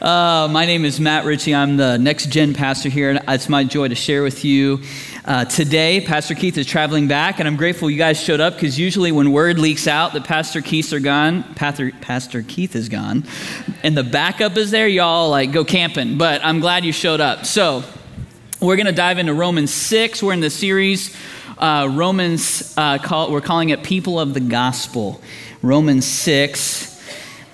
Uh, 0.00 0.46
my 0.50 0.66
name 0.66 0.84
is 0.84 1.00
Matt 1.00 1.24
Ritchie. 1.24 1.54
I'm 1.54 1.78
the 1.78 1.96
next 1.96 2.26
gen 2.26 2.52
pastor 2.52 2.90
here, 2.90 3.08
and 3.08 3.20
it's 3.28 3.48
my 3.48 3.64
joy 3.64 3.88
to 3.88 3.94
share 3.94 4.22
with 4.22 4.44
you. 4.44 4.82
Uh, 5.24 5.46
today, 5.46 6.02
Pastor 6.02 6.34
Keith 6.34 6.58
is 6.58 6.66
traveling 6.66 7.08
back, 7.08 7.38
and 7.38 7.48
I'm 7.48 7.56
grateful 7.56 7.88
you 7.88 7.96
guys 7.96 8.20
showed 8.20 8.40
up 8.40 8.54
because 8.54 8.78
usually 8.78 9.10
when 9.10 9.32
word 9.32 9.58
leaks 9.58 9.86
out 9.86 10.12
that 10.12 10.24
Pastor 10.24 10.60
Keith 10.60 10.92
are 10.92 11.00
gone, 11.00 11.44
Pastor, 11.54 11.92
Pastor 12.02 12.42
Keith 12.42 12.76
is 12.76 12.90
gone, 12.90 13.24
and 13.82 13.96
the 13.96 14.04
backup 14.04 14.58
is 14.58 14.70
there, 14.70 14.86
y'all 14.86 15.30
like 15.30 15.50
go 15.50 15.64
camping. 15.64 16.18
But 16.18 16.44
I'm 16.44 16.60
glad 16.60 16.84
you 16.84 16.92
showed 16.92 17.22
up. 17.22 17.46
So 17.46 17.82
we're 18.60 18.76
going 18.76 18.86
to 18.86 18.92
dive 18.92 19.16
into 19.16 19.32
Romans 19.32 19.72
6. 19.72 20.22
We're 20.22 20.34
in 20.34 20.40
the 20.40 20.50
series 20.50 21.16
uh, 21.58 21.88
Romans, 21.90 22.74
uh, 22.76 22.98
call, 22.98 23.32
we're 23.32 23.40
calling 23.40 23.70
it 23.70 23.82
People 23.82 24.20
of 24.20 24.34
the 24.34 24.40
Gospel. 24.40 25.22
Romans 25.62 26.04
6. 26.04 26.95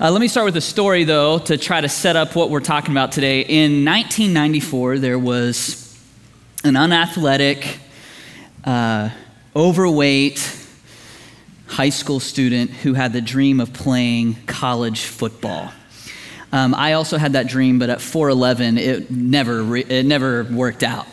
Uh, 0.03 0.11
let 0.11 0.21
me 0.21 0.27
start 0.27 0.45
with 0.45 0.57
a 0.57 0.61
story, 0.61 1.05
though, 1.05 1.39
to 1.39 1.57
try 1.57 1.81
to 1.81 1.89
set 1.89 2.17
up 2.17 2.35
what 2.35 2.51
we're 2.51 2.59
talking 2.59 2.91
about 2.91 3.13
today. 3.13 3.43
In 3.43 3.85
1994, 3.85 4.99
there 4.99 5.17
was 5.17 5.97
an 6.65 6.75
unathletic, 6.75 7.79
uh, 8.65 9.11
overweight 9.55 10.59
high 11.69 11.91
school 11.91 12.19
student 12.19 12.73
who 12.73 12.95
had 12.95 13.13
the 13.13 13.21
dream 13.21 13.61
of 13.61 13.73
playing 13.73 14.35
college 14.47 15.03
football. 15.03 15.73
Um, 16.51 16.75
I 16.75 16.95
also 16.95 17.17
had 17.17 17.35
that 17.35 17.47
dream, 17.47 17.79
but 17.79 17.89
at 17.89 17.99
4'11, 17.99 18.81
it 18.81 19.09
never, 19.09 19.63
re- 19.63 19.85
it 19.89 20.05
never 20.05 20.43
worked 20.43 20.83
out. 20.83 21.07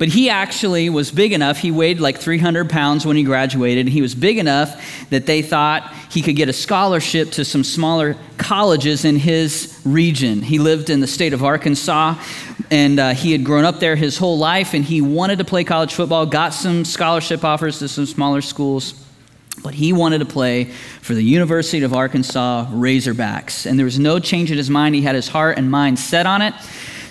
But 0.00 0.08
he 0.08 0.30
actually 0.30 0.88
was 0.88 1.10
big 1.10 1.34
enough, 1.34 1.58
he 1.58 1.70
weighed 1.70 2.00
like 2.00 2.16
300 2.16 2.70
pounds 2.70 3.04
when 3.04 3.18
he 3.18 3.22
graduated. 3.22 3.86
He 3.86 4.00
was 4.00 4.14
big 4.14 4.38
enough 4.38 4.82
that 5.10 5.26
they 5.26 5.42
thought 5.42 5.92
he 6.10 6.22
could 6.22 6.36
get 6.36 6.48
a 6.48 6.54
scholarship 6.54 7.32
to 7.32 7.44
some 7.44 7.62
smaller 7.62 8.16
colleges 8.38 9.04
in 9.04 9.16
his 9.16 9.78
region. 9.84 10.40
He 10.40 10.58
lived 10.58 10.88
in 10.88 11.00
the 11.00 11.06
state 11.06 11.34
of 11.34 11.44
Arkansas, 11.44 12.14
and 12.70 12.98
uh, 12.98 13.10
he 13.10 13.32
had 13.32 13.44
grown 13.44 13.66
up 13.66 13.78
there 13.78 13.94
his 13.94 14.16
whole 14.16 14.38
life, 14.38 14.72
and 14.72 14.82
he 14.82 15.02
wanted 15.02 15.36
to 15.36 15.44
play 15.44 15.64
college 15.64 15.92
football, 15.92 16.24
got 16.24 16.54
some 16.54 16.86
scholarship 16.86 17.44
offers 17.44 17.78
to 17.80 17.86
some 17.86 18.06
smaller 18.06 18.40
schools. 18.40 18.94
But 19.62 19.74
he 19.74 19.92
wanted 19.92 20.20
to 20.20 20.24
play 20.24 20.64
for 21.02 21.12
the 21.12 21.22
University 21.22 21.82
of 21.82 21.92
Arkansas 21.92 22.68
Razorbacks. 22.70 23.66
And 23.66 23.78
there 23.78 23.84
was 23.84 23.98
no 23.98 24.18
change 24.18 24.50
in 24.50 24.56
his 24.56 24.70
mind. 24.70 24.94
He 24.94 25.02
had 25.02 25.14
his 25.14 25.28
heart 25.28 25.58
and 25.58 25.70
mind 25.70 25.98
set 25.98 26.24
on 26.24 26.40
it. 26.40 26.54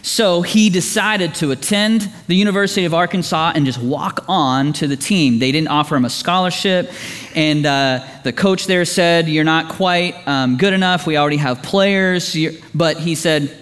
So 0.01 0.41
he 0.41 0.69
decided 0.69 1.35
to 1.35 1.51
attend 1.51 2.09
the 2.27 2.35
University 2.35 2.85
of 2.85 2.93
Arkansas 2.93 3.51
and 3.55 3.65
just 3.65 3.81
walk 3.81 4.23
on 4.27 4.73
to 4.73 4.87
the 4.87 4.95
team. 4.95 5.39
They 5.39 5.51
didn't 5.51 5.67
offer 5.67 5.95
him 5.95 6.05
a 6.05 6.09
scholarship, 6.09 6.91
and 7.35 7.65
uh, 7.65 8.05
the 8.23 8.33
coach 8.33 8.65
there 8.65 8.85
said, 8.85 9.27
You're 9.27 9.43
not 9.43 9.69
quite 9.69 10.15
um, 10.27 10.57
good 10.57 10.73
enough. 10.73 11.05
We 11.05 11.17
already 11.17 11.37
have 11.37 11.61
players. 11.61 12.35
But 12.73 12.97
he 12.97 13.15
said, 13.15 13.55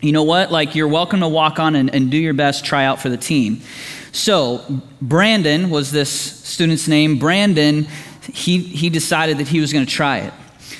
You 0.00 0.12
know 0.12 0.24
what? 0.24 0.50
Like, 0.50 0.74
you're 0.74 0.88
welcome 0.88 1.20
to 1.20 1.28
walk 1.28 1.58
on 1.58 1.76
and, 1.76 1.94
and 1.94 2.10
do 2.10 2.16
your 2.16 2.34
best, 2.34 2.64
try 2.64 2.84
out 2.84 3.00
for 3.00 3.08
the 3.08 3.16
team. 3.16 3.60
So, 4.12 4.82
Brandon 5.02 5.70
was 5.70 5.90
this 5.90 6.10
student's 6.10 6.88
name. 6.88 7.18
Brandon, 7.18 7.86
he, 8.32 8.58
he 8.58 8.90
decided 8.90 9.38
that 9.38 9.48
he 9.48 9.60
was 9.60 9.72
going 9.72 9.84
to 9.84 9.90
try 9.90 10.18
it. 10.18 10.32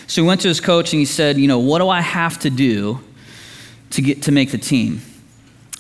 So 0.07 0.23
he 0.23 0.29
went 0.29 0.41
to 0.43 0.49
his 0.49 0.61
coach 0.61 0.93
and 0.93 1.01
he 1.01 1.07
said, 1.07 1.39
You 1.39 1.49
know, 1.49 1.59
what 1.59 1.79
do 1.79 1.89
I 1.89 2.01
have 2.01 2.39
to 2.41 2.51
do 2.51 3.01
to 3.95 4.03
get 4.03 4.23
to 4.23 4.33
make 4.33 4.51
the 4.51 4.59
team. 4.59 5.01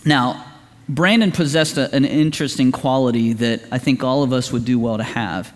Now, 0.04 0.44
Brandon 0.88 1.32
possessed 1.32 1.78
a, 1.78 1.94
an 1.94 2.04
interesting 2.04 2.72
quality 2.72 3.32
that 3.34 3.62
I 3.72 3.78
think 3.78 4.04
all 4.04 4.22
of 4.22 4.32
us 4.32 4.52
would 4.52 4.64
do 4.64 4.78
well 4.78 4.98
to 4.98 5.04
have. 5.04 5.52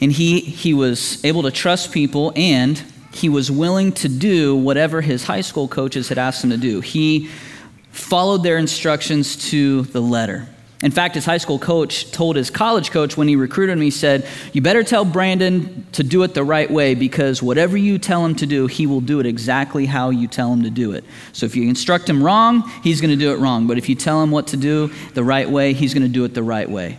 And 0.00 0.12
he, 0.12 0.40
he 0.40 0.74
was 0.74 1.22
able 1.24 1.42
to 1.42 1.50
trust 1.50 1.92
people 1.92 2.32
and 2.36 2.82
he 3.12 3.28
was 3.28 3.50
willing 3.50 3.92
to 3.92 4.08
do 4.08 4.56
whatever 4.56 5.00
his 5.00 5.24
high 5.24 5.40
school 5.40 5.68
coaches 5.68 6.08
had 6.08 6.18
asked 6.18 6.44
him 6.44 6.50
to 6.50 6.56
do. 6.56 6.80
He 6.80 7.28
followed 7.90 8.42
their 8.42 8.56
instructions 8.56 9.50
to 9.50 9.82
the 9.82 10.00
letter. 10.00 10.46
In 10.82 10.90
fact, 10.90 11.14
his 11.14 11.26
high 11.26 11.36
school 11.36 11.58
coach 11.58 12.10
told 12.10 12.36
his 12.36 12.48
college 12.48 12.90
coach 12.90 13.14
when 13.14 13.28
he 13.28 13.36
recruited 13.36 13.74
him, 13.74 13.82
he 13.82 13.90
said, 13.90 14.26
You 14.54 14.62
better 14.62 14.82
tell 14.82 15.04
Brandon 15.04 15.86
to 15.92 16.02
do 16.02 16.22
it 16.22 16.32
the 16.32 16.42
right 16.42 16.70
way 16.70 16.94
because 16.94 17.42
whatever 17.42 17.76
you 17.76 17.98
tell 17.98 18.24
him 18.24 18.34
to 18.36 18.46
do, 18.46 18.66
he 18.66 18.86
will 18.86 19.02
do 19.02 19.20
it 19.20 19.26
exactly 19.26 19.84
how 19.84 20.08
you 20.08 20.26
tell 20.26 20.50
him 20.52 20.62
to 20.62 20.70
do 20.70 20.92
it. 20.92 21.04
So 21.32 21.44
if 21.44 21.54
you 21.54 21.68
instruct 21.68 22.08
him 22.08 22.22
wrong, 22.22 22.66
he's 22.82 23.02
going 23.02 23.10
to 23.10 23.16
do 23.16 23.32
it 23.32 23.36
wrong. 23.36 23.66
But 23.66 23.76
if 23.76 23.90
you 23.90 23.94
tell 23.94 24.22
him 24.22 24.30
what 24.30 24.46
to 24.48 24.56
do 24.56 24.90
the 25.12 25.24
right 25.24 25.48
way, 25.48 25.74
he's 25.74 25.92
going 25.92 26.02
to 26.04 26.08
do 26.08 26.24
it 26.24 26.32
the 26.32 26.42
right 26.42 26.68
way. 26.68 26.98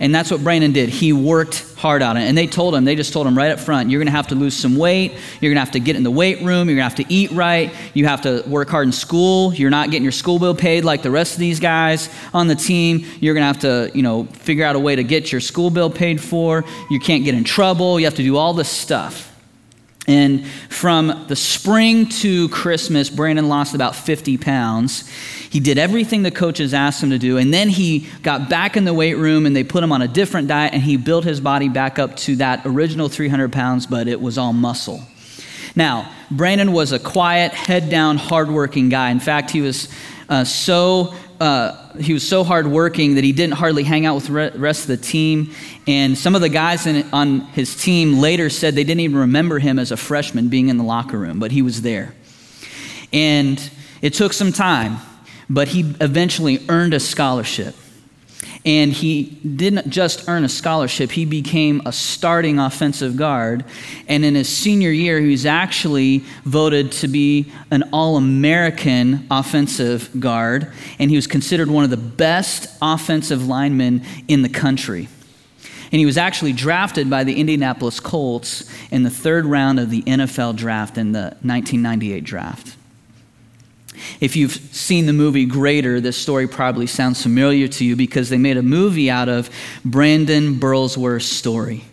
And 0.00 0.14
that's 0.14 0.30
what 0.30 0.42
Brandon 0.42 0.72
did. 0.72 0.88
He 0.88 1.12
worked 1.12 1.64
hard 1.76 2.02
on 2.02 2.16
it. 2.16 2.22
And 2.22 2.36
they 2.36 2.46
told 2.46 2.74
him, 2.74 2.84
they 2.84 2.96
just 2.96 3.12
told 3.12 3.26
him 3.26 3.36
right 3.36 3.50
up 3.50 3.60
front, 3.60 3.90
you're 3.90 4.00
going 4.00 4.06
to 4.06 4.12
have 4.12 4.28
to 4.28 4.34
lose 4.34 4.56
some 4.56 4.76
weight. 4.76 5.12
You're 5.40 5.50
going 5.50 5.56
to 5.56 5.60
have 5.60 5.72
to 5.72 5.80
get 5.80 5.96
in 5.96 6.02
the 6.02 6.10
weight 6.10 6.38
room. 6.38 6.68
You're 6.68 6.76
going 6.76 6.90
to 6.90 6.96
have 6.96 7.06
to 7.06 7.12
eat 7.12 7.30
right. 7.32 7.72
You 7.94 8.06
have 8.06 8.22
to 8.22 8.42
work 8.46 8.68
hard 8.68 8.86
in 8.86 8.92
school. 8.92 9.54
You're 9.54 9.70
not 9.70 9.90
getting 9.90 10.02
your 10.02 10.12
school 10.12 10.38
bill 10.38 10.54
paid 10.54 10.84
like 10.84 11.02
the 11.02 11.10
rest 11.10 11.34
of 11.34 11.40
these 11.40 11.60
guys 11.60 12.08
on 12.32 12.48
the 12.48 12.54
team. 12.54 13.04
You're 13.20 13.34
going 13.34 13.42
to 13.42 13.46
have 13.46 13.60
to, 13.60 13.96
you 13.96 14.02
know, 14.02 14.24
figure 14.24 14.64
out 14.64 14.76
a 14.76 14.80
way 14.80 14.96
to 14.96 15.04
get 15.04 15.30
your 15.30 15.40
school 15.40 15.70
bill 15.70 15.90
paid 15.90 16.22
for. 16.22 16.64
You 16.90 17.00
can't 17.00 17.24
get 17.24 17.34
in 17.34 17.44
trouble. 17.44 17.98
You 17.98 18.06
have 18.06 18.14
to 18.14 18.22
do 18.22 18.36
all 18.36 18.54
this 18.54 18.68
stuff. 18.68 19.33
And 20.06 20.46
from 20.68 21.24
the 21.28 21.36
spring 21.36 22.08
to 22.08 22.48
Christmas, 22.50 23.08
Brandon 23.08 23.48
lost 23.48 23.74
about 23.74 23.96
50 23.96 24.36
pounds. 24.36 25.08
He 25.48 25.60
did 25.60 25.78
everything 25.78 26.22
the 26.22 26.30
coaches 26.30 26.74
asked 26.74 27.02
him 27.02 27.10
to 27.10 27.18
do. 27.18 27.38
And 27.38 27.54
then 27.54 27.70
he 27.70 28.08
got 28.22 28.50
back 28.50 28.76
in 28.76 28.84
the 28.84 28.92
weight 28.92 29.16
room 29.16 29.46
and 29.46 29.56
they 29.56 29.64
put 29.64 29.82
him 29.82 29.92
on 29.92 30.02
a 30.02 30.08
different 30.08 30.48
diet 30.48 30.74
and 30.74 30.82
he 30.82 30.98
built 30.98 31.24
his 31.24 31.40
body 31.40 31.70
back 31.70 31.98
up 31.98 32.16
to 32.18 32.36
that 32.36 32.62
original 32.66 33.08
300 33.08 33.52
pounds, 33.52 33.86
but 33.86 34.06
it 34.06 34.20
was 34.20 34.36
all 34.36 34.52
muscle. 34.52 35.02
Now, 35.74 36.12
Brandon 36.30 36.72
was 36.72 36.92
a 36.92 36.98
quiet, 36.98 37.52
head 37.52 37.88
down, 37.88 38.18
hardworking 38.18 38.90
guy. 38.90 39.10
In 39.10 39.20
fact, 39.20 39.50
he 39.50 39.60
was 39.60 39.88
uh, 40.28 40.44
so 40.44 41.14
uh, 41.40 41.92
he 41.98 42.12
was 42.12 42.26
so 42.26 42.44
hardworking 42.44 43.16
that 43.16 43.24
he 43.24 43.32
didn't 43.32 43.54
hardly 43.54 43.84
hang 43.84 44.06
out 44.06 44.14
with 44.14 44.26
the 44.26 44.52
rest 44.58 44.82
of 44.82 44.88
the 44.88 44.96
team. 44.96 45.52
And 45.86 46.16
some 46.16 46.34
of 46.34 46.40
the 46.40 46.48
guys 46.48 46.86
in, 46.86 47.08
on 47.12 47.40
his 47.40 47.76
team 47.76 48.18
later 48.18 48.50
said 48.50 48.74
they 48.74 48.84
didn't 48.84 49.00
even 49.00 49.18
remember 49.18 49.58
him 49.58 49.78
as 49.78 49.92
a 49.92 49.96
freshman 49.96 50.48
being 50.48 50.68
in 50.68 50.78
the 50.78 50.84
locker 50.84 51.18
room, 51.18 51.38
but 51.38 51.52
he 51.52 51.62
was 51.62 51.82
there. 51.82 52.14
And 53.12 53.70
it 54.02 54.14
took 54.14 54.32
some 54.32 54.52
time, 54.52 54.98
but 55.48 55.68
he 55.68 55.94
eventually 56.00 56.64
earned 56.68 56.94
a 56.94 57.00
scholarship. 57.00 57.74
And 58.64 58.92
he 58.92 59.24
didn't 59.24 59.90
just 59.90 60.28
earn 60.28 60.44
a 60.44 60.48
scholarship, 60.48 61.10
he 61.10 61.24
became 61.24 61.82
a 61.84 61.92
starting 61.92 62.58
offensive 62.58 63.16
guard. 63.16 63.64
And 64.08 64.24
in 64.24 64.34
his 64.34 64.48
senior 64.48 64.90
year, 64.90 65.20
he 65.20 65.30
was 65.30 65.46
actually 65.46 66.24
voted 66.44 66.92
to 66.92 67.08
be 67.08 67.52
an 67.70 67.84
All 67.92 68.16
American 68.16 69.26
offensive 69.30 70.10
guard. 70.18 70.72
And 70.98 71.10
he 71.10 71.16
was 71.16 71.26
considered 71.26 71.68
one 71.68 71.84
of 71.84 71.90
the 71.90 71.96
best 71.96 72.68
offensive 72.80 73.46
linemen 73.46 74.02
in 74.28 74.42
the 74.42 74.48
country. 74.48 75.08
And 75.92 76.00
he 76.00 76.06
was 76.06 76.18
actually 76.18 76.52
drafted 76.52 77.08
by 77.08 77.22
the 77.22 77.38
Indianapolis 77.38 78.00
Colts 78.00 78.68
in 78.90 79.04
the 79.04 79.10
third 79.10 79.46
round 79.46 79.78
of 79.78 79.90
the 79.90 80.02
NFL 80.02 80.56
draft 80.56 80.98
in 80.98 81.12
the 81.12 81.36
1998 81.42 82.24
draft. 82.24 82.76
If 84.20 84.36
you've 84.36 84.52
seen 84.52 85.06
the 85.06 85.12
movie 85.12 85.46
Greater, 85.46 86.00
this 86.00 86.16
story 86.16 86.46
probably 86.46 86.86
sounds 86.86 87.22
familiar 87.22 87.68
to 87.68 87.84
you 87.84 87.96
because 87.96 88.28
they 88.28 88.38
made 88.38 88.56
a 88.56 88.62
movie 88.62 89.10
out 89.10 89.28
of 89.28 89.50
Brandon 89.84 90.56
Burlsworth's 90.56 91.26
story. 91.26 91.84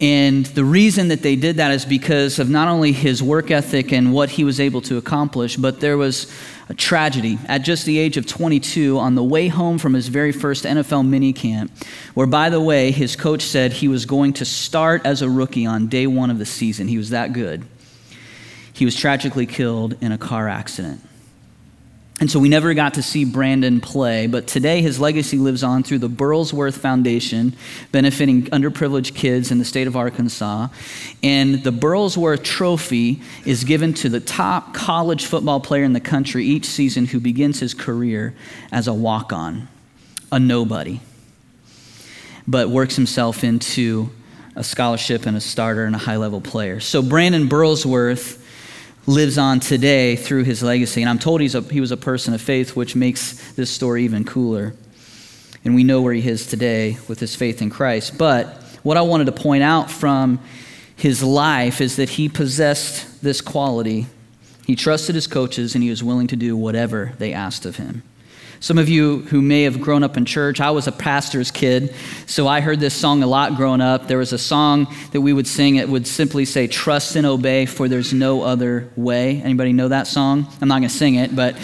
And 0.00 0.46
the 0.46 0.64
reason 0.64 1.08
that 1.08 1.20
they 1.20 1.36
did 1.36 1.56
that 1.56 1.72
is 1.72 1.84
because 1.84 2.38
of 2.38 2.48
not 2.48 2.68
only 2.68 2.92
his 2.92 3.22
work 3.22 3.50
ethic 3.50 3.92
and 3.92 4.14
what 4.14 4.30
he 4.30 4.44
was 4.44 4.58
able 4.58 4.80
to 4.82 4.96
accomplish, 4.96 5.56
but 5.56 5.80
there 5.80 5.98
was 5.98 6.32
a 6.70 6.74
tragedy 6.74 7.38
at 7.46 7.58
just 7.58 7.84
the 7.84 7.98
age 7.98 8.16
of 8.16 8.26
22 8.26 8.98
on 8.98 9.14
the 9.14 9.22
way 9.22 9.48
home 9.48 9.76
from 9.76 9.92
his 9.92 10.08
very 10.08 10.32
first 10.32 10.64
NFL 10.64 11.06
minicamp, 11.06 11.68
where, 12.14 12.26
by 12.26 12.48
the 12.48 12.60
way, 12.60 12.92
his 12.92 13.14
coach 13.14 13.42
said 13.42 13.74
he 13.74 13.88
was 13.88 14.06
going 14.06 14.32
to 14.34 14.46
start 14.46 15.04
as 15.04 15.20
a 15.20 15.28
rookie 15.28 15.66
on 15.66 15.88
day 15.88 16.06
one 16.06 16.30
of 16.30 16.38
the 16.38 16.46
season. 16.46 16.88
He 16.88 16.96
was 16.96 17.10
that 17.10 17.34
good. 17.34 17.66
He 18.72 18.86
was 18.86 18.96
tragically 18.96 19.44
killed 19.44 19.96
in 20.00 20.12
a 20.12 20.18
car 20.18 20.48
accident. 20.48 21.02
And 22.20 22.30
so 22.30 22.38
we 22.38 22.50
never 22.50 22.74
got 22.74 22.94
to 22.94 23.02
see 23.02 23.24
Brandon 23.24 23.80
play, 23.80 24.26
but 24.26 24.46
today 24.46 24.82
his 24.82 25.00
legacy 25.00 25.38
lives 25.38 25.64
on 25.64 25.82
through 25.82 26.00
the 26.00 26.08
Burlsworth 26.10 26.76
Foundation, 26.76 27.56
benefiting 27.92 28.42
underprivileged 28.48 29.14
kids 29.14 29.50
in 29.50 29.58
the 29.58 29.64
state 29.64 29.86
of 29.86 29.96
Arkansas. 29.96 30.68
And 31.22 31.64
the 31.64 31.72
Burlsworth 31.72 32.42
Trophy 32.42 33.22
is 33.46 33.64
given 33.64 33.94
to 33.94 34.10
the 34.10 34.20
top 34.20 34.74
college 34.74 35.24
football 35.24 35.60
player 35.60 35.82
in 35.82 35.94
the 35.94 36.00
country 36.00 36.44
each 36.44 36.66
season 36.66 37.06
who 37.06 37.20
begins 37.20 37.58
his 37.58 37.72
career 37.72 38.34
as 38.70 38.86
a 38.86 38.92
walk 38.92 39.32
on, 39.32 39.68
a 40.30 40.38
nobody, 40.38 41.00
but 42.46 42.68
works 42.68 42.96
himself 42.96 43.42
into 43.42 44.10
a 44.56 44.62
scholarship 44.62 45.24
and 45.24 45.38
a 45.38 45.40
starter 45.40 45.86
and 45.86 45.94
a 45.94 45.98
high 45.98 46.16
level 46.16 46.42
player. 46.42 46.80
So 46.80 47.00
Brandon 47.00 47.48
Burlsworth 47.48 48.39
lives 49.10 49.38
on 49.38 49.58
today 49.58 50.14
through 50.14 50.44
his 50.44 50.62
legacy. 50.62 51.02
And 51.02 51.10
I'm 51.10 51.18
told 51.18 51.40
he's 51.40 51.56
a, 51.56 51.60
he 51.62 51.80
was 51.80 51.90
a 51.90 51.96
person 51.96 52.32
of 52.32 52.40
faith, 52.40 52.76
which 52.76 52.94
makes 52.94 53.52
this 53.52 53.70
story 53.70 54.04
even 54.04 54.24
cooler. 54.24 54.74
And 55.64 55.74
we 55.74 55.84
know 55.84 56.00
where 56.00 56.14
he 56.14 56.26
is 56.26 56.46
today 56.46 56.96
with 57.08 57.20
his 57.20 57.34
faith 57.34 57.60
in 57.60 57.70
Christ. 57.70 58.16
But 58.16 58.62
what 58.82 58.96
I 58.96 59.02
wanted 59.02 59.26
to 59.26 59.32
point 59.32 59.62
out 59.62 59.90
from 59.90 60.40
his 60.96 61.22
life 61.22 61.80
is 61.80 61.96
that 61.96 62.10
he 62.10 62.28
possessed 62.28 63.22
this 63.22 63.40
quality. 63.40 64.06
He 64.66 64.76
trusted 64.76 65.16
his 65.16 65.26
coaches 65.26 65.74
and 65.74 65.82
he 65.82 65.90
was 65.90 66.02
willing 66.02 66.28
to 66.28 66.36
do 66.36 66.56
whatever 66.56 67.12
they 67.18 67.32
asked 67.32 67.66
of 67.66 67.76
him. 67.76 68.02
Some 68.62 68.76
of 68.76 68.90
you 68.90 69.20
who 69.20 69.40
may 69.40 69.62
have 69.62 69.80
grown 69.80 70.02
up 70.02 70.18
in 70.18 70.26
church, 70.26 70.60
I 70.60 70.70
was 70.70 70.86
a 70.86 70.92
pastor's 70.92 71.50
kid, 71.50 71.94
so 72.26 72.46
I 72.46 72.60
heard 72.60 72.78
this 72.78 72.92
song 72.92 73.22
a 73.22 73.26
lot 73.26 73.56
growing 73.56 73.80
up. 73.80 74.06
There 74.06 74.18
was 74.18 74.34
a 74.34 74.38
song 74.38 74.94
that 75.12 75.22
we 75.22 75.32
would 75.32 75.46
sing, 75.46 75.76
it 75.76 75.88
would 75.88 76.06
simply 76.06 76.44
say, 76.44 76.66
Trust 76.66 77.16
and 77.16 77.26
obey, 77.26 77.64
for 77.64 77.88
there's 77.88 78.12
no 78.12 78.42
other 78.42 78.90
way. 78.96 79.40
Anybody 79.40 79.72
know 79.72 79.88
that 79.88 80.06
song? 80.06 80.46
I'm 80.60 80.68
not 80.68 80.80
going 80.80 80.90
to 80.90 80.94
sing 80.94 81.14
it, 81.14 81.34
but 81.34 81.56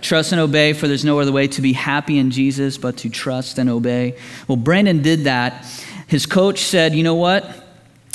trust 0.00 0.32
and 0.32 0.40
obey, 0.40 0.72
for 0.72 0.88
there's 0.88 1.04
no 1.04 1.20
other 1.20 1.32
way 1.32 1.48
to 1.48 1.60
be 1.60 1.74
happy 1.74 2.18
in 2.18 2.30
Jesus 2.30 2.78
but 2.78 2.96
to 2.98 3.10
trust 3.10 3.58
and 3.58 3.68
obey. 3.68 4.16
Well, 4.48 4.56
Brandon 4.56 5.02
did 5.02 5.24
that. 5.24 5.66
His 6.06 6.24
coach 6.24 6.60
said, 6.60 6.94
You 6.94 7.02
know 7.02 7.16
what? 7.16 7.44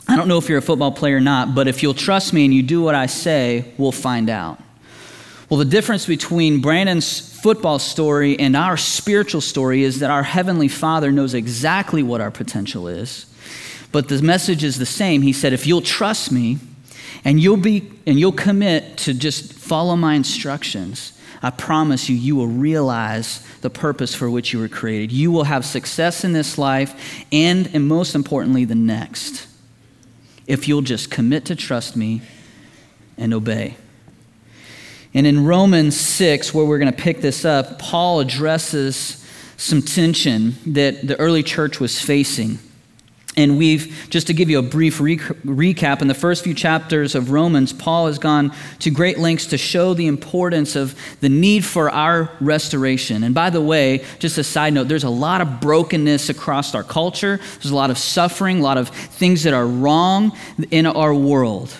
I 0.07 0.15
don't 0.15 0.27
know 0.27 0.39
if 0.39 0.49
you're 0.49 0.57
a 0.57 0.63
football 0.63 0.91
player 0.91 1.17
or 1.17 1.21
not, 1.21 1.53
but 1.53 1.67
if 1.67 1.83
you'll 1.83 1.93
trust 1.93 2.33
me 2.33 2.45
and 2.45 2.53
you 2.53 2.63
do 2.63 2.81
what 2.81 2.95
I 2.95 3.05
say, 3.05 3.73
we'll 3.77 3.91
find 3.91 4.27
out. 4.27 4.59
Well, 5.49 5.59
the 5.59 5.65
difference 5.65 6.07
between 6.07 6.61
Brandon's 6.61 7.34
football 7.45 7.77
story 7.77 8.39
and 8.39 8.55
our 8.55 8.75
spiritual 8.75 9.39
story 9.39 9.83
is 9.83 9.99
that 9.99 10.09
our 10.09 10.23
Heavenly 10.23 10.67
Father 10.67 11.11
knows 11.11 11.35
exactly 11.35 12.01
what 12.01 12.19
our 12.19 12.31
potential 12.31 12.87
is. 12.87 13.27
But 13.91 14.09
the 14.09 14.19
message 14.23 14.63
is 14.63 14.79
the 14.79 14.85
same. 14.87 15.21
He 15.21 15.31
said, 15.31 15.53
if 15.53 15.67
you'll 15.67 15.83
trust 15.83 16.31
me 16.31 16.57
and 17.23 17.39
you'll 17.39 17.57
be 17.57 17.87
and 18.07 18.19
you'll 18.19 18.31
commit 18.31 18.97
to 18.97 19.13
just 19.13 19.53
follow 19.53 19.95
my 19.95 20.15
instructions, 20.15 21.21
I 21.43 21.51
promise 21.51 22.09
you, 22.09 22.15
you 22.15 22.35
will 22.35 22.47
realize 22.47 23.45
the 23.61 23.69
purpose 23.69 24.15
for 24.15 24.27
which 24.27 24.51
you 24.51 24.57
were 24.57 24.67
created. 24.67 25.11
You 25.11 25.29
will 25.29 25.43
have 25.43 25.65
success 25.65 26.23
in 26.23 26.33
this 26.33 26.57
life 26.57 27.23
and, 27.31 27.69
and 27.75 27.87
most 27.87 28.15
importantly, 28.15 28.65
the 28.65 28.73
next. 28.73 29.45
If 30.47 30.67
you'll 30.67 30.81
just 30.81 31.11
commit 31.11 31.45
to 31.45 31.55
trust 31.55 31.95
me 31.95 32.23
and 33.19 33.35
obey. 33.35 33.77
And 35.15 35.25
in 35.25 35.45
Romans 35.45 35.97
6, 35.97 36.53
where 36.53 36.65
we're 36.65 36.77
going 36.77 36.91
to 36.91 37.01
pick 37.01 37.21
this 37.21 37.45
up, 37.45 37.79
Paul 37.79 38.19
addresses 38.19 39.25
some 39.55 39.81
tension 39.81 40.55
that 40.65 41.07
the 41.07 41.17
early 41.17 41.41
church 41.41 41.79
was 41.79 41.99
facing. 41.99 42.59
And 43.37 43.57
we've, 43.57 44.07
just 44.09 44.27
to 44.27 44.33
give 44.33 44.49
you 44.49 44.59
a 44.59 44.61
brief 44.61 44.99
re- 44.99 45.17
recap, 45.17 46.01
in 46.01 46.09
the 46.09 46.13
first 46.13 46.43
few 46.43 46.53
chapters 46.53 47.15
of 47.15 47.31
Romans, 47.31 47.71
Paul 47.71 48.07
has 48.07 48.19
gone 48.19 48.53
to 48.79 48.89
great 48.89 49.17
lengths 49.17 49.47
to 49.47 49.57
show 49.57 49.93
the 49.93 50.07
importance 50.07 50.75
of 50.75 50.97
the 51.21 51.29
need 51.29 51.63
for 51.63 51.89
our 51.89 52.29
restoration. 52.41 53.23
And 53.23 53.33
by 53.33 53.49
the 53.49 53.61
way, 53.61 54.03
just 54.19 54.37
a 54.37 54.43
side 54.43 54.73
note, 54.73 54.89
there's 54.89 55.05
a 55.05 55.09
lot 55.09 55.39
of 55.39 55.61
brokenness 55.61 56.27
across 56.27 56.75
our 56.75 56.83
culture, 56.83 57.37
there's 57.37 57.71
a 57.71 57.75
lot 57.75 57.89
of 57.89 57.97
suffering, 57.97 58.59
a 58.59 58.63
lot 58.63 58.77
of 58.77 58.89
things 58.89 59.43
that 59.43 59.53
are 59.53 59.67
wrong 59.67 60.37
in 60.71 60.85
our 60.85 61.13
world. 61.13 61.73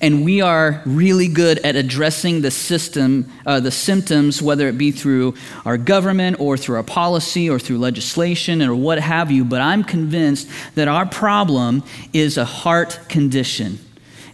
And 0.00 0.26
we 0.26 0.42
are 0.42 0.82
really 0.84 1.26
good 1.26 1.58
at 1.60 1.74
addressing 1.74 2.42
the 2.42 2.50
system, 2.50 3.32
uh, 3.46 3.60
the 3.60 3.70
symptoms, 3.70 4.42
whether 4.42 4.68
it 4.68 4.76
be 4.76 4.90
through 4.90 5.34
our 5.64 5.78
government 5.78 6.38
or 6.38 6.58
through 6.58 6.76
our 6.76 6.82
policy 6.82 7.48
or 7.48 7.58
through 7.58 7.78
legislation 7.78 8.60
or 8.60 8.74
what 8.74 8.98
have 8.98 9.30
you. 9.30 9.42
But 9.42 9.62
I'm 9.62 9.82
convinced 9.82 10.50
that 10.74 10.86
our 10.86 11.06
problem 11.06 11.82
is 12.12 12.36
a 12.36 12.44
heart 12.44 13.00
condition. 13.08 13.78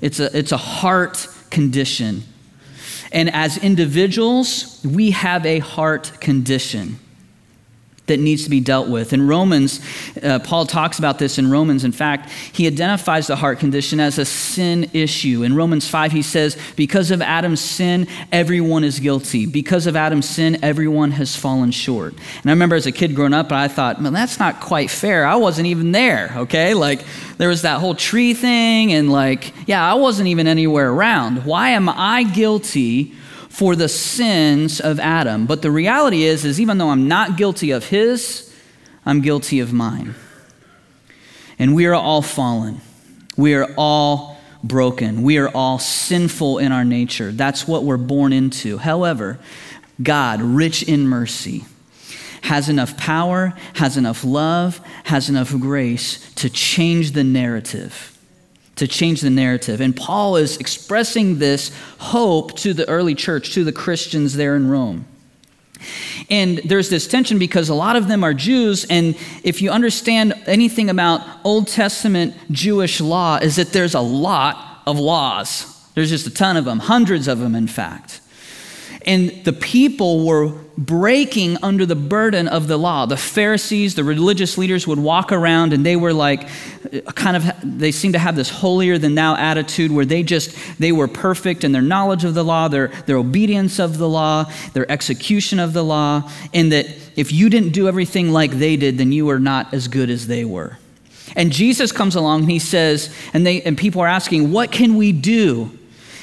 It's 0.01 0.19
a, 0.19 0.37
it's 0.37 0.51
a 0.51 0.57
heart 0.57 1.29
condition. 1.51 2.25
And 3.13 3.33
as 3.33 3.57
individuals, 3.59 4.81
we 4.85 5.13
have 5.13 5.47
a 5.47 5.61
heart 5.61 6.21
condition 6.21 6.99
that 8.13 8.21
needs 8.21 8.45
to 8.45 8.51
be 8.51 8.61
dealt 8.61 8.89
with. 8.89 9.15
In 9.15 9.27
Romans, 9.27 9.81
uh, 10.23 10.39
Paul 10.41 10.67
talks 10.67 10.99
about 10.99 11.19
this 11.19 11.39
in 11.39 11.51
Romans. 11.51 11.83
In 11.83 11.93
fact, 11.93 12.31
he 12.53 12.67
identifies 12.67 13.27
the 13.27 13.37
heart 13.37 13.59
condition 13.59 14.01
as 14.01 14.19
a 14.19 14.27
sin 14.27 14.91
issue. 14.93 15.43
In 15.43 15.57
Romans 15.57 15.89
5, 15.89 16.13
he 16.13 16.21
says, 16.21 16.59
Because 16.77 17.11
of 17.11 17.23
Adam's 17.23 17.61
sin, 17.61 18.07
everyone 18.31 18.85
is 18.85 19.01
guilty. 19.01 19.47
Because 19.47 19.87
of 19.87 19.97
Adam's 19.97 20.29
sin, 20.29 20.63
everyone 20.63 21.13
has 21.13 21.35
fallen 21.35 21.71
short. 21.71 22.13
And 22.43 22.51
I 22.51 22.51
remember 22.51 22.77
as 22.77 22.87
a 22.87 22.93
kid 22.93 23.15
growing 23.15 23.33
up, 23.33 23.51
I 23.51 23.67
thought, 23.67 24.03
man, 24.03 24.13
that's 24.13 24.39
not 24.39 24.61
quite 24.61 24.91
fair. 24.91 25.25
I 25.25 25.37
wasn't 25.37 25.69
even 25.69 25.93
there, 25.93 26.35
okay? 26.37 26.75
Like, 26.75 27.03
there 27.39 27.49
was 27.49 27.63
that 27.63 27.81
whole 27.81 27.95
tree 27.95 28.35
thing, 28.35 28.93
and 28.93 29.11
like, 29.11 29.55
yeah, 29.67 29.83
I 29.83 29.95
wasn't 29.95 30.29
even 30.29 30.47
anywhere 30.47 30.91
around. 30.91 31.47
Why 31.47 31.71
am 31.71 31.89
I 31.89 32.25
guilty? 32.25 33.15
For 33.53 33.77
the 33.77 33.89
sins 33.89 34.81
of 34.81 34.99
Adam. 34.99 35.45
But 35.45 35.61
the 35.61 35.71
reality 35.71 36.23
is 36.23 36.47
is 36.47 36.59
even 36.59 36.79
though 36.79 36.89
I'm 36.89 37.07
not 37.07 37.37
guilty 37.37 37.71
of 37.71 37.87
his, 37.87 38.51
I'm 39.05 39.21
guilty 39.21 39.61
of 39.61 39.75
mine. 39.75 40.15
And 41.59 41.75
we 41.75 41.85
are 41.85 41.95
all 41.95 42.23
fallen. 42.23 42.81
We 43.37 43.55
are 43.55 43.71
all 43.77 44.39
broken. 44.65 45.23
We 45.23 45.37
are 45.37 45.51
all 45.51 45.79
sinful 45.79 46.59
in 46.59 46.73
our 46.73 46.83
nature. 46.85 47.31
That's 47.31 47.69
what 47.69 47.85
we're 47.85 47.99
born 47.99 48.33
into. 48.33 48.79
However, 48.79 49.39
God, 50.03 50.41
rich 50.41 50.83
in 50.83 51.07
mercy, 51.07 51.67
has 52.45 52.71
enough 52.71 52.97
power, 52.97 53.53
has 53.75 53.99
enough 53.99 54.25
love, 54.25 54.81
has 55.05 55.29
enough 55.29 55.51
grace 55.61 56.33
to 56.37 56.49
change 56.49 57.13
the 57.13 57.23
narrative 57.23 58.12
to 58.77 58.89
change 58.89 59.21
the 59.21 59.31
narrative. 59.31 59.81
And 59.81 59.95
Paul 59.95 60.37
is 60.37 60.57
expressing 60.57 61.39
this 61.39 61.71
hope 61.99 62.57
to 62.59 62.73
the 62.73 62.89
early 62.89 63.15
church, 63.15 63.53
to 63.55 63.65
the 63.65 63.73
Christians 63.73 64.35
there 64.35 64.57
in 64.57 64.69
Rome. 64.69 65.07
And 66.31 66.59
there's 66.59 66.89
this 66.89 67.07
tension 67.07 67.39
because 67.39 67.69
a 67.69 67.75
lot 67.75 67.97
of 67.97 68.09
them 68.09 68.25
are 68.25 68.33
Jews, 68.33 68.85
and 68.89 69.17
if 69.43 69.61
you 69.61 69.71
understand 69.71 70.35
anything 70.47 70.89
about 70.89 71.21
Old 71.45 71.69
Testament 71.69 72.35
Jewish 72.51 73.01
law, 73.01 73.37
is 73.37 73.57
that 73.57 73.73
there's 73.73 73.95
a 73.95 74.01
lot 74.01 74.83
of 74.87 74.99
laws. 74.99 75.69
There's 75.95 76.11
just 76.11 76.27
a 76.27 76.31
ton 76.31 76.57
of 76.57 76.65
them, 76.65 76.79
hundreds 76.79 77.29
of 77.29 77.41
them, 77.41 77.55
in 77.55 77.67
fact. 77.67 78.22
And 79.05 79.45
the 79.45 79.53
people 79.53 80.25
were 80.25 80.53
breaking 80.79 81.59
under 81.63 81.85
the 81.85 81.95
burden 81.97 82.49
of 82.49 82.67
the 82.67 82.79
law. 82.79 83.05
The 83.07 83.17
Pharisees, 83.17 83.95
the 83.95 84.05
religious 84.05 84.57
leaders 84.57 84.87
would 84.87 84.99
walk 84.99 85.31
around 85.31 85.73
and 85.73 85.85
they 85.85 85.97
were 85.97 86.13
like, 86.13 86.49
kind 87.15 87.37
of, 87.37 87.45
they 87.63 87.93
seemed 87.93 88.15
to 88.15 88.19
have 88.19 88.37
this 88.37 88.49
holier 88.49 88.97
than 88.99 89.15
thou 89.15 89.37
attitude 89.37 89.91
where 89.91 90.05
they 90.05 90.23
just, 90.23 90.57
they 90.79 90.93
were 90.93 91.09
perfect 91.09 91.65
in 91.65 91.73
their 91.73 91.83
knowledge 91.83 92.25
of 92.25 92.35
the 92.35 92.45
law, 92.45 92.69
their, 92.69 92.89
their 93.07 93.17
obedience 93.17 93.79
of 93.79 93.99
the 93.99 94.09
law, 94.09 94.51
their 94.73 94.91
execution 94.91 95.59
of 95.59 95.73
the 95.73 95.85
law, 95.85 96.31
and 96.55 96.73
that 96.73 96.87
if 97.17 97.33
you 97.33 97.51
didn't 97.51 97.71
do 97.71 97.87
everything 97.87 98.31
like 98.31 98.53
they 98.53 98.77
did, 98.77 98.99
then 98.99 99.13
you 99.13 99.27
were 99.27 99.39
not 99.39 99.73
as 99.75 99.89
good 99.89 100.09
as 100.09 100.27
they 100.27 100.45
were. 100.45 100.79
And 101.37 101.53
Jesus 101.53 101.93
comes 101.93 102.15
along 102.15 102.43
and 102.43 102.51
he 102.51 102.59
says, 102.59 103.15
and, 103.33 103.47
they, 103.47 103.63
and 103.63 103.77
people 103.77 104.01
are 104.01 104.09
asking, 104.09 104.53
what 104.53 104.73
can 104.73 104.97
we 104.97 105.13
do? 105.13 105.79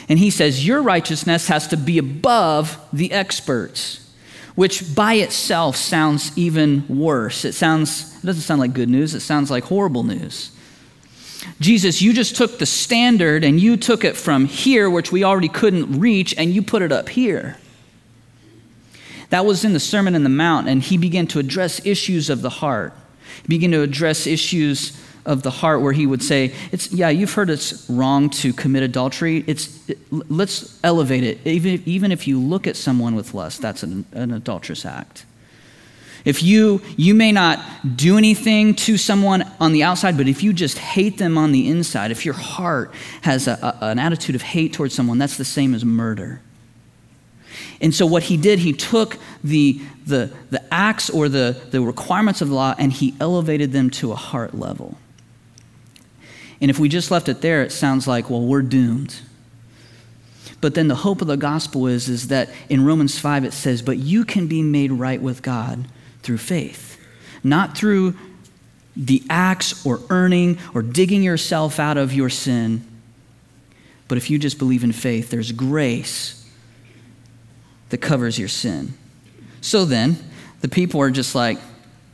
And 0.10 0.18
he 0.18 0.32
says, 0.32 0.66
Your 0.66 0.82
righteousness 0.82 1.48
has 1.48 1.68
to 1.68 1.78
be 1.78 2.00
above 2.00 2.84
the 2.92 3.12
experts, 3.12 4.12
which 4.56 4.96
by 4.96 5.14
itself 5.14 5.76
sounds 5.76 6.36
even 6.36 6.84
worse. 6.90 7.46
It 7.46 7.54
sounds, 7.54 8.18
it 8.18 8.26
doesn't 8.26 8.42
sound 8.42 8.60
like 8.60 8.74
good 8.74 8.90
news, 8.90 9.14
it 9.14 9.22
sounds 9.22 9.52
like 9.52 9.66
horrible 9.66 10.04
news. 10.04 10.52
Jesus, 11.62 12.02
you 12.02 12.12
just 12.12 12.36
took 12.36 12.58
the 12.58 12.66
standard 12.66 13.44
and 13.46 13.60
you 13.60 13.78
took 13.78 14.04
it 14.04 14.18
from 14.18 14.46
here, 14.46 14.90
which 14.90 15.12
we 15.12 15.24
already 15.24 15.48
couldn't 15.48 16.00
reach, 16.00 16.34
and 16.38 16.54
you 16.54 16.62
put 16.62 16.82
it 16.82 16.92
up 16.92 17.08
here. 17.08 17.58
That 19.30 19.46
was 19.46 19.64
in 19.64 19.74
the 19.74 19.80
Sermon 19.80 20.16
on 20.16 20.24
the 20.24 20.30
Mount, 20.30 20.68
and 20.68 20.82
he 20.82 20.98
began 20.98 21.28
to 21.28 21.40
address 21.40 21.86
issues 21.86 22.30
of 22.30 22.42
the 22.42 22.50
heart. 22.50 22.94
He 23.44 23.48
began 23.48 23.72
to 23.72 23.82
address 23.82 24.26
issues 24.26 25.00
of 25.26 25.44
the 25.44 25.52
heart 25.52 25.82
where 25.82 25.94
he 25.94 26.06
would 26.06 26.24
say, 26.24 26.54
it's, 26.72 26.92
yeah, 26.92 27.10
you've 27.10 27.34
heard 27.34 27.50
it's 27.50 27.90
wrong 27.90 28.30
to 28.30 28.54
commit 28.54 28.84
adultery. 28.84 29.44
It's, 29.48 29.90
it, 29.90 29.98
let's 30.12 30.80
elevate 30.84 31.24
it. 31.24 31.46
Even, 31.46 31.84
even 31.86 32.12
if 32.12 32.28
you 32.28 32.40
look 32.40 32.68
at 32.68 32.76
someone 32.76 33.16
with 33.16 33.34
lust, 33.34 33.62
that's 33.62 33.84
an, 33.84 34.06
an 34.14 34.32
adulterous 34.32 34.86
act. 34.86 35.26
If 36.26 36.44
you, 36.44 36.82
you 36.98 37.14
may 37.16 37.32
not 37.32 37.60
do 37.96 38.18
anything 38.18 38.76
to 38.76 38.98
someone 38.98 39.50
on 39.60 39.72
the 39.72 39.84
outside, 39.84 40.18
but 40.18 40.28
if 40.28 40.44
you 40.44 40.52
just 40.52 40.78
hate 40.78 41.18
them 41.18 41.38
on 41.38 41.52
the 41.52 41.70
inside, 41.70 42.12
if 42.12 42.26
your 42.26 42.34
heart 42.34 42.94
has 43.22 43.48
a, 43.48 43.78
a, 43.82 43.86
an 43.86 44.00
attitude 44.00 44.36
of 44.36 44.42
hate 44.42 44.74
towards 44.74 44.94
someone, 44.94 45.18
that's 45.18 45.38
the 45.38 45.46
same 45.46 45.74
as 45.74 45.86
murder. 45.86 46.42
And 47.82 47.96
so, 47.96 48.06
what 48.06 48.24
he 48.24 48.36
did, 48.36 48.60
he 48.60 48.74
took 48.74 49.18
the, 49.44 49.82
the, 50.06 50.32
the 50.50 50.62
acts 50.74 51.10
or 51.10 51.30
the, 51.30 51.60
the 51.72 51.82
requirements 51.82 52.42
of 52.42 52.50
the 52.50 52.56
law 52.56 52.76
and 52.78 52.92
he 52.92 53.16
elevated 53.20 53.72
them 53.72 53.90
to 53.92 54.12
a 54.12 54.16
heart 54.16 54.54
level. 54.54 54.98
And 56.62 56.70
if 56.70 56.80
we 56.80 56.90
just 56.90 57.12
left 57.12 57.30
it 57.30 57.42
there, 57.42 57.64
it 57.64 57.72
sounds 57.72 58.08
like, 58.08 58.30
well, 58.30 58.42
we're 58.42 58.62
doomed. 58.62 59.22
But 60.62 60.76
then 60.76 60.90
the 60.90 60.96
hope 60.96 61.22
of 61.22 61.28
the 61.28 61.38
gospel 61.38 61.88
is, 61.88 62.10
is 62.10 62.28
that 62.28 62.50
in 62.68 62.84
Romans 62.84 63.18
5 63.18 63.46
it 63.46 63.54
says, 63.54 63.82
but 63.82 63.98
you 63.98 64.26
can 64.26 64.48
be 64.48 64.62
made 64.62 64.92
right 64.92 65.22
with 65.22 65.42
God 65.42 65.88
through 66.22 66.40
faith, 66.40 66.98
not 67.44 67.78
through 67.78 68.16
the 68.96 69.24
acts 69.30 69.86
or 69.86 70.02
earning 70.10 70.58
or 70.74 70.82
digging 70.82 71.24
yourself 71.24 71.80
out 71.80 71.96
of 71.96 72.12
your 72.14 72.30
sin. 72.30 72.86
But 74.10 74.18
if 74.18 74.30
you 74.30 74.38
just 74.38 74.60
believe 74.60 74.84
in 74.84 74.92
faith, 74.92 75.30
there's 75.30 75.54
grace 75.54 76.36
that 77.90 78.00
covers 78.00 78.38
your 78.38 78.50
sin. 78.50 78.94
So 79.62 79.86
then, 79.86 80.18
the 80.62 80.68
people 80.68 81.00
are 81.00 81.12
just 81.12 81.36
like, 81.36 81.58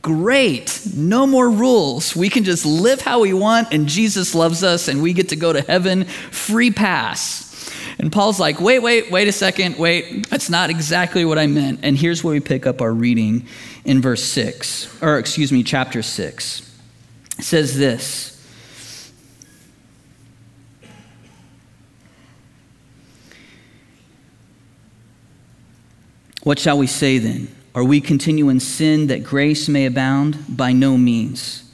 Great. 0.06 0.82
No 0.94 1.26
more 1.26 1.50
rules. 1.50 2.14
We 2.14 2.28
can 2.28 2.44
just 2.44 2.64
live 2.64 3.00
how 3.00 3.18
we 3.18 3.32
want, 3.32 3.72
and 3.72 3.88
Jesus 3.88 4.36
loves 4.36 4.62
us, 4.62 4.86
and 4.86 5.02
we 5.02 5.12
get 5.12 5.30
to 5.30 5.36
go 5.36 5.52
to 5.52 5.60
heaven 5.60 6.04
free 6.04 6.70
pass. 6.70 7.68
And 7.98 8.12
Paul's 8.12 8.38
like, 8.38 8.60
wait, 8.60 8.78
wait, 8.78 9.10
wait 9.10 9.26
a 9.26 9.32
second, 9.32 9.78
wait, 9.78 10.30
that's 10.30 10.48
not 10.48 10.70
exactly 10.70 11.24
what 11.24 11.40
I 11.40 11.48
meant. 11.48 11.80
And 11.82 11.98
here's 11.98 12.22
where 12.22 12.30
we 12.30 12.38
pick 12.38 12.68
up 12.68 12.80
our 12.80 12.92
reading 12.92 13.48
in 13.84 14.00
verse 14.00 14.22
6, 14.22 15.02
or 15.02 15.18
excuse 15.18 15.50
me, 15.50 15.64
chapter 15.64 16.02
6. 16.02 16.80
It 17.40 17.42
says 17.42 17.76
this. 17.76 18.32
What 26.44 26.60
shall 26.60 26.78
we 26.78 26.86
say 26.86 27.18
then? 27.18 27.55
Are 27.76 27.84
we 27.84 28.00
continue 28.00 28.48
in 28.48 28.58
sin 28.58 29.08
that 29.08 29.22
grace 29.22 29.68
may 29.68 29.84
abound? 29.84 30.38
By 30.48 30.72
no 30.72 30.96
means. 30.96 31.70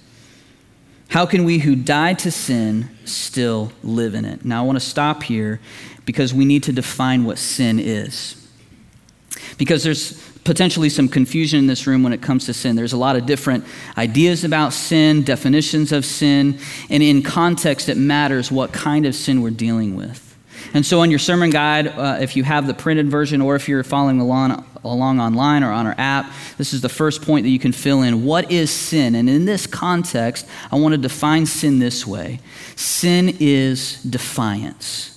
How 1.07 1.27
can 1.27 1.45
we 1.45 1.59
who 1.59 1.77
died 1.77 2.19
to 2.21 2.33
sin 2.33 2.89
still 3.05 3.71
live 3.85 4.15
in 4.15 4.25
it? 4.25 4.45
Now, 4.45 4.65
I 4.65 4.67
want 4.67 4.77
to 4.77 4.85
stop 4.85 5.23
here 5.23 5.61
because 6.05 6.35
we 6.35 6.45
need 6.45 6.65
to 6.65 6.73
define 6.73 7.25
what 7.25 7.39
sin 7.39 7.79
is. 7.79 8.35
Because 9.59 9.85
there's 9.85 10.21
potentially 10.41 10.89
some 10.89 11.09
confusion 11.09 11.61
in 11.61 11.67
this 11.69 11.87
room 11.87 12.03
when 12.03 12.13
it 12.13 12.21
comes 12.21 12.47
to 12.47 12.55
sin. 12.55 12.75
There's 12.75 12.93
a 12.93 12.99
lot 12.99 13.15
of 13.15 13.25
different 13.25 13.65
ideas 13.97 14.43
about 14.43 14.73
sin, 14.73 15.23
definitions 15.23 15.93
of 15.93 16.05
sin, 16.05 16.59
and 16.91 17.01
in 17.01 17.23
context, 17.23 17.89
it 17.89 17.97
matters 17.97 18.51
what 18.51 18.73
kind 18.73 19.07
of 19.07 19.15
sin 19.15 19.41
we're 19.41 19.51
dealing 19.51 19.95
with. 19.95 20.32
And 20.75 20.85
so, 20.85 21.01
on 21.01 21.11
your 21.11 21.19
sermon 21.19 21.51
guide, 21.51 21.89
uh, 21.89 22.19
if 22.21 22.37
you 22.37 22.45
have 22.45 22.67
the 22.67 22.75
printed 22.75 23.09
version 23.09 23.41
or 23.41 23.57
if 23.57 23.69
you're 23.69 23.83
following 23.83 24.21
along, 24.21 24.65
along 24.85 25.21
online 25.21 25.63
or 25.63 25.71
on 25.71 25.87
our 25.87 25.95
app, 25.99 26.33
this 26.59 26.73
is 26.73 26.81
the 26.81 26.89
first 26.89 27.23
point 27.23 27.45
that 27.45 27.51
you 27.51 27.59
can 27.59 27.73
fill 27.73 28.03
in. 28.03 28.25
What 28.25 28.51
is 28.51 28.71
sin? 28.71 29.15
And 29.15 29.29
in 29.29 29.45
this 29.45 29.67
context, 29.67 30.47
I 30.71 30.77
want 30.77 30.93
to 30.93 30.99
define 30.99 31.47
sin 31.47 31.79
this 31.79 32.07
way 32.07 32.41
sin 32.77 33.37
is 33.41 34.03
defiance. 34.03 35.09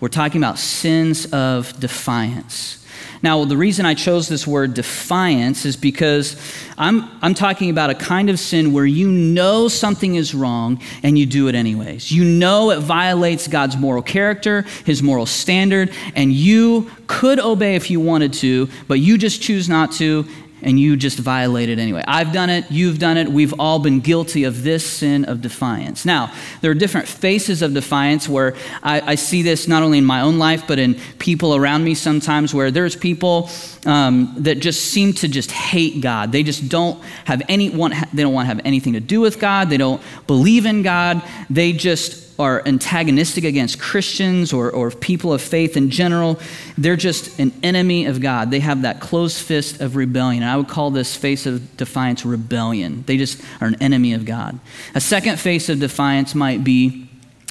We're 0.00 0.08
talking 0.08 0.40
about 0.40 0.58
sins 0.58 1.32
of 1.32 1.78
defiance. 1.78 2.81
Now, 3.22 3.44
the 3.44 3.56
reason 3.56 3.86
I 3.86 3.94
chose 3.94 4.28
this 4.28 4.46
word 4.46 4.74
defiance 4.74 5.64
is 5.64 5.76
because 5.76 6.36
I'm, 6.76 7.08
I'm 7.22 7.34
talking 7.34 7.70
about 7.70 7.90
a 7.90 7.94
kind 7.94 8.28
of 8.28 8.38
sin 8.40 8.72
where 8.72 8.84
you 8.84 9.08
know 9.08 9.68
something 9.68 10.16
is 10.16 10.34
wrong 10.34 10.80
and 11.04 11.16
you 11.16 11.24
do 11.24 11.46
it 11.46 11.54
anyways. 11.54 12.10
You 12.10 12.24
know 12.24 12.70
it 12.72 12.80
violates 12.80 13.46
God's 13.46 13.76
moral 13.76 14.02
character, 14.02 14.62
his 14.84 15.02
moral 15.02 15.26
standard, 15.26 15.92
and 16.16 16.32
you 16.32 16.90
could 17.06 17.38
obey 17.38 17.76
if 17.76 17.90
you 17.90 18.00
wanted 18.00 18.32
to, 18.32 18.68
but 18.88 18.98
you 18.98 19.16
just 19.18 19.40
choose 19.40 19.68
not 19.68 19.92
to, 19.92 20.26
and 20.62 20.78
you 20.78 20.96
just 20.96 21.18
violate 21.18 21.68
it 21.68 21.78
anyway. 21.78 22.02
I've 22.06 22.32
done 22.32 22.50
it, 22.50 22.70
you've 22.70 22.98
done 22.98 23.16
it, 23.16 23.28
we've 23.28 23.54
all 23.58 23.78
been 23.78 24.00
guilty 24.00 24.44
of 24.44 24.62
this 24.62 24.88
sin 24.88 25.24
of 25.24 25.42
defiance. 25.42 26.04
Now, 26.04 26.32
there 26.60 26.70
are 26.70 26.74
different 26.74 27.08
faces 27.08 27.62
of 27.62 27.74
defiance 27.74 28.28
where 28.28 28.54
I, 28.82 29.12
I 29.12 29.14
see 29.16 29.42
this 29.42 29.68
not 29.68 29.82
only 29.82 29.98
in 29.98 30.04
my 30.04 30.20
own 30.20 30.38
life, 30.38 30.64
but 30.66 30.78
in 30.78 30.94
people 31.18 31.54
around 31.54 31.84
me 31.84 31.94
sometimes, 31.94 32.54
where 32.54 32.70
there's 32.70 32.96
people 32.96 33.50
um, 33.86 34.34
that 34.38 34.60
just 34.60 34.86
seem 34.86 35.12
to 35.14 35.28
just 35.28 35.50
hate 35.50 36.00
God. 36.00 36.32
They 36.32 36.42
just 36.42 36.68
don't 36.68 37.02
have 37.24 37.42
any, 37.48 37.70
want, 37.70 37.94
they 38.12 38.22
don't 38.22 38.32
want 38.32 38.46
to 38.46 38.54
have 38.54 38.64
anything 38.64 38.92
to 38.94 39.00
do 39.00 39.20
with 39.20 39.38
God, 39.38 39.68
they 39.70 39.76
don't 39.76 40.00
believe 40.26 40.66
in 40.66 40.82
God, 40.82 41.22
they 41.50 41.72
just 41.72 42.31
are 42.38 42.62
antagonistic 42.66 43.44
against 43.44 43.80
Christians 43.80 44.52
or, 44.52 44.70
or 44.70 44.90
people 44.90 45.32
of 45.32 45.42
faith 45.42 45.76
in 45.76 45.90
general. 45.90 46.40
They're 46.78 46.96
just 46.96 47.38
an 47.38 47.52
enemy 47.62 48.06
of 48.06 48.20
God. 48.20 48.50
They 48.50 48.60
have 48.60 48.82
that 48.82 49.00
closed 49.00 49.38
fist 49.38 49.80
of 49.80 49.96
rebellion. 49.96 50.42
I 50.42 50.56
would 50.56 50.68
call 50.68 50.90
this 50.90 51.14
face 51.14 51.46
of 51.46 51.76
defiance 51.76 52.24
rebellion. 52.24 53.04
They 53.06 53.16
just 53.16 53.40
are 53.60 53.68
an 53.68 53.76
enemy 53.82 54.14
of 54.14 54.24
God. 54.24 54.58
A 54.94 55.00
second 55.00 55.38
face 55.38 55.68
of 55.68 55.80
defiance 55.80 56.34
might 56.34 56.64
be 56.64 57.08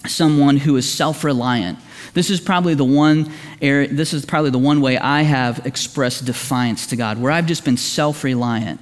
someone 0.07 0.57
who 0.57 0.75
is 0.77 0.91
self 0.91 1.23
reliant. 1.23 1.79
This 2.13 2.29
is 2.29 2.41
probably 2.41 2.73
the 2.73 2.85
one 2.85 3.31
area, 3.61 3.88
this 3.88 4.13
is 4.13 4.25
probably 4.25 4.50
the 4.50 4.57
one 4.57 4.81
way 4.81 4.97
I 4.97 5.21
have 5.21 5.65
expressed 5.65 6.25
defiance 6.25 6.88
to 6.88 6.95
God, 6.95 7.21
where 7.21 7.31
I've 7.31 7.45
just 7.45 7.63
been 7.63 7.77
self 7.77 8.23
reliant. 8.23 8.81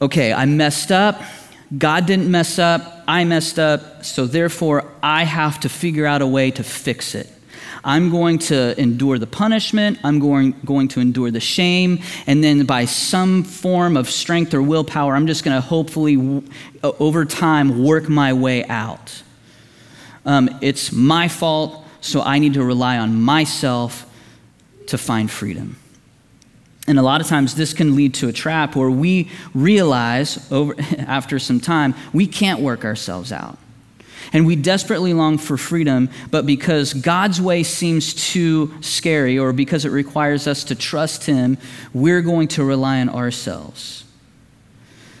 Okay, 0.00 0.32
I 0.32 0.44
messed 0.44 0.92
up. 0.92 1.20
God 1.76 2.06
didn't 2.06 2.30
mess 2.30 2.58
up, 2.58 3.02
I 3.06 3.24
messed 3.24 3.58
up, 3.58 4.04
so 4.04 4.26
therefore 4.26 4.90
I 5.02 5.24
have 5.24 5.60
to 5.60 5.68
figure 5.68 6.06
out 6.06 6.22
a 6.22 6.26
way 6.26 6.50
to 6.52 6.64
fix 6.64 7.14
it. 7.14 7.30
I'm 7.84 8.10
going 8.10 8.38
to 8.38 8.78
endure 8.80 9.18
the 9.18 9.26
punishment, 9.26 9.98
I'm 10.02 10.18
going, 10.18 10.54
going 10.64 10.88
to 10.88 11.00
endure 11.00 11.30
the 11.30 11.40
shame, 11.40 12.00
and 12.26 12.42
then 12.42 12.64
by 12.64 12.86
some 12.86 13.44
form 13.44 13.96
of 13.96 14.08
strength 14.10 14.54
or 14.54 14.62
willpower, 14.62 15.14
I'm 15.14 15.26
just 15.26 15.44
going 15.44 15.56
to 15.56 15.60
hopefully, 15.60 16.42
over 16.82 17.24
time, 17.24 17.84
work 17.84 18.08
my 18.08 18.32
way 18.32 18.64
out. 18.64 19.22
Um, 20.24 20.58
it's 20.60 20.92
my 20.92 21.28
fault, 21.28 21.84
so 22.00 22.22
I 22.22 22.38
need 22.38 22.54
to 22.54 22.64
rely 22.64 22.98
on 22.98 23.20
myself 23.20 24.04
to 24.86 24.98
find 24.98 25.30
freedom. 25.30 25.78
And 26.88 26.98
a 26.98 27.02
lot 27.02 27.20
of 27.20 27.26
times 27.26 27.54
this 27.54 27.74
can 27.74 27.94
lead 27.94 28.14
to 28.14 28.28
a 28.28 28.32
trap 28.32 28.74
where 28.74 28.90
we 28.90 29.30
realize 29.54 30.50
over, 30.50 30.74
after 30.98 31.38
some 31.38 31.60
time 31.60 31.94
we 32.14 32.26
can't 32.26 32.60
work 32.60 32.84
ourselves 32.84 33.30
out. 33.30 33.58
And 34.32 34.46
we 34.46 34.56
desperately 34.56 35.14
long 35.14 35.38
for 35.38 35.56
freedom, 35.56 36.10
but 36.30 36.44
because 36.44 36.92
God's 36.94 37.40
way 37.40 37.62
seems 37.62 38.14
too 38.14 38.72
scary 38.80 39.38
or 39.38 39.52
because 39.52 39.84
it 39.84 39.90
requires 39.90 40.46
us 40.46 40.64
to 40.64 40.74
trust 40.74 41.24
Him, 41.24 41.56
we're 41.94 42.20
going 42.20 42.48
to 42.48 42.64
rely 42.64 43.00
on 43.00 43.08
ourselves. 43.08 44.04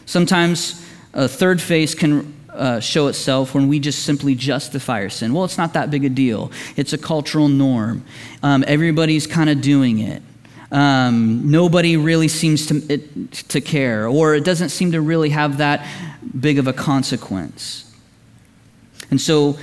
Sometimes 0.04 0.86
a 1.14 1.28
third 1.28 1.60
phase 1.60 1.94
can 1.94 2.34
uh, 2.50 2.80
show 2.80 3.06
itself 3.08 3.54
when 3.54 3.68
we 3.68 3.78
just 3.78 4.04
simply 4.04 4.34
justify 4.34 5.02
our 5.02 5.10
sin. 5.10 5.32
Well, 5.32 5.44
it's 5.44 5.58
not 5.58 5.74
that 5.74 5.90
big 5.90 6.04
a 6.04 6.10
deal, 6.10 6.50
it's 6.76 6.92
a 6.92 6.98
cultural 6.98 7.48
norm. 7.48 8.04
Um, 8.42 8.64
everybody's 8.66 9.26
kind 9.26 9.48
of 9.48 9.60
doing 9.60 10.00
it. 10.00 10.22
Um, 10.70 11.50
nobody 11.50 11.96
really 11.96 12.28
seems 12.28 12.66
to, 12.66 12.76
it, 12.92 13.32
to 13.48 13.60
care, 13.60 14.06
or 14.06 14.34
it 14.34 14.44
doesn't 14.44 14.68
seem 14.68 14.92
to 14.92 15.00
really 15.00 15.30
have 15.30 15.58
that 15.58 15.86
big 16.38 16.58
of 16.58 16.66
a 16.66 16.72
consequence. 16.72 17.90
And 19.10 19.20
so 19.20 19.58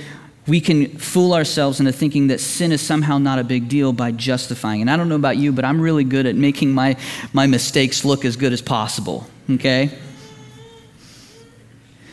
we 0.46 0.60
can 0.60 0.96
fool 0.98 1.34
ourselves 1.34 1.80
into 1.80 1.92
thinking 1.92 2.28
that 2.28 2.40
sin 2.40 2.72
is 2.72 2.80
somehow 2.80 3.18
not 3.18 3.38
a 3.38 3.44
big 3.44 3.68
deal 3.68 3.92
by 3.92 4.12
justifying. 4.12 4.80
And 4.80 4.90
I 4.90 4.96
don't 4.96 5.08
know 5.08 5.16
about 5.16 5.36
you, 5.36 5.52
but 5.52 5.64
I'm 5.64 5.80
really 5.80 6.04
good 6.04 6.26
at 6.26 6.36
making 6.36 6.72
my, 6.72 6.96
my 7.32 7.46
mistakes 7.46 8.04
look 8.04 8.24
as 8.24 8.36
good 8.36 8.52
as 8.52 8.62
possible, 8.62 9.26
okay? 9.50 9.96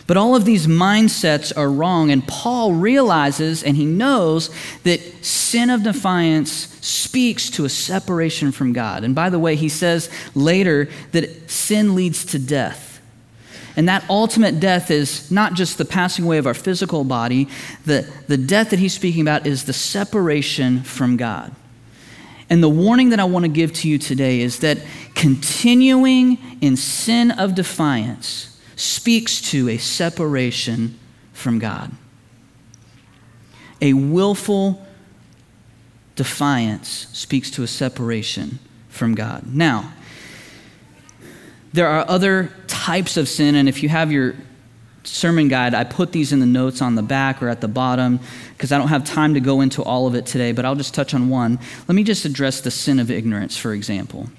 But 0.06 0.18
all 0.18 0.36
of 0.36 0.44
these 0.44 0.68
mindsets 0.68 1.56
are 1.56 1.72
wrong, 1.72 2.12
and 2.12 2.28
Paul 2.28 2.74
realizes 2.74 3.64
and 3.64 3.78
he 3.78 3.86
knows 3.86 4.50
that 4.84 5.00
sin 5.24 5.70
of 5.70 5.84
defiance 5.84 6.52
speaks 6.86 7.50
to 7.52 7.66
a 7.66 7.70
separation 7.70 8.52
from 8.52 8.74
God. 8.74 9.04
And 9.04 9.16
by 9.16 9.30
the 9.30 9.40
way, 9.40 9.56
he 9.56 9.70
says 9.70 10.10
later 10.36 10.90
that 11.12 11.50
sin 11.50 11.96
leads 11.96 12.26
to 12.26 12.40
death. 12.40 13.00
And 13.76 13.88
that 13.90 14.08
ultimate 14.10 14.60
death 14.60 14.92
is 14.92 15.32
not 15.32 15.54
just 15.54 15.78
the 15.78 15.86
passing 15.86 16.26
away 16.26 16.38
of 16.38 16.46
our 16.46 16.54
physical 16.54 17.04
body, 17.04 17.48
the, 17.86 18.08
the 18.28 18.38
death 18.38 18.70
that 18.70 18.80
he's 18.80 18.94
speaking 18.94 19.22
about 19.22 19.48
is 19.48 19.64
the 19.66 19.74
separation 19.74 20.84
from 20.84 21.18
God. 21.18 21.56
And 22.50 22.62
the 22.62 22.70
warning 22.70 23.10
that 23.10 23.20
I 23.20 23.24
want 23.24 23.46
to 23.46 23.50
give 23.50 23.74
to 23.74 23.90
you 23.90 23.98
today 23.98 24.42
is 24.42 24.60
that 24.60 24.78
continuing 25.16 26.38
in 26.62 26.76
sin 26.76 27.32
of 27.32 27.56
defiance 27.56 28.53
speaks 28.76 29.42
to 29.52 29.70
a 29.70 29.78
separation 29.78 30.98
from 31.34 31.60
God. 31.60 31.92
A 33.82 33.94
willful 33.94 34.86
defiance 36.16 37.08
speaks 37.12 37.52
to 37.52 37.64
a 37.64 37.68
separation 37.68 38.60
from 38.90 39.16
God. 39.16 39.46
Now, 39.48 39.92
there 41.74 41.88
are 41.88 42.06
other 42.08 42.52
types 42.68 43.18
of 43.18 43.28
sin, 43.28 43.56
and 43.56 43.68
if 43.68 43.82
you 43.82 43.90
have 43.90 44.12
your 44.12 44.36
sermon 45.04 45.48
guide, 45.48 45.74
I 45.74 45.84
put 45.84 46.12
these 46.12 46.32
in 46.32 46.40
the 46.40 46.46
notes 46.46 46.82
on 46.82 46.96
the 46.96 47.02
back 47.02 47.42
or 47.42 47.50
at 47.50 47.62
the 47.62 47.68
bottom 47.68 48.20
because 48.54 48.72
I 48.72 48.78
don't 48.78 48.88
have 48.88 49.04
time 49.04 49.34
to 49.34 49.40
go 49.40 49.62
into 49.62 49.84
all 49.84 50.08
of 50.08 50.16
it 50.16 50.26
today, 50.26 50.52
but 50.52 50.66
I'll 50.66 50.76
just 50.76 50.94
touch 50.94 51.14
on 51.14 51.30
one. 51.30 51.60
Let 51.88 51.96
me 51.96 52.04
just 52.04 52.26
address 52.26 52.62
the 52.62 52.72
sin 52.72 53.00
of 53.00 53.12
ignorance, 53.12 53.58
for 53.58 53.74
example. 53.74 54.30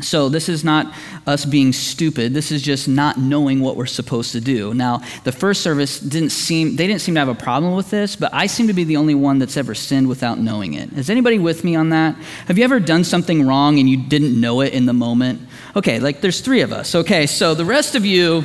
So, 0.00 0.30
this 0.30 0.48
is 0.48 0.64
not 0.64 0.94
us 1.26 1.44
being 1.44 1.72
stupid. 1.72 2.32
This 2.32 2.50
is 2.50 2.62
just 2.62 2.88
not 2.88 3.18
knowing 3.18 3.60
what 3.60 3.76
we're 3.76 3.84
supposed 3.84 4.32
to 4.32 4.40
do. 4.40 4.72
Now, 4.72 5.02
the 5.24 5.32
first 5.32 5.60
service 5.60 6.00
didn't 6.00 6.30
seem, 6.30 6.76
they 6.76 6.86
didn't 6.86 7.02
seem 7.02 7.14
to 7.14 7.20
have 7.20 7.28
a 7.28 7.34
problem 7.34 7.74
with 7.74 7.90
this, 7.90 8.16
but 8.16 8.32
I 8.32 8.46
seem 8.46 8.68
to 8.68 8.72
be 8.72 8.84
the 8.84 8.96
only 8.96 9.14
one 9.14 9.38
that's 9.38 9.58
ever 9.58 9.74
sinned 9.74 10.08
without 10.08 10.38
knowing 10.38 10.74
it. 10.74 10.90
Is 10.94 11.10
anybody 11.10 11.38
with 11.38 11.62
me 11.62 11.76
on 11.76 11.90
that? 11.90 12.14
Have 12.46 12.56
you 12.56 12.64
ever 12.64 12.80
done 12.80 13.04
something 13.04 13.46
wrong 13.46 13.78
and 13.78 13.88
you 13.88 13.98
didn't 13.98 14.40
know 14.40 14.62
it 14.62 14.72
in 14.72 14.86
the 14.86 14.94
moment? 14.94 15.42
Okay, 15.76 16.00
like 16.00 16.22
there's 16.22 16.40
three 16.40 16.62
of 16.62 16.72
us. 16.72 16.94
Okay, 16.94 17.26
so 17.26 17.54
the 17.54 17.64
rest 17.64 17.94
of 17.94 18.06
you, 18.06 18.44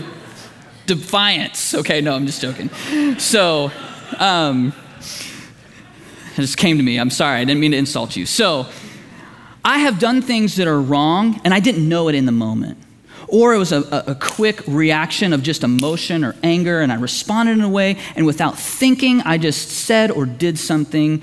defiance. 0.86 1.74
Okay, 1.74 2.02
no, 2.02 2.14
I'm 2.14 2.26
just 2.26 2.42
joking. 2.42 2.70
So, 3.20 3.72
um, 4.20 4.74
it 5.00 6.42
just 6.42 6.58
came 6.58 6.78
to 6.78 6.84
me. 6.84 7.00
I'm 7.00 7.10
sorry, 7.10 7.40
I 7.40 7.46
didn't 7.46 7.62
mean 7.62 7.72
to 7.72 7.78
insult 7.78 8.18
you. 8.18 8.26
So, 8.26 8.68
I 9.68 9.80
have 9.80 10.00
done 10.00 10.22
things 10.22 10.56
that 10.56 10.68
are 10.68 10.80
wrong 10.80 11.42
and 11.44 11.54
I 11.54 11.60
didn't 11.60 11.90
know 11.90 12.08
it 12.08 12.16
in 12.16 12.26
the 12.26 12.32
moment. 12.32 12.78
Or 13.28 13.54
it 13.54 13.58
was 13.58 13.74
a, 13.74 13.82
a, 14.08 14.16
quick 14.16 14.66
reaction 14.66 15.34
of 15.34 15.44
just 15.44 15.62
emotion 15.62 16.24
or 16.24 16.38
anger, 16.42 16.80
and 16.80 16.90
I 16.90 16.96
responded 16.96 17.58
in 17.58 17.62
a 17.62 17.68
way, 17.68 17.98
and 18.16 18.26
without 18.26 18.58
thinking, 18.58 19.20
I 19.20 19.38
just 19.38 19.68
said 19.68 20.10
or 20.10 20.26
did 20.26 20.58
something. 20.58 21.22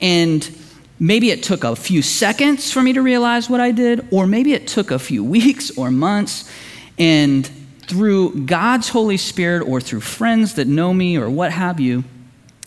And 0.00 0.58
maybe 0.98 1.30
it 1.30 1.42
took 1.42 1.64
a 1.64 1.76
few 1.76 2.00
seconds 2.00 2.72
for 2.72 2.80
me 2.80 2.94
to 2.94 3.02
realize 3.02 3.50
what 3.50 3.60
I 3.60 3.72
did, 3.72 4.08
or 4.10 4.26
maybe 4.26 4.54
it 4.54 4.66
took 4.66 4.90
a 4.90 4.98
few 4.98 5.22
weeks 5.36 5.76
or 5.76 5.90
months. 5.90 6.50
And 6.98 7.44
through 7.82 8.46
God's 8.46 8.88
Holy 8.88 9.18
Spirit 9.18 9.68
or 9.68 9.82
through 9.82 10.00
friends 10.00 10.54
that 10.54 10.66
know 10.66 10.94
me 10.94 11.18
or 11.18 11.28
what 11.28 11.52
have 11.52 11.78
you, 11.78 12.04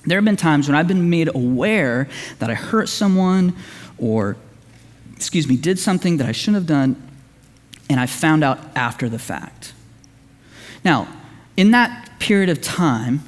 there 0.05 0.19
have 0.19 0.25
been 0.25 0.37
times 0.37 0.67
when 0.67 0.77
I've 0.77 0.87
been 0.87 1.09
made 1.09 1.33
aware 1.33 2.07
that 2.37 2.51
I 2.51 2.53
hurt 2.53 2.89
someone 2.89 3.55
or, 3.97 4.37
excuse 5.15 5.47
me, 5.47 5.57
did 5.57 5.79
something 5.79 6.17
that 6.17 6.27
I 6.27 6.31
shouldn't 6.31 6.55
have 6.55 6.67
done, 6.67 7.01
and 7.89 7.99
I 7.99 8.05
found 8.05 8.43
out 8.43 8.59
after 8.75 9.09
the 9.09 9.19
fact. 9.19 9.73
Now, 10.83 11.07
in 11.57 11.71
that 11.71 12.19
period 12.19 12.49
of 12.49 12.61
time, 12.61 13.21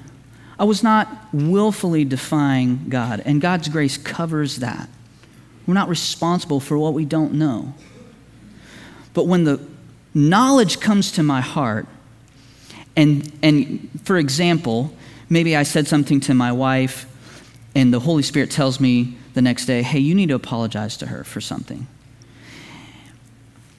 I 0.60 0.63
was 0.63 0.84
not 0.84 1.08
willfully 1.34 2.03
defying 2.03 2.89
God, 2.89 3.22
and 3.25 3.39
God's 3.39 3.70
grace 3.70 3.98
covers 3.98 4.58
that. 4.58 4.89
We're 5.65 5.74
not 5.74 5.89
responsible 5.89 6.60
for 6.60 6.77
what 6.77 6.94
we 6.94 7.06
don't 7.06 7.34
know. 7.34 7.74
But 9.13 9.27
when 9.27 9.44
the 9.44 9.62
knowledge 10.13 10.79
comes 10.79 11.12
to 11.13 11.24
my 11.24 11.41
heart, 11.41 11.88
and, 12.96 13.32
and 13.44 13.89
for 14.03 14.17
example, 14.17 14.91
maybe 15.29 15.56
I 15.56 15.63
said 15.63 15.88
something 15.88 16.20
to 16.22 16.34
my 16.34 16.51
wife, 16.51 17.06
and 17.78 17.94
the 17.94 18.00
Holy 18.00 18.24
Spirit 18.24 18.50
tells 18.50 18.80
me 18.80 19.16
the 19.36 19.42
next 19.42 19.68
day, 19.68 19.84
hey, 19.84 20.00
you 20.00 20.16
need 20.16 20.30
to 20.30 20.36
apologize 20.36 20.98
to 20.98 21.06
her 21.06 21.24
for 21.24 21.40
something. 21.40 21.86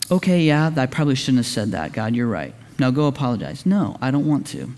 Okay, 0.09 0.43
yeah, 0.43 0.73
I 0.77 0.87
probably 0.87 1.17
shouldn't 1.17 1.39
have 1.39 1.47
said 1.47 1.73
that. 1.73 1.93
God, 1.93 2.15
you're 2.15 2.29
right. 2.29 2.55
Now 2.79 2.93
go 2.93 3.09
apologize. 3.09 3.67
No, 3.67 3.99
I 4.01 4.13
don't 4.13 4.25
want 4.25 4.47
to. 4.49 4.71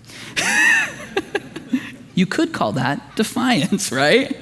you 2.15 2.25
could 2.25 2.51
call 2.51 2.71
that 2.71 3.15
defiance, 3.15 3.91
right? 3.91 4.35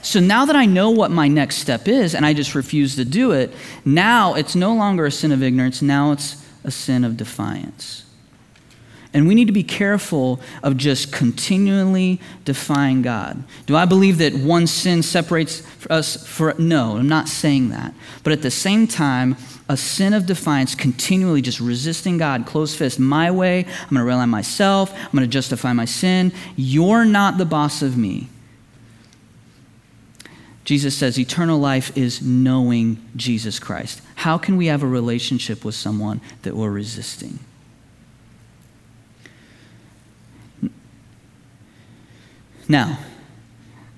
So 0.00 0.20
now 0.20 0.46
that 0.46 0.56
I 0.56 0.64
know 0.64 0.88
what 0.88 1.10
my 1.10 1.28
next 1.28 1.56
step 1.56 1.86
is 1.86 2.14
and 2.14 2.24
I 2.24 2.32
just 2.32 2.54
refuse 2.54 2.96
to 2.96 3.04
do 3.04 3.32
it, 3.32 3.52
now 3.84 4.32
it's 4.32 4.56
no 4.56 4.72
longer 4.74 5.04
a 5.04 5.10
sin 5.10 5.32
of 5.32 5.42
ignorance, 5.42 5.82
now 5.82 6.12
it's 6.12 6.42
a 6.64 6.70
sin 6.70 7.04
of 7.04 7.18
defiance. 7.18 8.04
And 9.14 9.26
we 9.26 9.34
need 9.34 9.46
to 9.46 9.52
be 9.52 9.62
careful 9.62 10.38
of 10.62 10.76
just 10.76 11.12
continually 11.12 12.20
defying 12.44 13.00
God. 13.00 13.42
Do 13.66 13.74
I 13.74 13.86
believe 13.86 14.18
that 14.18 14.34
one 14.34 14.66
sin 14.66 15.02
separates 15.02 15.62
us 15.88 16.26
for 16.26 16.54
no, 16.58 16.98
I'm 16.98 17.08
not 17.08 17.28
saying 17.28 17.70
that. 17.70 17.94
But 18.22 18.34
at 18.34 18.42
the 18.42 18.50
same 18.50 18.86
time, 18.86 19.36
a 19.68 19.76
sin 19.76 20.12
of 20.12 20.26
defiance, 20.26 20.74
continually 20.74 21.42
just 21.42 21.60
resisting 21.60 22.18
God, 22.18 22.46
close 22.46 22.74
fist, 22.74 22.98
my 22.98 23.30
way, 23.30 23.64
I'm 23.64 23.88
going 23.90 24.00
to 24.00 24.04
rely 24.04 24.22
on 24.22 24.30
myself, 24.30 24.92
I'm 24.92 25.12
going 25.12 25.22
to 25.22 25.26
justify 25.26 25.72
my 25.72 25.84
sin. 25.86 26.32
You're 26.56 27.04
not 27.04 27.38
the 27.38 27.46
boss 27.46 27.82
of 27.82 27.96
me. 27.96 28.28
Jesus 30.64 30.94
says 30.94 31.18
eternal 31.18 31.58
life 31.58 31.96
is 31.96 32.20
knowing 32.20 33.02
Jesus 33.16 33.58
Christ. 33.58 34.02
How 34.16 34.36
can 34.36 34.58
we 34.58 34.66
have 34.66 34.82
a 34.82 34.86
relationship 34.86 35.64
with 35.64 35.74
someone 35.74 36.20
that 36.42 36.54
we're 36.54 36.70
resisting? 36.70 37.38
Now, 42.68 42.98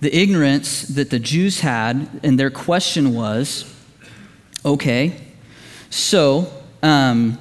the 0.00 0.16
ignorance 0.16 0.82
that 0.82 1.10
the 1.10 1.18
Jews 1.18 1.60
had, 1.60 2.08
and 2.22 2.38
their 2.38 2.50
question 2.50 3.14
was 3.14 3.64
okay, 4.64 5.20
so 5.90 6.50
um, 6.82 7.38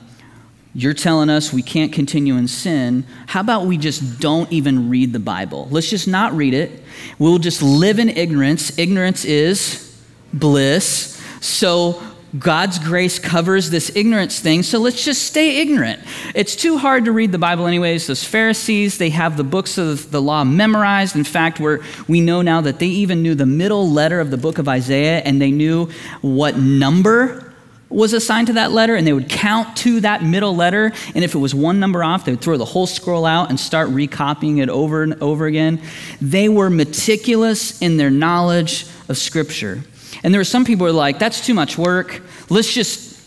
you're 0.74 0.93
telling 0.93 1.29
us 1.29 1.53
we 1.53 1.62
can't 1.62 1.93
continue 1.93 2.36
in 2.36 2.48
sin. 2.48 3.05
How 3.27 3.41
about 3.41 3.65
we 3.65 3.77
just 3.77 4.19
don't 4.19 4.51
even 4.51 4.89
read 4.89 5.13
the 5.13 5.19
Bible? 5.19 5.67
Let's 5.71 5.89
just 5.89 6.07
not 6.07 6.33
read 6.33 6.53
it. 6.53 6.83
We'll 7.17 7.39
just 7.39 7.62
live 7.62 8.00
in 8.00 8.09
ignorance. 8.09 8.77
Ignorance 8.77 9.24
is 9.24 10.03
bliss. 10.33 11.21
So 11.41 12.01
God's 12.38 12.77
grace 12.77 13.17
covers 13.17 13.71
this 13.71 13.95
ignorance 13.95 14.39
thing, 14.39 14.62
so 14.62 14.77
let's 14.77 15.03
just 15.03 15.24
stay 15.24 15.61
ignorant. 15.61 16.00
It's 16.35 16.55
too 16.55 16.77
hard 16.77 17.05
to 17.05 17.11
read 17.11 17.31
the 17.31 17.39
Bible, 17.39 17.65
anyways. 17.65 18.05
Those 18.05 18.24
Pharisees, 18.24 19.00
they 19.00 19.09
have 19.09 19.35
the 19.35 19.44
books 19.44 19.79
of 19.79 20.11
the 20.11 20.22
law 20.22 20.44
memorized. 20.44 21.15
In 21.15 21.24
fact, 21.24 21.59
we 21.59 21.77
we 22.07 22.22
know 22.22 22.42
now 22.42 22.61
that 22.61 22.77
they 22.77 22.87
even 22.87 23.24
knew 23.24 23.33
the 23.33 23.48
middle 23.48 23.89
letter 23.89 24.20
of 24.20 24.29
the 24.29 24.37
book 24.37 24.59
of 24.59 24.68
Isaiah, 24.68 25.20
and 25.20 25.42
they 25.42 25.50
knew 25.50 25.89
what 26.22 26.55
number 26.57 27.51
was 27.89 28.13
assigned 28.13 28.48
to 28.48 28.53
that 28.53 28.72
letter, 28.72 28.96
and 28.96 29.07
they 29.07 29.13
would 29.13 29.29
count 29.29 29.75
to 29.77 30.00
that 30.01 30.24
middle 30.24 30.55
letter. 30.55 30.92
And 31.15 31.24
if 31.24 31.33
it 31.33 31.39
was 31.39 31.55
one 31.55 31.79
number 31.79 32.03
off, 32.03 32.25
they 32.25 32.31
would 32.31 32.42
throw 32.42 32.57
the 32.57 32.65
whole 32.65 32.85
scroll 32.85 33.25
out 33.25 33.50
and 33.50 33.59
start 33.59 33.89
recopying 33.89 34.59
it 34.59 34.70
over 34.70 35.01
and 35.01 35.22
over 35.22 35.48
again. 35.48 35.81
They 36.22 36.50
were 36.50 36.70
meticulous 36.70 37.81
in 37.81 37.98
their 37.98 38.11
knowledge 38.11 38.85
of 39.07 39.18
Scripture. 39.18 39.83
And 40.24 40.34
there 40.34 40.40
were 40.40 40.46
some 40.46 40.66
people 40.66 40.86
who 40.86 40.94
were 40.94 40.98
like, 40.98 41.20
that's 41.20 41.46
too 41.46 41.53
much 41.53 41.77
work. 41.77 42.22
Let's 42.50 42.74
just, 42.74 43.22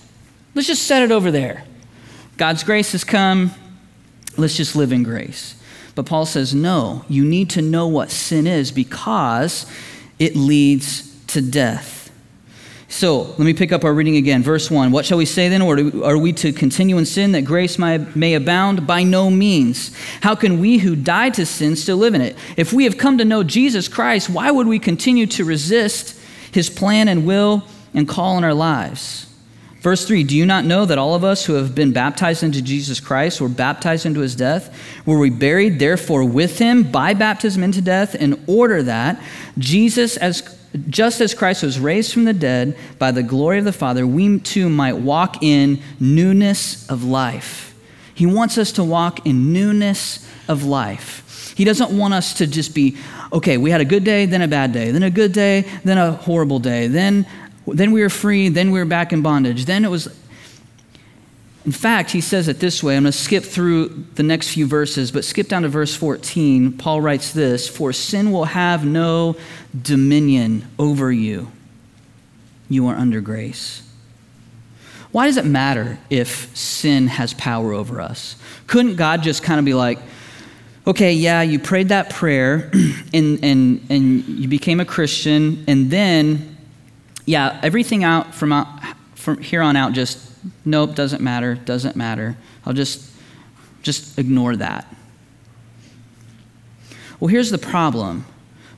let's 0.54 0.68
just 0.68 0.82
set 0.82 1.02
it 1.02 1.10
over 1.10 1.30
there. 1.30 1.64
God's 2.36 2.64
grace 2.64 2.92
has 2.92 3.04
come. 3.04 3.52
Let's 4.36 4.56
just 4.56 4.76
live 4.76 4.92
in 4.92 5.02
grace. 5.02 5.54
But 5.94 6.06
Paul 6.06 6.26
says, 6.26 6.54
no, 6.54 7.04
you 7.08 7.24
need 7.24 7.50
to 7.50 7.62
know 7.62 7.86
what 7.86 8.10
sin 8.10 8.46
is 8.46 8.72
because 8.72 9.66
it 10.18 10.36
leads 10.36 11.14
to 11.28 11.40
death. 11.42 12.10
So 12.88 13.20
let 13.22 13.40
me 13.40 13.54
pick 13.54 13.72
up 13.72 13.84
our 13.84 13.94
reading 13.94 14.16
again. 14.16 14.42
Verse 14.42 14.70
1. 14.70 14.92
What 14.92 15.06
shall 15.06 15.16
we 15.16 15.24
say 15.24 15.48
then? 15.48 15.62
Or 15.62 15.78
are 16.04 16.18
we 16.18 16.34
to 16.34 16.52
continue 16.52 16.98
in 16.98 17.06
sin 17.06 17.32
that 17.32 17.42
grace 17.42 17.78
may 17.78 18.34
abound? 18.34 18.86
By 18.86 19.02
no 19.02 19.30
means. 19.30 19.96
How 20.20 20.34
can 20.34 20.60
we 20.60 20.76
who 20.76 20.94
died 20.94 21.32
to 21.34 21.46
sin 21.46 21.74
still 21.76 21.96
live 21.96 22.12
in 22.14 22.20
it? 22.20 22.36
If 22.58 22.74
we 22.74 22.84
have 22.84 22.98
come 22.98 23.16
to 23.16 23.24
know 23.24 23.42
Jesus 23.42 23.88
Christ, 23.88 24.28
why 24.28 24.50
would 24.50 24.66
we 24.66 24.78
continue 24.78 25.26
to 25.28 25.44
resist 25.44 26.18
his 26.52 26.70
plan 26.70 27.08
and 27.08 27.26
will 27.26 27.64
and 27.94 28.08
call 28.08 28.38
in 28.38 28.44
our 28.44 28.54
lives. 28.54 29.26
Verse 29.80 30.06
3 30.06 30.22
Do 30.22 30.36
you 30.36 30.46
not 30.46 30.64
know 30.64 30.86
that 30.86 30.96
all 30.96 31.16
of 31.16 31.24
us 31.24 31.44
who 31.44 31.54
have 31.54 31.74
been 31.74 31.92
baptized 31.92 32.44
into 32.44 32.62
Jesus 32.62 33.00
Christ 33.00 33.40
were 33.40 33.48
baptized 33.48 34.06
into 34.06 34.20
his 34.20 34.36
death? 34.36 34.72
Were 35.04 35.18
we 35.18 35.28
buried, 35.28 35.80
therefore, 35.80 36.24
with 36.24 36.58
him 36.58 36.84
by 36.90 37.14
baptism 37.14 37.64
into 37.64 37.82
death, 37.82 38.14
in 38.14 38.40
order 38.46 38.84
that 38.84 39.20
Jesus, 39.58 40.16
as 40.16 40.58
just 40.88 41.20
as 41.20 41.34
Christ 41.34 41.64
was 41.64 41.80
raised 41.80 42.12
from 42.12 42.24
the 42.24 42.32
dead 42.32 42.78
by 42.98 43.10
the 43.10 43.24
glory 43.24 43.58
of 43.58 43.64
the 43.64 43.72
Father, 43.72 44.06
we 44.06 44.38
too 44.38 44.68
might 44.68 44.94
walk 44.94 45.42
in 45.42 45.82
newness 45.98 46.88
of 46.88 47.02
life? 47.02 47.74
He 48.14 48.24
wants 48.24 48.58
us 48.58 48.70
to 48.72 48.84
walk 48.84 49.26
in 49.26 49.52
newness 49.52 50.28
of 50.46 50.62
life. 50.64 51.21
He 51.54 51.64
doesn't 51.64 51.96
want 51.96 52.14
us 52.14 52.34
to 52.34 52.46
just 52.46 52.74
be, 52.74 52.96
okay, 53.32 53.56
we 53.56 53.70
had 53.70 53.80
a 53.80 53.84
good 53.84 54.04
day, 54.04 54.26
then 54.26 54.42
a 54.42 54.48
bad 54.48 54.72
day, 54.72 54.90
then 54.90 55.02
a 55.02 55.10
good 55.10 55.32
day, 55.32 55.64
then 55.84 55.98
a 55.98 56.12
horrible 56.12 56.58
day, 56.58 56.86
then, 56.86 57.26
then 57.66 57.92
we 57.92 58.02
were 58.02 58.10
free, 58.10 58.48
then 58.48 58.70
we 58.70 58.78
were 58.78 58.84
back 58.84 59.12
in 59.12 59.22
bondage. 59.22 59.64
Then 59.64 59.84
it 59.84 59.90
was. 59.90 60.08
In 61.64 61.70
fact, 61.70 62.10
he 62.10 62.20
says 62.20 62.48
it 62.48 62.58
this 62.58 62.82
way. 62.82 62.96
I'm 62.96 63.04
going 63.04 63.12
to 63.12 63.16
skip 63.16 63.44
through 63.44 64.06
the 64.16 64.24
next 64.24 64.48
few 64.48 64.66
verses, 64.66 65.12
but 65.12 65.24
skip 65.24 65.46
down 65.46 65.62
to 65.62 65.68
verse 65.68 65.94
14. 65.94 66.72
Paul 66.72 67.00
writes 67.00 67.32
this 67.32 67.68
For 67.68 67.92
sin 67.92 68.32
will 68.32 68.46
have 68.46 68.84
no 68.84 69.36
dominion 69.80 70.66
over 70.76 71.12
you. 71.12 71.52
You 72.68 72.88
are 72.88 72.96
under 72.96 73.20
grace. 73.20 73.88
Why 75.12 75.26
does 75.26 75.36
it 75.36 75.44
matter 75.44 75.98
if 76.08 76.56
sin 76.56 77.06
has 77.06 77.34
power 77.34 77.72
over 77.72 78.00
us? 78.00 78.34
Couldn't 78.66 78.96
God 78.96 79.22
just 79.22 79.42
kind 79.42 79.58
of 79.58 79.64
be 79.64 79.74
like, 79.74 79.98
okay, 80.86 81.12
yeah, 81.12 81.42
you 81.42 81.58
prayed 81.58 81.88
that 81.90 82.10
prayer 82.10 82.70
and, 83.14 83.42
and, 83.44 83.86
and 83.88 84.24
you 84.26 84.48
became 84.48 84.80
a 84.80 84.84
Christian, 84.84 85.64
and 85.68 85.90
then, 85.90 86.56
yeah, 87.26 87.60
everything 87.62 88.04
out 88.04 88.34
from, 88.34 88.52
out 88.52 88.66
from 89.14 89.38
here 89.38 89.62
on 89.62 89.76
out 89.76 89.92
just, 89.92 90.30
nope, 90.64 90.94
doesn't 90.94 91.22
matter, 91.22 91.54
doesn't 91.54 91.94
matter. 91.94 92.36
I'll 92.66 92.72
just, 92.72 93.10
just 93.82 94.18
ignore 94.18 94.56
that. 94.56 94.92
Well, 97.20 97.28
here's 97.28 97.50
the 97.50 97.58
problem 97.58 98.26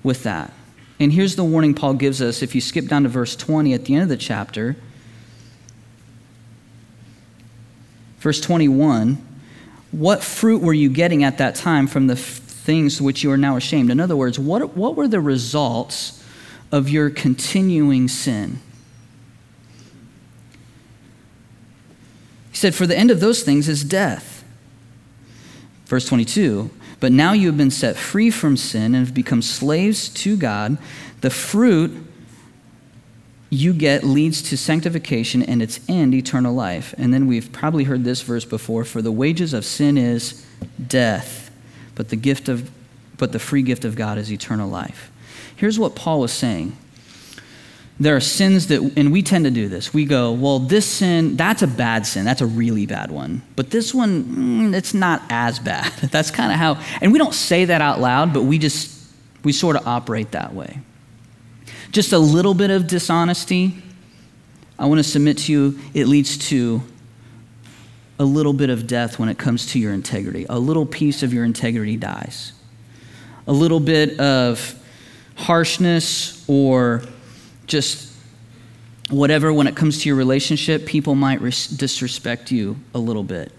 with 0.02 0.22
that. 0.24 0.52
And 1.00 1.12
here's 1.12 1.34
the 1.34 1.44
warning 1.44 1.74
Paul 1.74 1.94
gives 1.94 2.20
us 2.20 2.42
if 2.42 2.54
you 2.54 2.60
skip 2.60 2.86
down 2.86 3.04
to 3.04 3.08
verse 3.08 3.34
20 3.34 3.72
at 3.74 3.86
the 3.86 3.94
end 3.94 4.02
of 4.02 4.08
the 4.10 4.16
chapter. 4.16 4.76
Verse 8.18 8.40
21 8.40 9.18
what 9.98 10.22
fruit 10.22 10.60
were 10.60 10.74
you 10.74 10.88
getting 10.88 11.22
at 11.22 11.38
that 11.38 11.54
time 11.54 11.86
from 11.86 12.08
the 12.08 12.14
f- 12.14 12.20
things 12.20 13.00
which 13.00 13.22
you 13.22 13.30
are 13.30 13.36
now 13.36 13.56
ashamed? 13.56 13.90
In 13.90 14.00
other 14.00 14.16
words, 14.16 14.38
what, 14.38 14.76
what 14.76 14.96
were 14.96 15.06
the 15.06 15.20
results 15.20 16.22
of 16.72 16.88
your 16.88 17.10
continuing 17.10 18.08
sin? 18.08 18.60
He 22.50 22.56
said, 22.56 22.74
For 22.74 22.86
the 22.86 22.96
end 22.96 23.10
of 23.10 23.20
those 23.20 23.42
things 23.42 23.68
is 23.68 23.84
death. 23.84 24.44
Verse 25.86 26.06
22 26.06 26.70
But 26.98 27.12
now 27.12 27.32
you 27.32 27.46
have 27.46 27.56
been 27.56 27.70
set 27.70 27.96
free 27.96 28.30
from 28.30 28.56
sin 28.56 28.94
and 28.94 29.06
have 29.06 29.14
become 29.14 29.42
slaves 29.42 30.08
to 30.08 30.36
God. 30.36 30.78
The 31.20 31.30
fruit 31.30 31.92
you 33.54 33.72
get 33.72 34.02
leads 34.04 34.42
to 34.42 34.56
sanctification 34.56 35.42
and 35.42 35.62
its 35.62 35.80
end, 35.88 36.14
eternal 36.14 36.54
life. 36.54 36.94
And 36.98 37.14
then 37.14 37.26
we've 37.26 37.52
probably 37.52 37.84
heard 37.84 38.04
this 38.04 38.22
verse 38.22 38.44
before 38.44 38.84
for 38.84 39.00
the 39.00 39.12
wages 39.12 39.54
of 39.54 39.64
sin 39.64 39.96
is 39.96 40.44
death, 40.84 41.50
but 41.94 42.08
the 42.08 42.16
gift 42.16 42.48
of 42.48 42.70
but 43.16 43.30
the 43.30 43.38
free 43.38 43.62
gift 43.62 43.84
of 43.84 43.94
God 43.94 44.18
is 44.18 44.32
eternal 44.32 44.68
life. 44.68 45.12
Here's 45.54 45.78
what 45.78 45.94
Paul 45.94 46.20
was 46.20 46.32
saying. 46.32 46.76
there 48.00 48.16
are 48.16 48.20
sins 48.20 48.66
that, 48.66 48.80
and 48.96 49.12
we 49.12 49.22
tend 49.22 49.44
to 49.44 49.52
do 49.52 49.68
this. 49.68 49.94
We 49.94 50.04
go, 50.04 50.32
well, 50.32 50.58
this 50.58 50.84
sin, 50.84 51.36
that's 51.36 51.62
a 51.62 51.68
bad 51.68 52.06
sin. 52.06 52.24
That's 52.24 52.40
a 52.40 52.46
really 52.46 52.86
bad 52.86 53.12
one. 53.12 53.42
But 53.54 53.70
this 53.70 53.94
one, 53.94 54.24
mm, 54.24 54.74
it's 54.74 54.94
not 54.94 55.22
as 55.30 55.60
bad. 55.60 55.92
That's 56.10 56.32
kind 56.32 56.50
of 56.50 56.58
how, 56.58 56.82
and 57.00 57.12
we 57.12 57.18
don't 57.18 57.32
say 57.32 57.66
that 57.66 57.80
out 57.80 58.00
loud, 58.00 58.34
but 58.34 58.42
we 58.42 58.58
just, 58.58 59.00
we 59.44 59.52
sort 59.52 59.76
of 59.76 59.86
operate 59.86 60.32
that 60.32 60.54
way. 60.54 60.80
Just 61.94 62.12
a 62.12 62.18
little 62.18 62.54
bit 62.54 62.72
of 62.72 62.88
dishonesty, 62.88 63.80
I 64.76 64.86
want 64.86 64.98
to 64.98 65.04
submit 65.04 65.38
to 65.38 65.52
you, 65.52 65.78
it 65.94 66.08
leads 66.08 66.36
to 66.48 66.82
a 68.18 68.24
little 68.24 68.52
bit 68.52 68.68
of 68.68 68.88
death 68.88 69.20
when 69.20 69.28
it 69.28 69.38
comes 69.38 69.66
to 69.66 69.78
your 69.78 69.92
integrity. 69.92 70.44
A 70.48 70.58
little 70.58 70.86
piece 70.86 71.22
of 71.22 71.32
your 71.32 71.44
integrity 71.44 71.96
dies. 71.96 72.52
A 73.46 73.52
little 73.52 73.78
bit 73.78 74.18
of 74.18 74.74
harshness 75.36 76.44
or 76.48 77.04
just 77.68 78.12
whatever, 79.08 79.52
when 79.52 79.68
it 79.68 79.76
comes 79.76 80.02
to 80.02 80.08
your 80.08 80.16
relationship, 80.16 80.86
people 80.86 81.14
might 81.14 81.40
res- 81.40 81.68
disrespect 81.68 82.50
you 82.50 82.76
a 82.92 82.98
little 82.98 83.22
bit. 83.22 83.52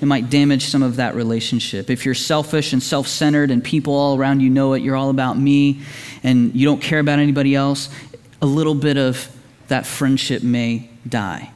It 0.00 0.06
might 0.06 0.30
damage 0.30 0.66
some 0.66 0.82
of 0.82 0.96
that 0.96 1.14
relationship. 1.14 1.90
If 1.90 2.04
you're 2.04 2.14
selfish 2.14 2.72
and 2.72 2.82
self 2.82 3.08
centered 3.08 3.50
and 3.50 3.62
people 3.62 3.94
all 3.94 4.16
around 4.16 4.40
you 4.40 4.50
know 4.50 4.74
it, 4.74 4.82
you're 4.82 4.96
all 4.96 5.10
about 5.10 5.36
me 5.38 5.80
and 6.22 6.54
you 6.54 6.64
don't 6.66 6.80
care 6.80 7.00
about 7.00 7.18
anybody 7.18 7.54
else, 7.54 7.88
a 8.40 8.46
little 8.46 8.74
bit 8.74 8.96
of 8.96 9.28
that 9.68 9.86
friendship 9.86 10.42
may 10.42 10.88
die. 11.08 11.50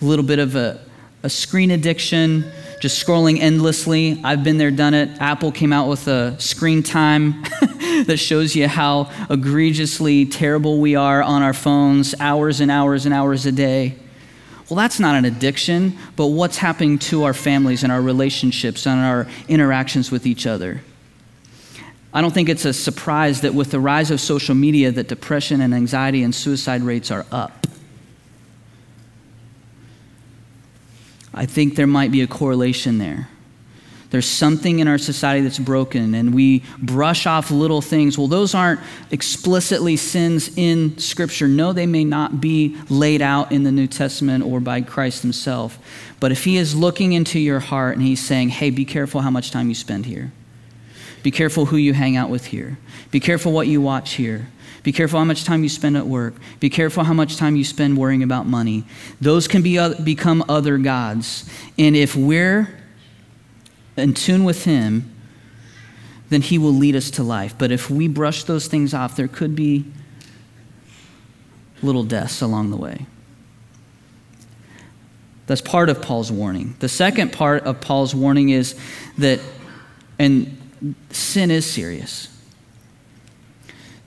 A 0.00 0.04
little 0.04 0.24
bit 0.24 0.40
of 0.40 0.56
a, 0.56 0.80
a 1.22 1.30
screen 1.30 1.70
addiction, 1.70 2.44
just 2.80 3.04
scrolling 3.04 3.38
endlessly. 3.38 4.20
I've 4.24 4.42
been 4.42 4.58
there, 4.58 4.72
done 4.72 4.94
it. 4.94 5.10
Apple 5.20 5.52
came 5.52 5.72
out 5.72 5.88
with 5.88 6.08
a 6.08 6.38
screen 6.40 6.82
time 6.82 7.42
that 8.06 8.18
shows 8.18 8.56
you 8.56 8.66
how 8.66 9.10
egregiously 9.30 10.26
terrible 10.26 10.80
we 10.80 10.96
are 10.96 11.22
on 11.22 11.42
our 11.42 11.54
phones, 11.54 12.16
hours 12.18 12.60
and 12.60 12.70
hours 12.70 13.06
and 13.06 13.14
hours 13.14 13.46
a 13.46 13.52
day. 13.52 13.94
Well, 14.72 14.78
that's 14.78 14.98
not 14.98 15.16
an 15.16 15.26
addiction, 15.26 15.98
but 16.16 16.28
what's 16.28 16.56
happening 16.56 16.98
to 17.00 17.24
our 17.24 17.34
families 17.34 17.82
and 17.82 17.92
our 17.92 18.00
relationships 18.00 18.86
and 18.86 18.98
our 19.00 19.26
interactions 19.46 20.10
with 20.10 20.26
each 20.26 20.46
other? 20.46 20.80
I 22.14 22.22
don't 22.22 22.32
think 22.32 22.48
it's 22.48 22.64
a 22.64 22.72
surprise 22.72 23.42
that 23.42 23.52
with 23.52 23.70
the 23.70 23.78
rise 23.78 24.10
of 24.10 24.18
social 24.18 24.54
media 24.54 24.90
that 24.90 25.08
depression 25.08 25.60
and 25.60 25.74
anxiety 25.74 26.22
and 26.22 26.34
suicide 26.34 26.80
rates 26.80 27.10
are 27.10 27.26
up. 27.30 27.66
I 31.34 31.44
think 31.44 31.76
there 31.76 31.86
might 31.86 32.10
be 32.10 32.22
a 32.22 32.26
correlation 32.26 32.96
there. 32.96 33.28
There's 34.12 34.28
something 34.28 34.80
in 34.80 34.88
our 34.88 34.98
society 34.98 35.40
that's 35.40 35.58
broken, 35.58 36.14
and 36.14 36.34
we 36.34 36.62
brush 36.78 37.26
off 37.26 37.50
little 37.50 37.80
things. 37.80 38.18
Well, 38.18 38.28
those 38.28 38.54
aren't 38.54 38.78
explicitly 39.10 39.96
sins 39.96 40.54
in 40.54 40.98
Scripture. 40.98 41.48
No, 41.48 41.72
they 41.72 41.86
may 41.86 42.04
not 42.04 42.38
be 42.38 42.76
laid 42.90 43.22
out 43.22 43.52
in 43.52 43.62
the 43.62 43.72
New 43.72 43.86
Testament 43.86 44.44
or 44.44 44.60
by 44.60 44.82
Christ 44.82 45.22
Himself. 45.22 45.78
But 46.20 46.30
if 46.30 46.44
He 46.44 46.58
is 46.58 46.74
looking 46.74 47.14
into 47.14 47.40
your 47.40 47.60
heart 47.60 47.96
and 47.96 48.06
He's 48.06 48.22
saying, 48.22 48.50
hey, 48.50 48.68
be 48.68 48.84
careful 48.84 49.22
how 49.22 49.30
much 49.30 49.50
time 49.50 49.70
you 49.70 49.74
spend 49.74 50.04
here, 50.04 50.30
be 51.22 51.30
careful 51.30 51.64
who 51.64 51.78
you 51.78 51.94
hang 51.94 52.14
out 52.14 52.28
with 52.28 52.44
here, 52.44 52.76
be 53.10 53.18
careful 53.18 53.50
what 53.50 53.66
you 53.66 53.80
watch 53.80 54.12
here, 54.12 54.48
be 54.82 54.92
careful 54.92 55.20
how 55.20 55.24
much 55.24 55.44
time 55.44 55.62
you 55.62 55.70
spend 55.70 55.96
at 55.96 56.06
work. 56.06 56.34
Be 56.60 56.68
careful 56.68 57.04
how 57.04 57.14
much 57.14 57.38
time 57.38 57.56
you 57.56 57.64
spend 57.64 57.96
worrying 57.96 58.22
about 58.22 58.46
money. 58.46 58.84
Those 59.22 59.48
can 59.48 59.62
be, 59.62 59.78
become 60.04 60.44
other 60.50 60.76
gods. 60.76 61.48
And 61.78 61.96
if 61.96 62.14
we're 62.14 62.81
in 63.96 64.14
tune 64.14 64.44
with 64.44 64.64
Him, 64.64 65.14
then 66.30 66.42
He 66.42 66.58
will 66.58 66.72
lead 66.72 66.96
us 66.96 67.10
to 67.12 67.22
life. 67.22 67.54
But 67.58 67.70
if 67.70 67.90
we 67.90 68.08
brush 68.08 68.44
those 68.44 68.66
things 68.66 68.94
off, 68.94 69.16
there 69.16 69.28
could 69.28 69.54
be 69.54 69.84
little 71.82 72.04
deaths 72.04 72.40
along 72.40 72.70
the 72.70 72.76
way. 72.76 73.06
That's 75.46 75.60
part 75.60 75.88
of 75.88 76.00
Paul's 76.00 76.30
warning. 76.30 76.76
The 76.78 76.88
second 76.88 77.32
part 77.32 77.64
of 77.64 77.80
Paul's 77.80 78.14
warning 78.14 78.50
is 78.50 78.74
that, 79.18 79.40
and 80.18 80.56
sin 81.10 81.50
is 81.50 81.70
serious. 81.70 82.28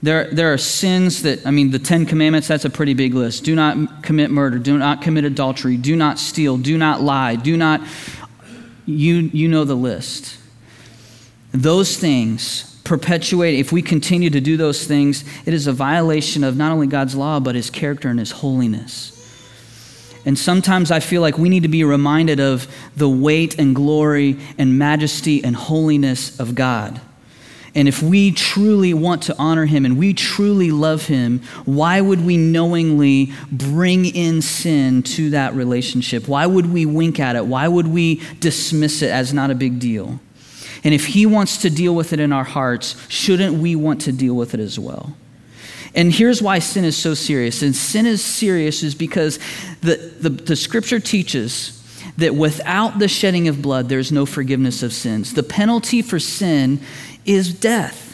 There, 0.02 0.30
there 0.32 0.52
are 0.52 0.58
sins 0.58 1.22
that, 1.22 1.46
I 1.46 1.50
mean, 1.50 1.70
the 1.70 1.78
Ten 1.78 2.06
Commandments, 2.06 2.48
that's 2.48 2.64
a 2.64 2.70
pretty 2.70 2.94
big 2.94 3.14
list. 3.14 3.44
Do 3.44 3.54
not 3.54 4.02
commit 4.02 4.30
murder. 4.30 4.58
Do 4.58 4.78
not 4.78 5.02
commit 5.02 5.24
adultery. 5.24 5.76
Do 5.76 5.96
not 5.96 6.18
steal. 6.18 6.58
Do 6.58 6.76
not 6.76 7.00
lie. 7.00 7.36
Do 7.36 7.56
not, 7.56 7.80
you, 8.86 9.14
you 9.32 9.48
know 9.48 9.64
the 9.64 9.74
list. 9.74 10.38
Those 11.52 11.96
things 11.96 12.80
perpetuate, 12.84 13.58
if 13.58 13.72
we 13.72 13.82
continue 13.82 14.30
to 14.30 14.40
do 14.40 14.56
those 14.56 14.86
things, 14.86 15.24
it 15.44 15.52
is 15.52 15.66
a 15.66 15.72
violation 15.72 16.44
of 16.44 16.56
not 16.56 16.72
only 16.72 16.86
God's 16.86 17.14
law, 17.14 17.40
but 17.40 17.54
his 17.54 17.68
character 17.68 18.08
and 18.08 18.18
his 18.18 18.30
holiness. 18.30 19.12
And 20.24 20.38
sometimes 20.38 20.90
I 20.90 21.00
feel 21.00 21.22
like 21.22 21.38
we 21.38 21.48
need 21.48 21.62
to 21.62 21.68
be 21.68 21.84
reminded 21.84 22.40
of 22.40 22.66
the 22.96 23.08
weight 23.08 23.58
and 23.58 23.74
glory 23.74 24.38
and 24.58 24.78
majesty 24.78 25.42
and 25.42 25.54
holiness 25.54 26.38
of 26.40 26.54
God. 26.54 27.00
And 27.76 27.86
if 27.86 28.02
we 28.02 28.32
truly 28.32 28.94
want 28.94 29.24
to 29.24 29.36
honor 29.38 29.66
him 29.66 29.84
and 29.84 29.98
we 29.98 30.14
truly 30.14 30.70
love 30.70 31.06
him, 31.06 31.42
why 31.66 32.00
would 32.00 32.24
we 32.24 32.38
knowingly 32.38 33.34
bring 33.52 34.06
in 34.06 34.40
sin 34.40 35.02
to 35.02 35.28
that 35.30 35.52
relationship? 35.52 36.26
Why 36.26 36.46
would 36.46 36.72
we 36.72 36.86
wink 36.86 37.20
at 37.20 37.36
it? 37.36 37.44
Why 37.44 37.68
would 37.68 37.86
we 37.86 38.22
dismiss 38.40 39.02
it 39.02 39.10
as 39.10 39.34
not 39.34 39.50
a 39.50 39.54
big 39.54 39.78
deal? 39.78 40.18
And 40.84 40.94
if 40.94 41.04
he 41.04 41.26
wants 41.26 41.58
to 41.58 41.70
deal 41.70 41.94
with 41.94 42.14
it 42.14 42.20
in 42.20 42.32
our 42.32 42.44
hearts, 42.44 42.96
shouldn't 43.10 43.56
we 43.56 43.76
want 43.76 44.00
to 44.02 44.12
deal 44.12 44.34
with 44.34 44.54
it 44.54 44.60
as 44.60 44.78
well? 44.78 45.14
And 45.94 46.10
here's 46.12 46.40
why 46.40 46.60
sin 46.60 46.84
is 46.84 46.96
so 46.96 47.12
serious. 47.12 47.60
And 47.60 47.76
sin 47.76 48.06
is 48.06 48.24
serious 48.24 48.82
is 48.82 48.94
because 48.94 49.38
the, 49.82 49.96
the, 50.20 50.30
the 50.30 50.56
scripture 50.56 51.00
teaches 51.00 51.82
that 52.16 52.34
without 52.34 52.98
the 52.98 53.08
shedding 53.08 53.48
of 53.48 53.60
blood, 53.60 53.90
there's 53.90 54.10
no 54.10 54.24
forgiveness 54.24 54.82
of 54.82 54.92
sins. 54.94 55.34
The 55.34 55.42
penalty 55.42 56.00
for 56.00 56.18
sin 56.18 56.80
is 57.26 57.52
death. 57.52 58.06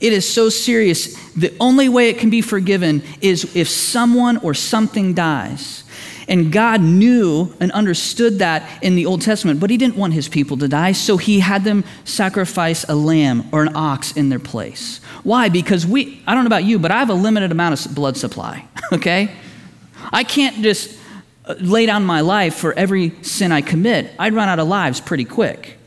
It 0.00 0.14
is 0.14 0.28
so 0.28 0.48
serious. 0.48 1.14
The 1.34 1.54
only 1.60 1.88
way 1.88 2.08
it 2.08 2.18
can 2.18 2.30
be 2.30 2.40
forgiven 2.40 3.02
is 3.20 3.54
if 3.54 3.68
someone 3.68 4.38
or 4.38 4.54
something 4.54 5.12
dies. 5.12 5.84
And 6.26 6.52
God 6.52 6.80
knew 6.80 7.52
and 7.58 7.72
understood 7.72 8.38
that 8.38 8.82
in 8.82 8.94
the 8.94 9.04
Old 9.04 9.20
Testament, 9.20 9.60
but 9.60 9.68
He 9.68 9.76
didn't 9.76 9.96
want 9.96 10.14
His 10.14 10.28
people 10.28 10.56
to 10.58 10.68
die, 10.68 10.92
so 10.92 11.16
He 11.16 11.40
had 11.40 11.64
them 11.64 11.84
sacrifice 12.04 12.84
a 12.88 12.94
lamb 12.94 13.48
or 13.52 13.62
an 13.62 13.76
ox 13.76 14.12
in 14.12 14.28
their 14.28 14.38
place. 14.38 15.00
Why? 15.22 15.48
Because 15.48 15.86
we, 15.86 16.22
I 16.26 16.34
don't 16.34 16.44
know 16.44 16.48
about 16.48 16.64
you, 16.64 16.78
but 16.78 16.92
I 16.92 17.00
have 17.00 17.10
a 17.10 17.14
limited 17.14 17.50
amount 17.50 17.84
of 17.84 17.94
blood 17.94 18.16
supply, 18.16 18.64
okay? 18.92 19.34
I 20.12 20.24
can't 20.24 20.62
just 20.62 20.96
uh, 21.44 21.54
lay 21.58 21.84
down 21.84 22.04
my 22.04 22.20
life 22.20 22.54
for 22.54 22.72
every 22.74 23.12
sin 23.22 23.50
I 23.50 23.60
commit. 23.60 24.12
I'd 24.18 24.32
run 24.32 24.48
out 24.48 24.60
of 24.60 24.68
lives 24.68 25.00
pretty 25.00 25.24
quick. 25.24 25.79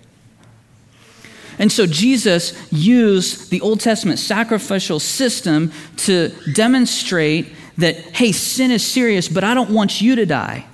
And 1.59 1.71
so 1.71 1.85
Jesus 1.85 2.53
used 2.71 3.49
the 3.49 3.61
Old 3.61 3.79
Testament 3.79 4.19
sacrificial 4.19 4.99
system 4.99 5.71
to 5.97 6.29
demonstrate 6.53 7.53
that, 7.77 7.95
hey, 7.95 8.31
sin 8.31 8.71
is 8.71 8.85
serious, 8.85 9.27
but 9.27 9.43
I 9.43 9.53
don't 9.53 9.71
want 9.71 10.01
you 10.01 10.15
to 10.15 10.25
die. 10.25 10.65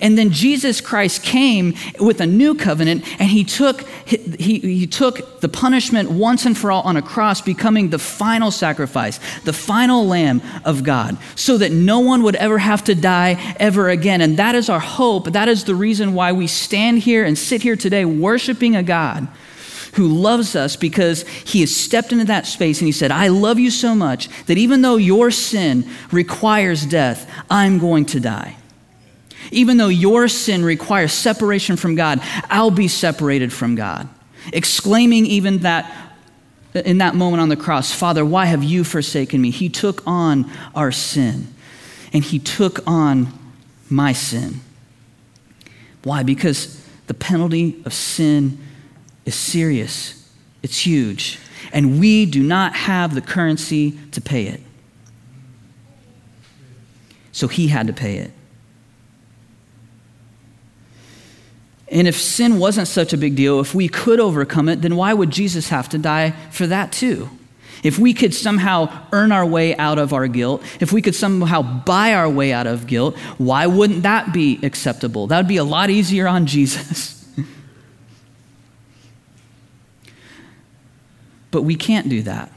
And 0.00 0.16
then 0.16 0.30
Jesus 0.30 0.80
Christ 0.80 1.22
came 1.22 1.74
with 2.00 2.20
a 2.20 2.26
new 2.26 2.54
covenant 2.54 3.04
and 3.20 3.28
he 3.28 3.44
took, 3.44 3.82
he, 4.06 4.58
he 4.58 4.86
took 4.86 5.40
the 5.40 5.48
punishment 5.48 6.10
once 6.10 6.46
and 6.46 6.56
for 6.56 6.72
all 6.72 6.82
on 6.82 6.96
a 6.96 7.02
cross, 7.02 7.40
becoming 7.40 7.90
the 7.90 7.98
final 7.98 8.50
sacrifice, 8.50 9.20
the 9.44 9.52
final 9.52 10.06
lamb 10.06 10.42
of 10.64 10.82
God, 10.82 11.18
so 11.36 11.58
that 11.58 11.72
no 11.72 12.00
one 12.00 12.22
would 12.22 12.36
ever 12.36 12.58
have 12.58 12.84
to 12.84 12.94
die 12.94 13.54
ever 13.60 13.90
again. 13.90 14.20
And 14.20 14.38
that 14.38 14.54
is 14.54 14.68
our 14.68 14.80
hope. 14.80 15.32
That 15.32 15.48
is 15.48 15.64
the 15.64 15.74
reason 15.74 16.14
why 16.14 16.32
we 16.32 16.46
stand 16.46 17.00
here 17.00 17.24
and 17.24 17.36
sit 17.36 17.62
here 17.62 17.76
today 17.76 18.04
worshiping 18.04 18.74
a 18.76 18.82
God 18.82 19.28
who 19.92 20.08
loves 20.08 20.56
us 20.56 20.76
because 20.76 21.26
he 21.28 21.60
has 21.60 21.74
stepped 21.74 22.12
into 22.12 22.24
that 22.24 22.46
space 22.46 22.80
and 22.80 22.86
he 22.86 22.92
said, 22.92 23.10
I 23.10 23.28
love 23.28 23.58
you 23.58 23.70
so 23.70 23.94
much 23.94 24.28
that 24.46 24.58
even 24.58 24.82
though 24.82 24.96
your 24.96 25.30
sin 25.30 25.88
requires 26.10 26.86
death, 26.86 27.30
I'm 27.50 27.78
going 27.78 28.06
to 28.06 28.20
die. 28.20 28.56
Even 29.50 29.76
though 29.76 29.88
your 29.88 30.28
sin 30.28 30.64
requires 30.64 31.12
separation 31.12 31.76
from 31.76 31.94
God, 31.94 32.20
I'll 32.48 32.70
be 32.70 32.88
separated 32.88 33.52
from 33.52 33.74
God. 33.74 34.08
Exclaiming 34.52 35.26
even 35.26 35.58
that 35.58 36.10
in 36.74 36.98
that 36.98 37.14
moment 37.14 37.42
on 37.42 37.50
the 37.50 37.56
cross, 37.56 37.92
Father, 37.92 38.24
why 38.24 38.46
have 38.46 38.64
you 38.64 38.82
forsaken 38.82 39.42
me? 39.42 39.50
He 39.50 39.68
took 39.68 40.02
on 40.06 40.50
our 40.74 40.90
sin 40.90 41.52
and 42.14 42.24
he 42.24 42.38
took 42.38 42.80
on 42.86 43.28
my 43.90 44.14
sin. 44.14 44.60
Why? 46.02 46.22
Because 46.22 46.82
the 47.08 47.14
penalty 47.14 47.82
of 47.84 47.92
sin 47.92 48.58
is 49.24 49.34
serious, 49.34 50.30
it's 50.62 50.86
huge, 50.86 51.38
and 51.72 52.00
we 52.00 52.26
do 52.26 52.42
not 52.42 52.74
have 52.74 53.14
the 53.14 53.20
currency 53.20 53.98
to 54.12 54.20
pay 54.20 54.46
it. 54.46 54.60
So 57.32 57.48
he 57.48 57.68
had 57.68 57.86
to 57.86 57.92
pay 57.92 58.18
it. 58.18 58.30
And 61.88 62.08
if 62.08 62.18
sin 62.18 62.58
wasn't 62.58 62.88
such 62.88 63.12
a 63.12 63.18
big 63.18 63.36
deal, 63.36 63.60
if 63.60 63.74
we 63.74 63.88
could 63.88 64.18
overcome 64.18 64.68
it, 64.68 64.80
then 64.80 64.96
why 64.96 65.12
would 65.12 65.30
Jesus 65.30 65.68
have 65.68 65.88
to 65.90 65.98
die 65.98 66.30
for 66.50 66.66
that 66.66 66.92
too? 66.92 67.28
if 67.82 67.98
we 67.98 68.14
could 68.14 68.34
somehow 68.34 69.06
earn 69.12 69.32
our 69.32 69.44
way 69.44 69.76
out 69.76 69.98
of 69.98 70.12
our 70.12 70.28
guilt, 70.28 70.62
if 70.80 70.92
we 70.92 71.02
could 71.02 71.14
somehow 71.14 71.62
buy 71.62 72.14
our 72.14 72.28
way 72.28 72.52
out 72.52 72.66
of 72.66 72.86
guilt, 72.86 73.16
why 73.38 73.66
wouldn't 73.66 74.04
that 74.04 74.32
be 74.32 74.60
acceptable? 74.62 75.26
That 75.26 75.38
would 75.38 75.48
be 75.48 75.56
a 75.56 75.64
lot 75.64 75.90
easier 75.90 76.28
on 76.28 76.46
Jesus. 76.52 77.21
But 81.52 81.62
we 81.62 81.76
can't 81.76 82.08
do 82.08 82.22
that. 82.22 82.50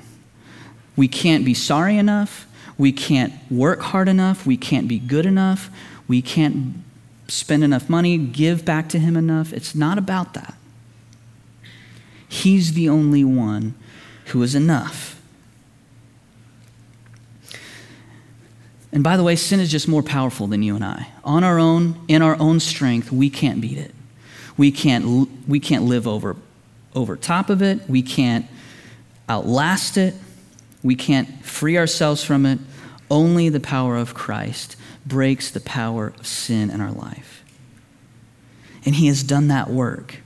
We 0.96 1.08
can't 1.08 1.46
be 1.46 1.54
sorry 1.54 1.98
enough. 1.98 2.48
We 2.78 2.92
can't 2.92 3.34
work 3.52 3.82
hard 3.82 4.10
enough. 4.10 4.48
We 4.48 4.58
can't 4.58 4.88
be 4.88 4.98
good 4.98 5.28
enough. 5.28 5.70
We 6.08 6.24
can't 6.24 6.76
spend 7.28 7.64
enough 7.64 7.90
money, 7.90 8.18
give 8.18 8.66
back 8.66 8.90
to 8.90 9.00
Him 9.00 9.16
enough. 9.16 9.54
It's 9.54 9.76
not 9.76 9.98
about 9.98 10.34
that. 10.34 10.56
He's 12.28 12.74
the 12.74 12.90
only 12.90 13.24
one 13.24 13.76
who 14.28 14.42
is 14.42 14.56
enough. 14.56 15.22
And 18.92 19.04
by 19.04 19.18
the 19.18 19.24
way, 19.24 19.36
sin 19.36 19.60
is 19.60 19.70
just 19.70 19.88
more 19.88 20.04
powerful 20.04 20.48
than 20.48 20.64
you 20.64 20.76
and 20.76 20.84
I. 20.84 21.08
On 21.24 21.44
our 21.44 21.60
own, 21.60 22.00
in 22.08 22.22
our 22.22 22.38
own 22.40 22.62
strength, 22.62 23.12
we 23.12 23.30
can't 23.30 23.60
beat 23.60 23.78
it. 23.78 23.94
We 24.58 24.72
can't, 24.72 25.30
we 25.48 25.60
can't 25.60 25.84
live 25.84 26.08
over, 26.08 26.38
over 26.96 27.18
top 27.18 27.50
of 27.50 27.62
it. 27.62 27.90
We 27.90 28.02
can't 28.02 28.46
outlast 29.30 29.98
it. 29.98 30.14
We 30.84 30.96
can't 30.96 31.44
free 31.44 31.78
ourselves 31.78 32.24
from 32.24 32.46
it. 32.46 32.60
Only 33.10 33.50
the 33.50 33.60
power 33.60 33.98
of 33.98 34.14
Christ 34.14 34.76
breaks 35.06 35.50
the 35.52 35.60
power 35.60 36.14
of 36.18 36.26
sin 36.26 36.70
in 36.70 36.82
our 36.82 36.92
life. 36.92 37.44
And 38.86 38.96
He 38.96 39.08
has 39.08 39.24
done 39.24 39.48
that 39.48 39.70
work. 39.70 40.22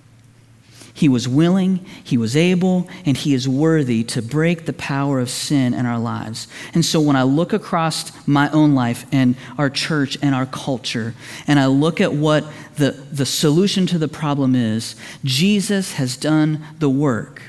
He 1.00 1.08
was 1.08 1.30
willing, 1.30 1.86
he 2.04 2.18
was 2.18 2.36
able, 2.36 2.90
and 3.06 3.16
he 3.16 3.34
is 3.34 3.48
worthy 3.48 4.04
to 4.04 4.22
break 4.22 4.66
the 4.66 4.74
power 4.74 5.22
of 5.22 5.30
sin 5.30 5.74
in 5.74 5.86
our 5.86 5.98
lives. 5.98 6.50
And 6.74 6.84
so 6.84 7.00
when 7.00 7.16
I 7.16 7.24
look 7.24 7.54
across 7.54 8.12
my 8.28 8.50
own 8.52 8.76
life 8.76 9.06
and 9.10 9.38
our 9.58 9.70
church 9.70 10.18
and 10.22 10.36
our 10.36 10.46
culture, 10.46 11.16
and 11.48 11.58
I 11.58 11.68
look 11.68 12.02
at 12.02 12.12
what 12.12 12.44
the, 12.76 12.92
the 13.14 13.26
solution 13.26 13.88
to 13.88 13.98
the 13.98 14.10
problem 14.10 14.56
is, 14.56 14.98
Jesus 15.24 15.94
has 15.94 16.18
done 16.18 16.66
the 16.80 16.90
work. 16.90 17.44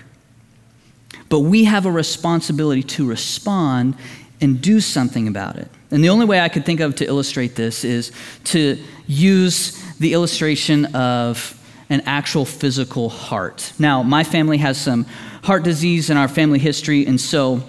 But 1.30 1.40
we 1.40 1.64
have 1.64 1.86
a 1.86 1.90
responsibility 1.90 2.82
to 2.82 3.06
respond 3.06 3.96
and 4.42 4.60
do 4.60 4.80
something 4.80 5.26
about 5.26 5.56
it. 5.56 5.68
And 5.90 6.04
the 6.04 6.10
only 6.10 6.26
way 6.26 6.40
I 6.40 6.50
could 6.50 6.66
think 6.66 6.80
of 6.80 6.96
to 6.96 7.06
illustrate 7.06 7.56
this 7.56 7.84
is 7.84 8.12
to 8.44 8.78
use 9.06 9.82
the 9.98 10.12
illustration 10.12 10.86
of 10.94 11.56
an 11.88 12.02
actual 12.06 12.44
physical 12.44 13.08
heart. 13.08 13.72
Now, 13.78 14.02
my 14.02 14.24
family 14.24 14.58
has 14.58 14.78
some 14.78 15.06
heart 15.42 15.62
disease 15.62 16.10
in 16.10 16.16
our 16.16 16.28
family 16.28 16.58
history, 16.58 17.06
and 17.06 17.20
so 17.20 17.62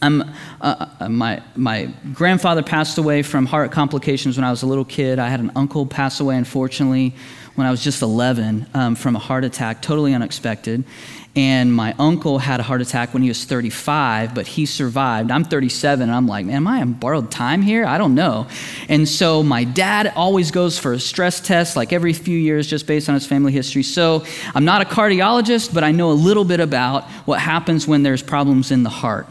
uh, 0.00 0.24
uh, 0.60 1.08
my, 1.08 1.42
my 1.56 1.92
grandfather 2.14 2.62
passed 2.62 2.98
away 2.98 3.22
from 3.22 3.46
heart 3.46 3.72
complications 3.72 4.36
when 4.36 4.44
I 4.44 4.50
was 4.50 4.62
a 4.62 4.66
little 4.66 4.84
kid. 4.84 5.18
I 5.18 5.28
had 5.28 5.40
an 5.40 5.50
uncle 5.56 5.86
pass 5.86 6.20
away, 6.20 6.36
unfortunately, 6.36 7.14
when 7.58 7.66
I 7.66 7.72
was 7.72 7.82
just 7.82 8.02
11 8.02 8.66
um, 8.72 8.94
from 8.94 9.16
a 9.16 9.18
heart 9.18 9.42
attack, 9.42 9.82
totally 9.82 10.14
unexpected. 10.14 10.84
And 11.34 11.74
my 11.74 11.92
uncle 11.98 12.38
had 12.38 12.60
a 12.60 12.62
heart 12.62 12.80
attack 12.80 13.12
when 13.12 13.24
he 13.24 13.28
was 13.28 13.44
35, 13.44 14.32
but 14.32 14.46
he 14.46 14.64
survived. 14.64 15.32
I'm 15.32 15.42
37, 15.42 16.08
and 16.08 16.16
I'm 16.16 16.28
like, 16.28 16.46
man, 16.46 16.54
am 16.54 16.68
I 16.68 16.80
on 16.80 16.92
borrowed 16.92 17.32
time 17.32 17.62
here? 17.62 17.84
I 17.84 17.98
don't 17.98 18.14
know. 18.14 18.46
And 18.88 19.08
so 19.08 19.42
my 19.42 19.64
dad 19.64 20.12
always 20.14 20.52
goes 20.52 20.78
for 20.78 20.92
a 20.92 21.00
stress 21.00 21.40
test 21.40 21.74
like 21.74 21.92
every 21.92 22.12
few 22.12 22.38
years 22.38 22.68
just 22.68 22.86
based 22.86 23.08
on 23.08 23.14
his 23.14 23.26
family 23.26 23.50
history. 23.50 23.82
So 23.82 24.24
I'm 24.54 24.64
not 24.64 24.80
a 24.80 24.84
cardiologist, 24.84 25.74
but 25.74 25.82
I 25.82 25.90
know 25.90 26.12
a 26.12 26.14
little 26.14 26.44
bit 26.44 26.60
about 26.60 27.10
what 27.24 27.40
happens 27.40 27.88
when 27.88 28.04
there's 28.04 28.22
problems 28.22 28.70
in 28.70 28.84
the 28.84 28.90
heart. 28.90 29.26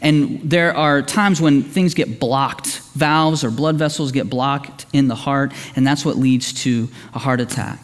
And 0.00 0.40
there 0.42 0.76
are 0.76 1.02
times 1.02 1.40
when 1.40 1.62
things 1.62 1.94
get 1.94 2.20
blocked, 2.20 2.80
valves 2.94 3.44
or 3.44 3.50
blood 3.50 3.76
vessels 3.76 4.12
get 4.12 4.28
blocked 4.28 4.86
in 4.92 5.08
the 5.08 5.14
heart, 5.14 5.52
and 5.76 5.86
that's 5.86 6.04
what 6.04 6.16
leads 6.16 6.52
to 6.64 6.88
a 7.14 7.18
heart 7.18 7.40
attack. 7.40 7.80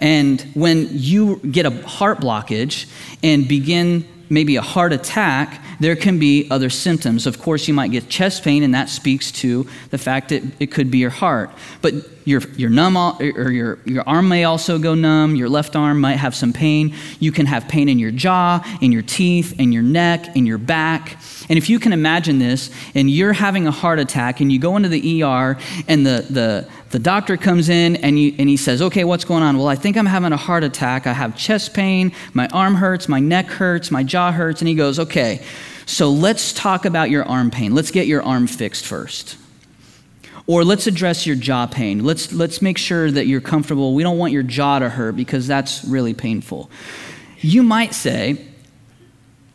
And 0.00 0.40
when 0.54 0.88
you 0.90 1.36
get 1.38 1.64
a 1.64 1.70
heart 1.86 2.18
blockage 2.18 2.90
and 3.22 3.46
begin 3.46 4.06
maybe 4.32 4.56
a 4.56 4.62
heart 4.62 4.94
attack, 4.94 5.62
there 5.78 5.94
can 5.94 6.18
be 6.18 6.48
other 6.50 6.70
symptoms. 6.70 7.26
Of 7.26 7.38
course, 7.38 7.68
you 7.68 7.74
might 7.74 7.90
get 7.90 8.08
chest 8.08 8.42
pain, 8.42 8.62
and 8.62 8.74
that 8.74 8.88
speaks 8.88 9.30
to 9.32 9.68
the 9.90 9.98
fact 9.98 10.30
that 10.30 10.42
it 10.58 10.72
could 10.72 10.90
be 10.90 10.98
your 10.98 11.10
heart. 11.10 11.50
But 11.82 11.94
you're, 12.24 12.40
you're 12.56 12.70
numb, 12.70 12.96
or 12.96 13.50
your, 13.50 13.78
your 13.84 14.08
arm 14.08 14.28
may 14.28 14.44
also 14.44 14.78
go 14.78 14.94
numb. 14.94 15.36
Your 15.36 15.50
left 15.50 15.76
arm 15.76 16.00
might 16.00 16.16
have 16.16 16.34
some 16.34 16.52
pain. 16.52 16.94
You 17.20 17.30
can 17.30 17.44
have 17.44 17.68
pain 17.68 17.90
in 17.90 17.98
your 17.98 18.10
jaw, 18.10 18.64
in 18.80 18.90
your 18.90 19.02
teeth, 19.02 19.60
in 19.60 19.70
your 19.70 19.82
neck, 19.82 20.34
in 20.34 20.46
your 20.46 20.58
back. 20.58 21.18
And 21.50 21.58
if 21.58 21.68
you 21.68 21.78
can 21.78 21.92
imagine 21.92 22.38
this, 22.38 22.70
and 22.94 23.10
you're 23.10 23.34
having 23.34 23.66
a 23.66 23.70
heart 23.70 23.98
attack, 23.98 24.40
and 24.40 24.50
you 24.50 24.58
go 24.58 24.76
into 24.76 24.88
the 24.88 25.22
ER, 25.22 25.58
and 25.88 26.06
the, 26.06 26.26
the, 26.30 26.68
the 26.92 26.98
doctor 26.98 27.38
comes 27.38 27.70
in 27.70 27.96
and, 27.96 28.18
you, 28.18 28.34
and 28.38 28.48
he 28.48 28.56
says, 28.58 28.82
Okay, 28.82 29.02
what's 29.02 29.24
going 29.24 29.42
on? 29.42 29.56
Well, 29.56 29.66
I 29.66 29.76
think 29.76 29.96
I'm 29.96 30.06
having 30.06 30.32
a 30.32 30.36
heart 30.36 30.62
attack. 30.62 31.06
I 31.06 31.14
have 31.14 31.36
chest 31.36 31.72
pain. 31.72 32.12
My 32.34 32.48
arm 32.48 32.74
hurts. 32.74 33.08
My 33.08 33.18
neck 33.18 33.46
hurts. 33.46 33.90
My 33.90 34.02
jaw 34.02 34.30
hurts. 34.30 34.60
And 34.60 34.68
he 34.68 34.74
goes, 34.74 34.98
Okay, 34.98 35.42
so 35.86 36.10
let's 36.10 36.52
talk 36.52 36.84
about 36.84 37.08
your 37.08 37.24
arm 37.24 37.50
pain. 37.50 37.74
Let's 37.74 37.90
get 37.90 38.06
your 38.06 38.22
arm 38.22 38.46
fixed 38.46 38.84
first. 38.86 39.38
Or 40.46 40.64
let's 40.64 40.86
address 40.86 41.26
your 41.26 41.36
jaw 41.36 41.66
pain. 41.66 42.04
Let's, 42.04 42.30
let's 42.30 42.60
make 42.60 42.76
sure 42.76 43.10
that 43.10 43.26
you're 43.26 43.40
comfortable. 43.40 43.94
We 43.94 44.02
don't 44.02 44.18
want 44.18 44.34
your 44.34 44.42
jaw 44.42 44.78
to 44.78 44.90
hurt 44.90 45.16
because 45.16 45.46
that's 45.46 45.84
really 45.84 46.12
painful. 46.12 46.70
You 47.38 47.62
might 47.62 47.94
say, 47.94 48.44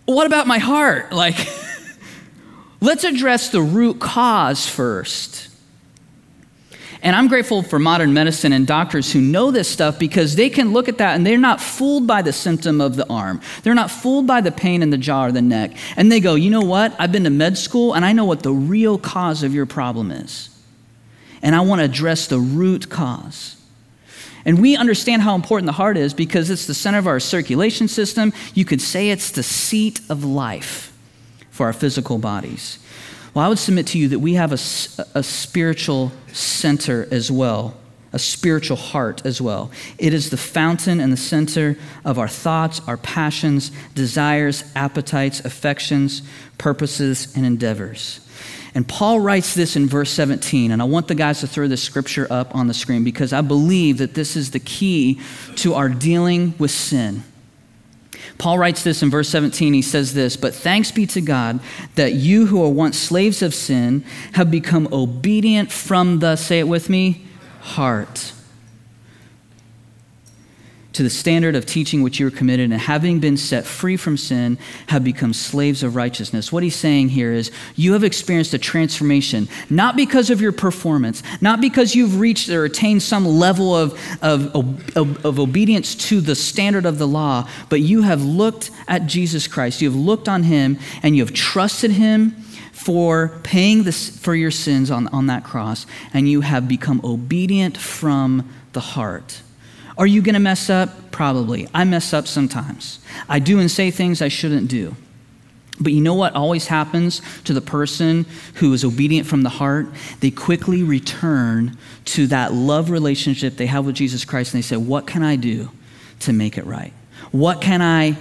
What 0.05 0.25
about 0.25 0.47
my 0.47 0.57
heart? 0.57 1.11
Like, 1.17 1.35
let's 2.81 3.03
address 3.03 3.49
the 3.49 3.61
root 3.61 3.99
cause 3.99 4.67
first. 4.67 5.49
And 7.01 7.15
I'm 7.15 7.27
grateful 7.27 7.61
for 7.61 7.77
modern 7.77 8.13
medicine 8.13 8.51
and 8.53 8.65
doctors 8.65 9.11
who 9.11 9.21
know 9.21 9.51
this 9.51 9.69
stuff 9.69 9.99
because 9.99 10.35
they 10.35 10.49
can 10.49 10.73
look 10.73 10.89
at 10.89 10.97
that 10.97 11.15
and 11.15 11.25
they're 11.25 11.37
not 11.37 11.61
fooled 11.61 12.07
by 12.07 12.21
the 12.21 12.33
symptom 12.33 12.81
of 12.81 12.95
the 12.95 13.07
arm. 13.07 13.39
They're 13.63 13.75
not 13.75 13.91
fooled 13.91 14.25
by 14.25 14.41
the 14.41 14.51
pain 14.51 14.81
in 14.81 14.89
the 14.89 14.97
jaw 14.97 15.25
or 15.25 15.31
the 15.31 15.41
neck. 15.41 15.77
And 15.95 16.11
they 16.11 16.19
go, 16.19 16.35
you 16.35 16.49
know 16.49 16.61
what? 16.61 16.95
I've 16.99 17.11
been 17.11 17.25
to 17.25 17.29
med 17.29 17.57
school 17.57 17.93
and 17.93 18.03
I 18.03 18.13
know 18.13 18.25
what 18.25 18.41
the 18.41 18.51
real 18.51 18.97
cause 18.97 19.43
of 19.43 19.53
your 19.53 19.65
problem 19.65 20.11
is. 20.11 20.49
And 21.43 21.55
I 21.55 21.61
want 21.61 21.79
to 21.79 21.85
address 21.85 22.27
the 22.27 22.39
root 22.39 22.89
cause. 22.89 23.57
And 24.43 24.61
we 24.61 24.75
understand 24.75 25.21
how 25.21 25.35
important 25.35 25.67
the 25.67 25.73
heart 25.73 25.97
is 25.97 26.13
because 26.13 26.49
it's 26.49 26.65
the 26.65 26.73
center 26.73 26.97
of 26.97 27.05
our 27.05 27.19
circulation 27.19 27.87
system. 27.87 28.33
You 28.53 28.65
could 28.65 28.81
say 28.81 29.09
it's 29.09 29.29
the 29.29 29.43
seat 29.43 29.99
of 30.09 30.23
life 30.23 30.97
for 31.51 31.65
our 31.65 31.73
physical 31.73 32.17
bodies. 32.17 32.79
Well, 33.33 33.45
I 33.45 33.49
would 33.49 33.59
submit 33.59 33.87
to 33.87 33.99
you 33.99 34.07
that 34.09 34.19
we 34.19 34.33
have 34.33 34.51
a, 34.51 34.59
a 35.17 35.23
spiritual 35.23 36.11
center 36.33 37.07
as 37.11 37.31
well, 37.31 37.75
a 38.13 38.19
spiritual 38.19 38.77
heart 38.77 39.25
as 39.25 39.41
well. 39.41 39.71
It 39.97 40.13
is 40.13 40.29
the 40.29 40.37
fountain 40.37 40.99
and 40.99 41.11
the 41.11 41.17
center 41.17 41.77
of 42.03 42.17
our 42.17 42.27
thoughts, 42.27 42.81
our 42.87 42.97
passions, 42.97 43.71
desires, 43.93 44.63
appetites, 44.75 45.39
affections, 45.41 46.21
purposes, 46.57 47.35
and 47.35 47.45
endeavors. 47.45 48.21
And 48.73 48.87
Paul 48.87 49.19
writes 49.19 49.55
this 49.55 49.75
in 49.75 49.87
verse 49.87 50.11
17, 50.11 50.71
and 50.71 50.81
I 50.81 50.85
want 50.85 51.07
the 51.07 51.15
guys 51.15 51.39
to 51.39 51.47
throw 51.47 51.67
this 51.67 51.81
scripture 51.81 52.27
up 52.29 52.53
on 52.55 52.67
the 52.67 52.73
screen 52.73 53.03
because 53.03 53.33
I 53.33 53.41
believe 53.41 53.97
that 53.97 54.13
this 54.13 54.35
is 54.35 54.51
the 54.51 54.59
key 54.59 55.19
to 55.57 55.73
our 55.73 55.89
dealing 55.89 56.53
with 56.59 56.71
sin. 56.71 57.23
Paul 58.37 58.59
writes 58.59 58.83
this 58.83 59.01
in 59.01 59.09
verse 59.09 59.29
17. 59.29 59.73
He 59.73 59.81
says 59.81 60.13
this, 60.13 60.37
But 60.37 60.53
thanks 60.53 60.91
be 60.91 61.05
to 61.07 61.21
God 61.21 61.59
that 61.95 62.13
you 62.13 62.45
who 62.45 62.59
were 62.59 62.69
once 62.69 62.97
slaves 62.97 63.41
of 63.41 63.55
sin 63.55 64.03
have 64.33 64.51
become 64.51 64.87
obedient 64.91 65.71
from 65.71 66.19
the, 66.19 66.35
say 66.35 66.59
it 66.59 66.67
with 66.67 66.89
me, 66.89 67.25
heart 67.61 68.33
to 70.97 71.03
the 71.03 71.09
standard 71.11 71.55
of 71.55 71.63
teaching 71.63 72.01
which 72.01 72.19
you 72.19 72.25
are 72.25 72.31
committed, 72.31 72.71
and 72.71 72.81
having 72.81 73.19
been 73.19 73.37
set 73.37 73.65
free 73.67 73.95
from 73.95 74.17
sin, 74.17 74.57
have 74.87 75.03
become 75.03 75.31
slaves 75.31 75.83
of 75.83 75.95
righteousness. 75.95 76.51
What 76.51 76.63
he's 76.63 76.75
saying 76.75 77.09
here 77.09 77.31
is 77.31 77.51
you 77.75 77.93
have 77.93 78.03
experienced 78.03 78.55
a 78.55 78.57
transformation, 78.57 79.47
not 79.69 79.95
because 79.95 80.31
of 80.31 80.41
your 80.41 80.51
performance, 80.51 81.21
not 81.39 81.61
because 81.61 81.93
you've 81.93 82.19
reached 82.19 82.49
or 82.49 82.65
attained 82.65 83.03
some 83.03 83.27
level 83.27 83.75
of, 83.75 83.93
of, 84.23 84.55
of, 84.97 85.23
of 85.23 85.39
obedience 85.39 85.93
to 86.09 86.19
the 86.19 86.33
standard 86.33 86.87
of 86.87 86.97
the 86.97 87.07
law, 87.07 87.47
but 87.69 87.81
you 87.81 88.01
have 88.01 88.23
looked 88.23 88.71
at 88.87 89.05
Jesus 89.05 89.47
Christ. 89.47 89.83
You 89.83 89.91
have 89.91 89.99
looked 89.99 90.27
on 90.27 90.41
him, 90.41 90.79
and 91.03 91.15
you 91.15 91.23
have 91.23 91.33
trusted 91.33 91.91
him 91.91 92.31
for 92.71 93.39
paying 93.43 93.83
this, 93.83 94.17
for 94.17 94.33
your 94.33 94.49
sins 94.49 94.89
on, 94.89 95.07
on 95.09 95.27
that 95.27 95.43
cross, 95.43 95.85
and 96.11 96.27
you 96.27 96.41
have 96.41 96.67
become 96.67 97.01
obedient 97.03 97.77
from 97.77 98.49
the 98.73 98.79
heart. 98.79 99.43
Are 99.97 100.07
you 100.07 100.21
going 100.21 100.33
to 100.33 100.39
mess 100.39 100.69
up? 100.69 101.11
Probably. 101.11 101.67
I 101.73 101.83
mess 101.83 102.13
up 102.13 102.27
sometimes. 102.27 102.99
I 103.27 103.39
do 103.39 103.59
and 103.59 103.69
say 103.69 103.91
things 103.91 104.21
I 104.21 104.27
shouldn't 104.27 104.67
do. 104.67 104.95
But 105.79 105.93
you 105.93 106.01
know 106.01 106.15
what 106.15 106.33
always 106.33 106.67
happens 106.67 107.21
to 107.43 107.53
the 107.53 107.61
person 107.61 108.25
who 108.55 108.73
is 108.73 108.83
obedient 108.83 109.27
from 109.27 109.43
the 109.43 109.49
heart? 109.49 109.87
They 110.21 110.31
quickly 110.31 110.81
return 110.81 111.77
to 112.05 112.27
that 112.27 112.53
love 112.53 112.89
relationship 112.89 113.57
they 113.57 113.67
have 113.67 113.85
with 113.85 113.95
Jesus 113.95 114.25
Christ 114.25 114.53
and 114.53 114.63
they 114.63 114.65
say, 114.67 114.77
What 114.77 115.05
can 115.05 115.21
I 115.21 115.35
do 115.35 115.69
to 116.21 116.33
make 116.33 116.57
it 116.57 116.65
right? 116.65 116.93
What 117.31 117.61
can 117.61 117.81
I? 117.81 118.17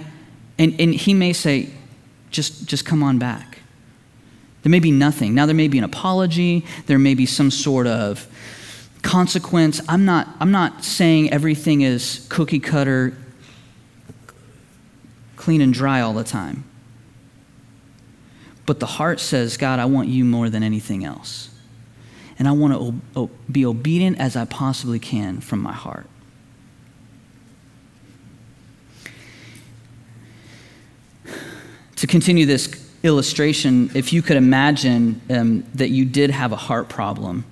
And, 0.59 0.79
and 0.79 0.93
he 0.93 1.13
may 1.13 1.33
say, 1.33 1.69
just, 2.29 2.67
just 2.67 2.85
come 2.85 3.03
on 3.03 3.19
back. 3.19 3.59
There 4.63 4.71
may 4.71 4.79
be 4.79 4.91
nothing. 4.91 5.33
Now, 5.33 5.45
there 5.45 5.55
may 5.55 5.67
be 5.67 5.77
an 5.77 5.83
apology, 5.83 6.65
there 6.87 6.99
may 6.99 7.13
be 7.13 7.25
some 7.25 7.51
sort 7.51 7.87
of 7.87 8.27
consequence. 9.07 9.79
I'm 9.87 10.03
not, 10.03 10.27
I'm 10.41 10.51
not 10.51 10.83
saying 10.83 11.31
everything 11.31 11.79
is 11.79 12.27
cookie 12.29 12.59
cutter, 12.59 13.13
clean 15.37 15.61
and 15.61 15.73
dry 15.73 16.01
all 16.01 16.11
the 16.11 16.25
time. 16.25 16.65
But 18.65 18.81
the 18.81 18.85
heart 18.85 19.21
says, 19.21 19.55
God, 19.55 19.79
I 19.79 19.85
want 19.85 20.09
you 20.09 20.25
more 20.25 20.49
than 20.49 20.61
anything 20.61 21.05
else. 21.05 21.49
And 22.37 22.49
I 22.49 22.51
want 22.51 23.01
to 23.13 23.29
be 23.49 23.65
obedient 23.65 24.19
as 24.19 24.35
I 24.35 24.43
possibly 24.43 24.99
can 24.99 25.39
from 25.39 25.61
my 25.61 25.71
heart. 25.71 26.07
To 31.95 32.07
continue 32.07 32.45
this 32.45 32.91
illustration, 33.03 33.89
if 33.95 34.11
you 34.11 34.21
could 34.21 34.35
imagine 34.35 35.21
um, 35.29 35.63
that 35.75 35.91
you 35.91 36.03
did 36.03 36.29
have 36.29 36.51
a 36.51 36.57
heart 36.57 36.89
problem 36.89 37.45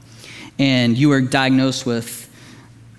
and 0.59 0.97
you 0.97 1.09
were 1.09 1.21
diagnosed 1.21 1.85
with 1.85 2.29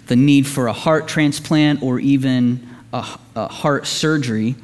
the 0.07 0.17
need 0.17 0.47
for 0.47 0.69
a 0.69 0.73
heart 0.73 1.09
transplant 1.09 1.83
or 1.83 1.99
even 1.99 2.69
a, 2.93 3.07
a 3.35 3.49
heart 3.49 3.87
surgery, 3.87 4.55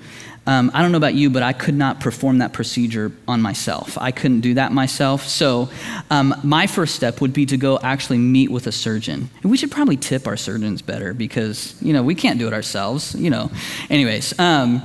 um, 0.45 0.73
I 0.75 0.83
don't 0.83 0.91
know 0.91 0.99
about 0.99 1.15
you, 1.15 1.31
but 1.31 1.45
I 1.45 1.53
could 1.53 1.77
not 1.77 2.01
perform 2.01 2.39
that 2.39 2.53
procedure 2.53 3.13
on 3.29 3.41
myself. 3.41 3.97
I 3.97 4.11
couldn't 4.11 4.41
do 4.41 4.55
that 4.55 4.73
myself. 4.73 5.29
So, 5.29 5.71
um, 6.11 6.35
my 6.43 6.67
first 6.67 6.97
step 6.97 7.21
would 7.21 7.33
be 7.33 7.47
to 7.47 7.57
go 7.57 7.79
actually 7.81 8.19
meet 8.19 8.51
with 8.51 8.67
a 8.67 8.73
surgeon. 8.73 9.31
And 9.43 9.51
we 9.51 9.57
should 9.57 9.71
probably 9.71 9.97
tip 9.97 10.27
our 10.27 10.37
surgeons 10.37 10.83
better 10.83 11.15
because, 11.15 11.81
you 11.81 11.93
know, 11.93 12.03
we 12.03 12.17
can't 12.17 12.41
do 12.41 12.49
it 12.49 12.53
ourselves, 12.53 13.15
you 13.15 13.31
know. 13.31 13.53
Anyways, 13.89 14.37
um, 14.41 14.83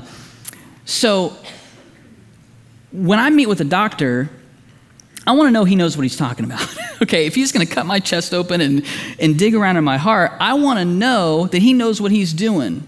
so 0.86 1.36
when 2.91 3.17
I 3.17 3.32
meet 3.32 3.48
with 3.48 3.60
a 3.60 3.65
doctor, 3.65 4.30
I 5.27 5.31
want 5.33 5.47
to 5.47 5.51
know 5.51 5.65
he 5.65 5.75
knows 5.75 5.97
what 5.97 6.03
he's 6.03 6.15
talking 6.15 6.45
about. 6.45 6.65
okay, 7.03 7.25
if 7.25 7.35
he's 7.35 7.51
going 7.51 7.67
to 7.67 7.71
cut 7.71 7.85
my 7.85 7.99
chest 7.99 8.33
open 8.33 8.61
and, 8.61 8.85
and 9.19 9.37
dig 9.37 9.53
around 9.53 9.75
in 9.75 9.83
my 9.83 9.97
heart, 9.97 10.31
I 10.39 10.53
want 10.53 10.79
to 10.79 10.85
know 10.85 11.47
that 11.47 11.61
he 11.61 11.73
knows 11.73 12.01
what 12.01 12.11
he's 12.11 12.31
doing. 12.31 12.87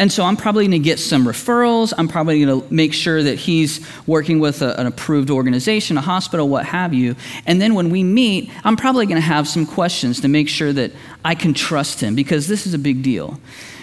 And 0.00 0.10
so 0.10 0.24
I'm 0.24 0.36
probably 0.36 0.64
going 0.64 0.82
to 0.82 0.84
get 0.84 0.98
some 0.98 1.24
referrals. 1.24 1.92
I'm 1.96 2.08
probably 2.08 2.44
going 2.44 2.60
to 2.60 2.74
make 2.74 2.92
sure 2.92 3.22
that 3.22 3.38
he's 3.38 3.86
working 4.04 4.40
with 4.40 4.62
a, 4.62 4.78
an 4.80 4.86
approved 4.88 5.30
organization, 5.30 5.96
a 5.96 6.00
hospital, 6.00 6.48
what 6.48 6.64
have 6.66 6.92
you. 6.92 7.14
And 7.46 7.60
then 7.60 7.74
when 7.74 7.90
we 7.90 8.02
meet, 8.02 8.50
I'm 8.64 8.76
probably 8.76 9.06
going 9.06 9.20
to 9.20 9.26
have 9.26 9.46
some 9.46 9.64
questions 9.64 10.20
to 10.22 10.28
make 10.28 10.48
sure 10.48 10.72
that 10.72 10.90
I 11.24 11.36
can 11.36 11.54
trust 11.54 12.00
him 12.00 12.16
because 12.16 12.48
this 12.48 12.66
is 12.66 12.74
a 12.74 12.78
big 12.80 13.04
deal. 13.04 13.38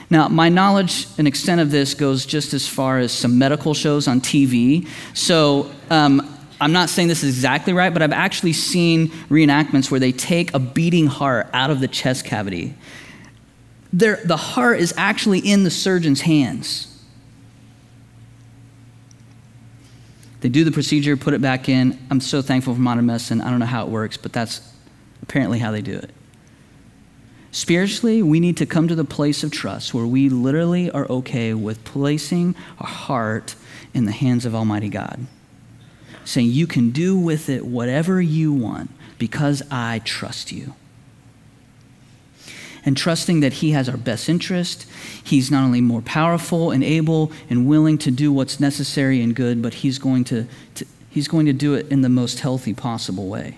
Now, 0.09 0.27
my 0.27 0.49
knowledge 0.49 1.07
and 1.17 1.25
extent 1.27 1.61
of 1.61 1.71
this 1.71 1.93
goes 1.93 2.25
just 2.25 2.53
as 2.53 2.67
far 2.67 2.97
as 2.97 3.13
some 3.13 3.37
medical 3.37 3.73
shows 3.73 4.07
on 4.07 4.19
TV. 4.19 4.89
So, 5.13 5.71
um, 5.89 6.38
I'm 6.61 6.71
not 6.73 6.89
saying 6.89 7.07
this 7.07 7.23
is 7.23 7.35
exactly 7.35 7.73
right, 7.73 7.91
but 7.93 8.01
I've 8.01 8.11
actually 8.11 8.53
seen 8.53 9.09
reenactments 9.29 9.89
where 9.89 9.99
they 9.99 10.11
take 10.11 10.53
a 10.53 10.59
beating 10.59 11.07
heart 11.07 11.47
out 11.53 11.69
of 11.69 11.79
the 11.79 11.87
chest 11.87 12.25
cavity. 12.25 12.75
The 13.93 14.37
heart 14.37 14.79
is 14.79 14.93
actually 14.97 15.39
in 15.39 15.63
the 15.63 15.71
surgeon's 15.71 16.21
hands. 16.21 16.85
They 20.41 20.49
do 20.49 20.63
the 20.63 20.71
procedure, 20.71 21.17
put 21.17 21.33
it 21.33 21.41
back 21.41 21.67
in. 21.67 21.99
I'm 22.09 22.21
so 22.21 22.41
thankful 22.41 22.75
for 22.75 22.79
modern 22.79 23.05
medicine. 23.07 23.41
I 23.41 23.49
don't 23.49 23.59
know 23.59 23.65
how 23.65 23.83
it 23.85 23.89
works, 23.89 24.15
but 24.15 24.31
that's 24.31 24.61
apparently 25.21 25.59
how 25.59 25.71
they 25.71 25.81
do 25.81 25.97
it. 25.97 26.11
Spiritually, 27.51 28.21
we 28.21 28.39
need 28.39 28.57
to 28.57 28.65
come 28.65 28.87
to 28.87 28.95
the 28.95 29.03
place 29.03 29.43
of 29.43 29.51
trust 29.51 29.93
where 29.93 30.05
we 30.05 30.29
literally 30.29 30.91
are 30.91 31.09
okay 31.09 31.53
with 31.53 31.83
placing 31.83 32.55
our 32.79 32.87
heart 32.87 33.55
in 33.93 34.05
the 34.05 34.11
hands 34.11 34.45
of 34.45 34.53
Almighty 34.53 34.87
God. 34.87 35.25
Saying, 36.29 36.51
You 36.51 36.67
can 36.67 36.91
do 36.91 37.17
with 37.17 37.49
it 37.49 37.65
whatever 37.65 38.21
you 38.21 38.53
want 38.53 38.91
because 39.17 39.63
I 39.71 39.99
trust 40.05 40.51
you. 40.51 40.75
And 42.85 42.95
trusting 42.95 43.39
that 43.39 43.53
He 43.53 43.71
has 43.71 43.89
our 43.89 43.97
best 43.97 44.29
interest. 44.29 44.85
He's 45.23 45.49
not 45.49 45.63
only 45.63 45.81
more 45.81 46.03
powerful 46.03 46.69
and 46.69 46.83
able 46.83 47.31
and 47.49 47.67
willing 47.67 47.97
to 47.97 48.11
do 48.11 48.31
what's 48.31 48.59
necessary 48.59 49.23
and 49.23 49.35
good, 49.35 49.63
but 49.63 49.73
He's 49.73 49.97
going 49.97 50.23
to, 50.25 50.45
to 50.75 50.85
he's 51.09 51.27
going 51.27 51.47
to 51.47 51.53
do 51.53 51.73
it 51.73 51.87
in 51.91 52.01
the 52.01 52.09
most 52.09 52.41
healthy 52.41 52.75
possible 52.75 53.27
way. 53.27 53.57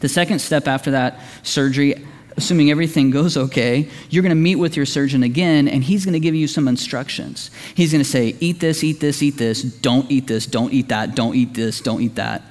The 0.00 0.08
second 0.10 0.40
step 0.40 0.68
after 0.68 0.90
that 0.90 1.18
surgery, 1.44 1.94
assuming 2.36 2.70
everything 2.70 3.10
goes 3.10 3.36
okay, 3.36 3.88
you're 4.10 4.22
going 4.22 4.30
to 4.30 4.36
meet 4.36 4.56
with 4.56 4.76
your 4.76 4.86
surgeon 4.86 5.22
again, 5.22 5.68
and 5.68 5.84
he's 5.84 6.04
going 6.04 6.14
to 6.14 6.20
give 6.20 6.34
you 6.34 6.48
some 6.48 6.68
instructions. 6.68 7.50
He's 7.74 7.92
going 7.92 8.02
to 8.02 8.08
say, 8.08 8.36
Eat 8.40 8.60
this, 8.60 8.82
eat 8.82 9.00
this, 9.00 9.22
eat 9.22 9.36
this, 9.36 9.62
don't 9.62 10.10
eat 10.10 10.26
this, 10.26 10.46
don't 10.46 10.72
eat 10.72 10.88
that, 10.88 11.14
don't 11.14 11.34
eat 11.34 11.54
this, 11.54 11.80
don't 11.80 12.00
eat 12.00 12.16
that. 12.16 12.42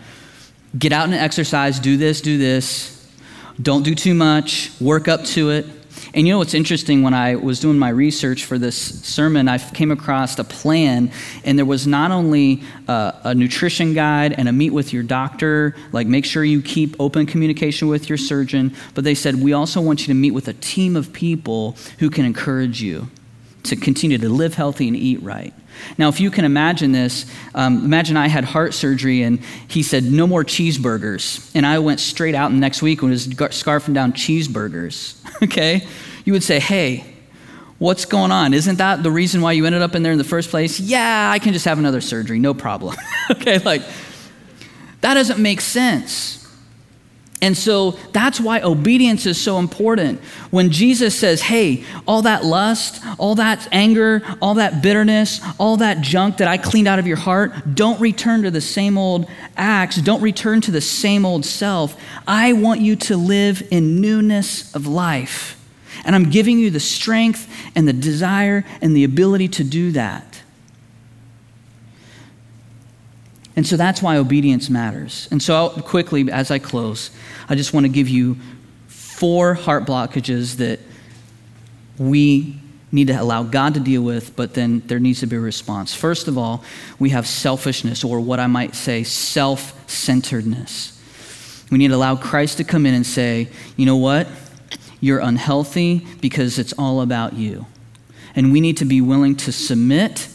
Get 0.77 0.91
out 0.91 1.05
and 1.05 1.13
exercise, 1.13 1.79
do 1.79 1.97
this, 1.97 2.21
do 2.21 2.37
this. 2.37 2.93
Don't 3.61 3.83
do 3.83 3.93
too 3.93 4.15
much, 4.15 4.71
work 4.81 5.07
up 5.07 5.23
to 5.25 5.51
it. 5.51 5.65
And 6.13 6.27
you 6.27 6.33
know 6.33 6.37
what's 6.37 6.53
interesting? 6.53 7.03
When 7.03 7.13
I 7.13 7.35
was 7.35 7.59
doing 7.59 7.79
my 7.79 7.89
research 7.89 8.45
for 8.45 8.57
this 8.57 8.77
sermon, 9.05 9.47
I 9.47 9.57
came 9.57 9.91
across 9.91 10.37
a 10.39 10.43
plan, 10.43 11.11
and 11.43 11.57
there 11.57 11.65
was 11.65 11.87
not 11.87 12.11
only 12.11 12.63
a, 12.87 13.13
a 13.25 13.35
nutrition 13.35 13.93
guide 13.93 14.33
and 14.33 14.47
a 14.47 14.51
meet 14.51 14.71
with 14.71 14.93
your 14.93 15.03
doctor, 15.03 15.75
like 15.91 16.07
make 16.07 16.25
sure 16.25 16.43
you 16.43 16.61
keep 16.61 16.95
open 16.99 17.25
communication 17.25 17.87
with 17.87 18.09
your 18.09 18.17
surgeon, 18.17 18.75
but 18.93 19.03
they 19.03 19.15
said, 19.15 19.35
we 19.35 19.53
also 19.53 19.81
want 19.81 20.01
you 20.01 20.07
to 20.07 20.13
meet 20.13 20.31
with 20.31 20.47
a 20.47 20.53
team 20.53 20.95
of 20.95 21.13
people 21.13 21.75
who 21.99 22.09
can 22.09 22.25
encourage 22.25 22.81
you 22.81 23.09
to 23.63 23.75
continue 23.75 24.17
to 24.17 24.29
live 24.29 24.55
healthy 24.55 24.87
and 24.87 24.97
eat 24.97 25.21
right. 25.21 25.53
Now, 25.97 26.09
if 26.09 26.19
you 26.19 26.31
can 26.31 26.45
imagine 26.45 26.91
this, 26.91 27.25
um, 27.55 27.85
imagine 27.85 28.17
I 28.17 28.27
had 28.27 28.43
heart 28.43 28.73
surgery 28.73 29.23
and 29.23 29.39
he 29.67 29.83
said, 29.83 30.03
no 30.03 30.27
more 30.27 30.43
cheeseburgers. 30.43 31.51
And 31.55 31.65
I 31.65 31.79
went 31.79 31.99
straight 31.99 32.35
out 32.35 32.51
the 32.51 32.57
next 32.57 32.81
week 32.81 33.01
and 33.01 33.11
was 33.11 33.27
scarfing 33.27 33.93
down 33.93 34.13
cheeseburgers. 34.13 35.17
okay? 35.43 35.87
You 36.25 36.33
would 36.33 36.43
say, 36.43 36.59
hey, 36.59 37.05
what's 37.79 38.05
going 38.05 38.31
on? 38.31 38.53
Isn't 38.53 38.77
that 38.77 39.03
the 39.03 39.11
reason 39.11 39.41
why 39.41 39.51
you 39.53 39.65
ended 39.65 39.81
up 39.81 39.95
in 39.95 40.03
there 40.03 40.11
in 40.11 40.17
the 40.17 40.23
first 40.23 40.49
place? 40.49 40.79
Yeah, 40.79 41.29
I 41.31 41.39
can 41.39 41.53
just 41.53 41.65
have 41.65 41.79
another 41.79 42.01
surgery, 42.01 42.39
no 42.39 42.53
problem. 42.53 42.95
okay? 43.31 43.59
Like, 43.59 43.81
that 45.01 45.15
doesn't 45.15 45.39
make 45.39 45.61
sense. 45.61 46.42
And 47.43 47.57
so 47.57 47.91
that's 48.13 48.39
why 48.39 48.61
obedience 48.61 49.25
is 49.25 49.39
so 49.39 49.59
important. 49.59 50.21
When 50.49 50.71
Jesus 50.71 51.13
says, 51.13 51.41
hey, 51.41 51.83
all 52.07 52.21
that 52.21 52.45
lust, 52.45 53.03
all 53.19 53.35
that 53.35 53.67
anger, 53.73 54.23
all 54.41 54.53
that 54.53 54.81
bitterness, 54.81 55.41
all 55.59 55.75
that 55.77 55.99
junk 55.99 56.37
that 56.37 56.47
I 56.47 56.57
cleaned 56.57 56.87
out 56.87 56.99
of 56.99 57.05
your 57.05 57.17
heart, 57.17 57.75
don't 57.75 57.99
return 57.99 58.43
to 58.43 58.51
the 58.51 58.61
same 58.61 58.97
old 58.97 59.29
acts. 59.57 59.97
Don't 59.97 60.21
return 60.21 60.61
to 60.61 60.71
the 60.71 60.79
same 60.79 61.25
old 61.25 61.43
self. 61.43 62.01
I 62.25 62.53
want 62.53 62.79
you 62.79 62.95
to 62.95 63.17
live 63.17 63.61
in 63.69 63.99
newness 63.99 64.73
of 64.73 64.87
life. 64.87 65.59
And 66.05 66.15
I'm 66.15 66.29
giving 66.29 66.59
you 66.59 66.69
the 66.69 66.79
strength 66.79 67.53
and 67.75 67.85
the 67.85 67.93
desire 67.93 68.63
and 68.81 68.95
the 68.95 69.03
ability 69.03 69.49
to 69.49 69.65
do 69.65 69.91
that. 69.91 70.32
And 73.55 73.67
so 73.67 73.77
that's 73.77 74.01
why 74.01 74.17
obedience 74.17 74.69
matters. 74.69 75.27
And 75.31 75.41
so, 75.41 75.55
I'll, 75.55 75.69
quickly, 75.69 76.31
as 76.31 76.49
I 76.49 76.59
close, 76.59 77.11
I 77.47 77.55
just 77.55 77.73
want 77.73 77.85
to 77.85 77.91
give 77.91 78.09
you 78.09 78.37
four 78.87 79.53
heart 79.53 79.85
blockages 79.85 80.57
that 80.57 80.79
we 81.97 82.59
need 82.91 83.07
to 83.07 83.13
allow 83.13 83.43
God 83.43 83.73
to 83.73 83.79
deal 83.79 84.03
with, 84.03 84.35
but 84.35 84.53
then 84.53 84.81
there 84.85 84.99
needs 84.99 85.19
to 85.21 85.27
be 85.27 85.35
a 85.35 85.39
response. 85.39 85.93
First 85.93 86.27
of 86.27 86.37
all, 86.37 86.63
we 86.99 87.09
have 87.09 87.27
selfishness, 87.27 88.03
or 88.03 88.19
what 88.19 88.39
I 88.39 88.47
might 88.47 88.75
say, 88.75 89.03
self 89.03 89.89
centeredness. 89.89 90.99
We 91.71 91.77
need 91.77 91.87
to 91.87 91.95
allow 91.95 92.15
Christ 92.15 92.57
to 92.57 92.63
come 92.63 92.85
in 92.85 92.93
and 92.93 93.05
say, 93.05 93.49
you 93.77 93.85
know 93.85 93.97
what? 93.97 94.27
You're 94.99 95.19
unhealthy 95.19 96.05
because 96.21 96.59
it's 96.59 96.73
all 96.73 97.01
about 97.01 97.33
you. 97.33 97.65
And 98.35 98.51
we 98.51 98.61
need 98.61 98.77
to 98.77 98.85
be 98.85 99.01
willing 99.01 99.35
to 99.37 99.51
submit 99.51 100.27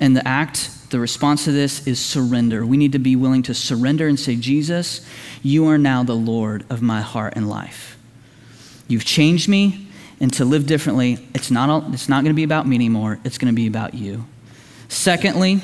and 0.00 0.16
the 0.16 0.26
act 0.26 0.70
the 0.92 1.00
response 1.00 1.44
to 1.44 1.52
this 1.52 1.86
is 1.86 1.98
surrender. 1.98 2.64
We 2.64 2.76
need 2.76 2.92
to 2.92 2.98
be 2.98 3.16
willing 3.16 3.42
to 3.44 3.54
surrender 3.54 4.06
and 4.06 4.20
say, 4.20 4.36
Jesus, 4.36 5.04
you 5.42 5.66
are 5.66 5.78
now 5.78 6.04
the 6.04 6.14
Lord 6.14 6.64
of 6.70 6.82
my 6.82 7.00
heart 7.00 7.32
and 7.34 7.48
life. 7.48 7.98
You've 8.86 9.04
changed 9.04 9.48
me, 9.48 9.88
and 10.20 10.32
to 10.34 10.44
live 10.44 10.66
differently, 10.66 11.18
it's 11.34 11.50
not, 11.50 11.92
it's 11.92 12.08
not 12.08 12.22
going 12.22 12.32
to 12.32 12.36
be 12.36 12.44
about 12.44 12.68
me 12.68 12.76
anymore, 12.76 13.18
it's 13.24 13.38
going 13.38 13.52
to 13.52 13.56
be 13.56 13.66
about 13.66 13.94
you. 13.94 14.24
Secondly, 14.88 15.62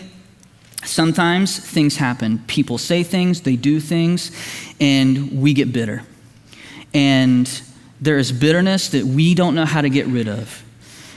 sometimes 0.85 1.59
things 1.59 1.97
happen. 1.97 2.43
People 2.47 2.79
say 2.79 3.03
things, 3.03 3.43
they 3.43 3.55
do 3.55 3.79
things, 3.79 4.33
and 4.81 5.41
we 5.41 5.53
get 5.53 5.73
bitter. 5.73 6.03
And 6.95 7.63
there 8.01 8.17
is 8.17 8.33
bitterness 8.33 8.89
that 8.89 9.05
we 9.05 9.35
don't 9.35 9.55
know 9.55 9.67
how 9.67 9.83
to 9.83 9.91
get 9.91 10.07
rid 10.07 10.27
of. 10.27 10.65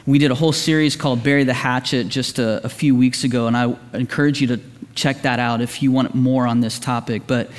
We 0.06 0.18
did 0.18 0.32
a 0.32 0.36
whole 0.36 0.52
series 0.52 0.96
called 0.96 1.24
Bury 1.24 1.44
the 1.44 1.54
Hatchet 1.54 2.08
just 2.08 2.40
a, 2.40 2.66
a, 2.66 2.70
few 2.70 2.96
weeks 2.96 3.24
ago, 3.24 3.48
and 3.48 3.56
I 3.56 3.76
encourage 3.94 4.42
you 4.42 4.48
to 4.48 4.60
check 4.96 5.22
that 5.22 5.40
out 5.40 5.62
if 5.62 5.84
you 5.84 5.92
want 5.92 6.16
more 6.16 6.48
on 6.48 6.60
this 6.60 6.80
topic. 6.80 7.24
But 7.28 7.52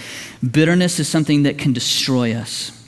bitterness 0.48 0.98
is 0.98 1.08
something 1.08 1.44
that 1.44 1.56
can 1.56 1.72
destroy 1.72 2.34
us. 2.34 2.78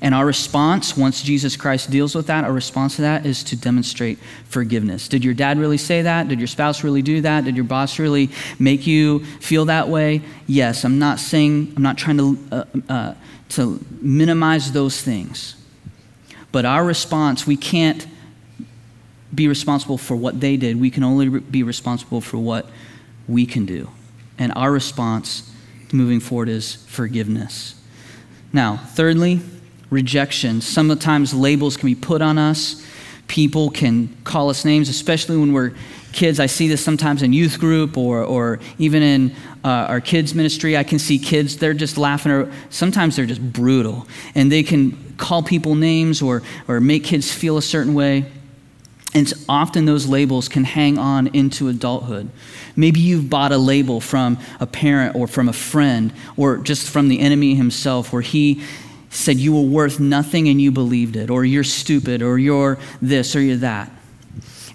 And 0.00 0.14
our 0.14 0.24
response, 0.26 0.96
once 0.96 1.22
Jesus 1.22 1.54
Christ 1.56 1.90
deals 1.90 2.14
with 2.14 2.26
that, 2.26 2.44
our 2.44 2.52
response 2.52 2.96
to 2.96 3.02
that 3.02 3.26
is 3.26 3.44
to 3.44 3.56
demonstrate 3.56 4.18
forgiveness. 4.46 5.06
Did 5.06 5.22
your 5.22 5.34
dad 5.34 5.58
really 5.58 5.78
say 5.78 6.02
that? 6.02 6.28
Did 6.28 6.38
your 6.38 6.48
spouse 6.48 6.82
really 6.82 7.02
do 7.02 7.20
that? 7.20 7.44
Did 7.44 7.56
your 7.56 7.64
boss 7.64 7.98
really 7.98 8.30
make 8.58 8.86
you 8.86 9.24
feel 9.40 9.66
that 9.66 9.88
way? 9.88 10.22
Yes. 10.46 10.84
I'm 10.84 10.98
not 10.98 11.20
saying, 11.20 11.74
I'm 11.76 11.82
not 11.82 11.98
trying 11.98 12.18
to, 12.18 12.38
uh, 12.50 12.64
uh, 12.88 13.14
to 13.50 13.84
minimize 14.00 14.72
those 14.72 15.00
things. 15.00 15.54
But 16.52 16.64
our 16.64 16.84
response, 16.84 17.46
we 17.46 17.56
can't 17.56 18.06
be 19.34 19.48
responsible 19.48 19.98
for 19.98 20.16
what 20.16 20.40
they 20.40 20.56
did. 20.56 20.80
We 20.80 20.90
can 20.90 21.02
only 21.02 21.28
be 21.40 21.62
responsible 21.62 22.20
for 22.20 22.38
what 22.38 22.68
we 23.28 23.46
can 23.46 23.66
do. 23.66 23.90
And 24.38 24.52
our 24.54 24.70
response 24.70 25.50
moving 25.92 26.20
forward 26.20 26.48
is 26.48 26.76
forgiveness. 26.86 27.80
Now, 28.52 28.76
thirdly, 28.76 29.40
rejection. 29.90 30.60
Sometimes 30.60 31.34
labels 31.34 31.76
can 31.76 31.86
be 31.86 31.94
put 31.94 32.22
on 32.22 32.38
us. 32.38 32.84
People 33.28 33.70
can 33.70 34.16
call 34.24 34.50
us 34.50 34.64
names, 34.64 34.88
especially 34.88 35.36
when 35.36 35.52
we're 35.52 35.72
kids. 36.12 36.38
I 36.40 36.46
see 36.46 36.68
this 36.68 36.82
sometimes 36.82 37.22
in 37.22 37.32
youth 37.32 37.58
group 37.58 37.98
or, 37.98 38.22
or 38.22 38.60
even 38.78 39.02
in 39.02 39.34
uh, 39.64 39.68
our 39.68 40.00
kids' 40.00 40.34
ministry. 40.34 40.76
I 40.76 40.84
can 40.84 40.98
see 40.98 41.18
kids, 41.18 41.56
they're 41.56 41.74
just 41.74 41.98
laughing, 41.98 42.32
or 42.32 42.52
sometimes 42.70 43.16
they're 43.16 43.26
just 43.26 43.52
brutal. 43.52 44.06
And 44.34 44.50
they 44.50 44.62
can 44.62 45.14
call 45.16 45.42
people 45.42 45.74
names 45.74 46.22
or, 46.22 46.42
or 46.68 46.80
make 46.80 47.04
kids 47.04 47.32
feel 47.32 47.58
a 47.58 47.62
certain 47.62 47.94
way. 47.94 48.26
And 49.16 49.32
often 49.48 49.86
those 49.86 50.06
labels 50.06 50.46
can 50.46 50.64
hang 50.64 50.98
on 50.98 51.28
into 51.28 51.68
adulthood. 51.68 52.28
Maybe 52.76 53.00
you've 53.00 53.30
bought 53.30 53.50
a 53.50 53.56
label 53.56 53.98
from 53.98 54.36
a 54.60 54.66
parent 54.66 55.16
or 55.16 55.26
from 55.26 55.48
a 55.48 55.54
friend 55.54 56.12
or 56.36 56.58
just 56.58 56.90
from 56.90 57.08
the 57.08 57.20
enemy 57.20 57.54
himself 57.54 58.12
where 58.12 58.20
he 58.20 58.60
said 59.08 59.38
you 59.38 59.54
were 59.54 59.62
worth 59.62 59.98
nothing 59.98 60.48
and 60.48 60.60
you 60.60 60.70
believed 60.70 61.16
it, 61.16 61.30
or 61.30 61.46
you're 61.46 61.64
stupid, 61.64 62.20
or 62.20 62.38
you're 62.38 62.76
this, 63.00 63.34
or 63.34 63.40
you're 63.40 63.56
that. 63.56 63.90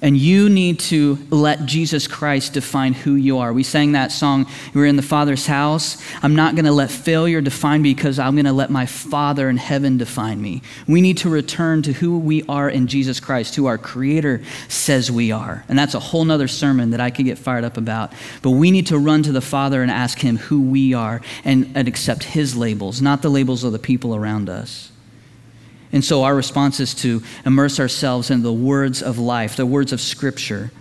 And 0.04 0.18
you 0.18 0.50
need 0.50 0.80
to 0.80 1.20
let 1.30 1.68
Jesus 1.68 2.08
Christ 2.08 2.54
define 2.54 2.94
who 2.94 3.14
you 3.14 3.38
are. 3.38 3.54
We 3.54 3.62
sang 3.62 3.92
that 3.92 4.12
song, 4.12 4.48
We 4.74 4.82
are 4.82 4.86
in 4.86 4.96
the 4.96 5.04
Father's 5.04 5.46
house. 5.46 6.02
I'm 6.24 6.36
not 6.36 6.56
going 6.56 6.66
to 6.66 6.72
let 6.72 6.90
failure 6.90 7.40
define 7.40 7.84
me 7.84 7.94
because 7.94 8.18
I'm 8.18 8.34
going 8.34 8.46
to 8.46 8.52
let 8.52 8.72
my 8.72 8.88
Father 8.88 9.48
in 9.48 9.58
heaven 9.58 9.98
define 9.98 10.42
me. 10.42 10.64
We 10.88 11.02
need 11.02 11.20
to 11.20 11.30
return 11.30 11.84
to 11.84 11.94
who 11.94 12.18
we 12.18 12.44
are 12.50 12.68
in 12.68 12.88
Jesus 12.88 13.20
Christ, 13.20 13.56
who 13.56 13.68
our 13.68 13.78
Creator 13.78 14.42
says 14.70 15.12
we 15.12 15.32
are. 15.32 15.64
And 15.70 15.78
that's 15.78 15.94
a 15.94 16.00
whole 16.00 16.26
nother 16.26 16.48
sermon 16.48 16.90
that 16.92 17.00
I 17.00 17.12
could 17.12 17.26
get 17.26 17.38
fired 17.38 17.64
up 17.64 17.78
about. 17.78 18.12
But 18.42 18.52
we 18.52 18.72
need 18.72 18.88
to 18.88 18.98
run 18.98 19.22
to 19.24 19.32
the 19.32 19.40
Father 19.40 19.84
and 19.84 19.92
ask 19.92 20.18
Him 20.18 20.38
who 20.38 20.64
we 20.64 20.96
are 20.96 21.22
and, 21.44 21.72
and 21.76 21.88
accept 21.88 22.24
His 22.24 22.58
labels, 22.58 23.04
not 23.04 23.22
the 23.22 23.30
labels 23.30 23.64
of 23.64 23.72
the 23.72 23.80
people 23.80 24.16
around 24.16 24.50
us. 24.50 24.91
And 25.92 26.04
so 26.04 26.24
our 26.24 26.36
response 26.36 26.80
is 26.80 26.94
to 26.96 27.22
immerse 27.46 27.80
ourselves 27.80 28.32
in 28.32 28.44
the 28.44 28.54
words 28.54 29.02
of 29.02 29.18
life, 29.18 29.56
the 29.56 29.66
words 29.66 29.92
of 29.92 30.00
Scripture. 30.00 30.72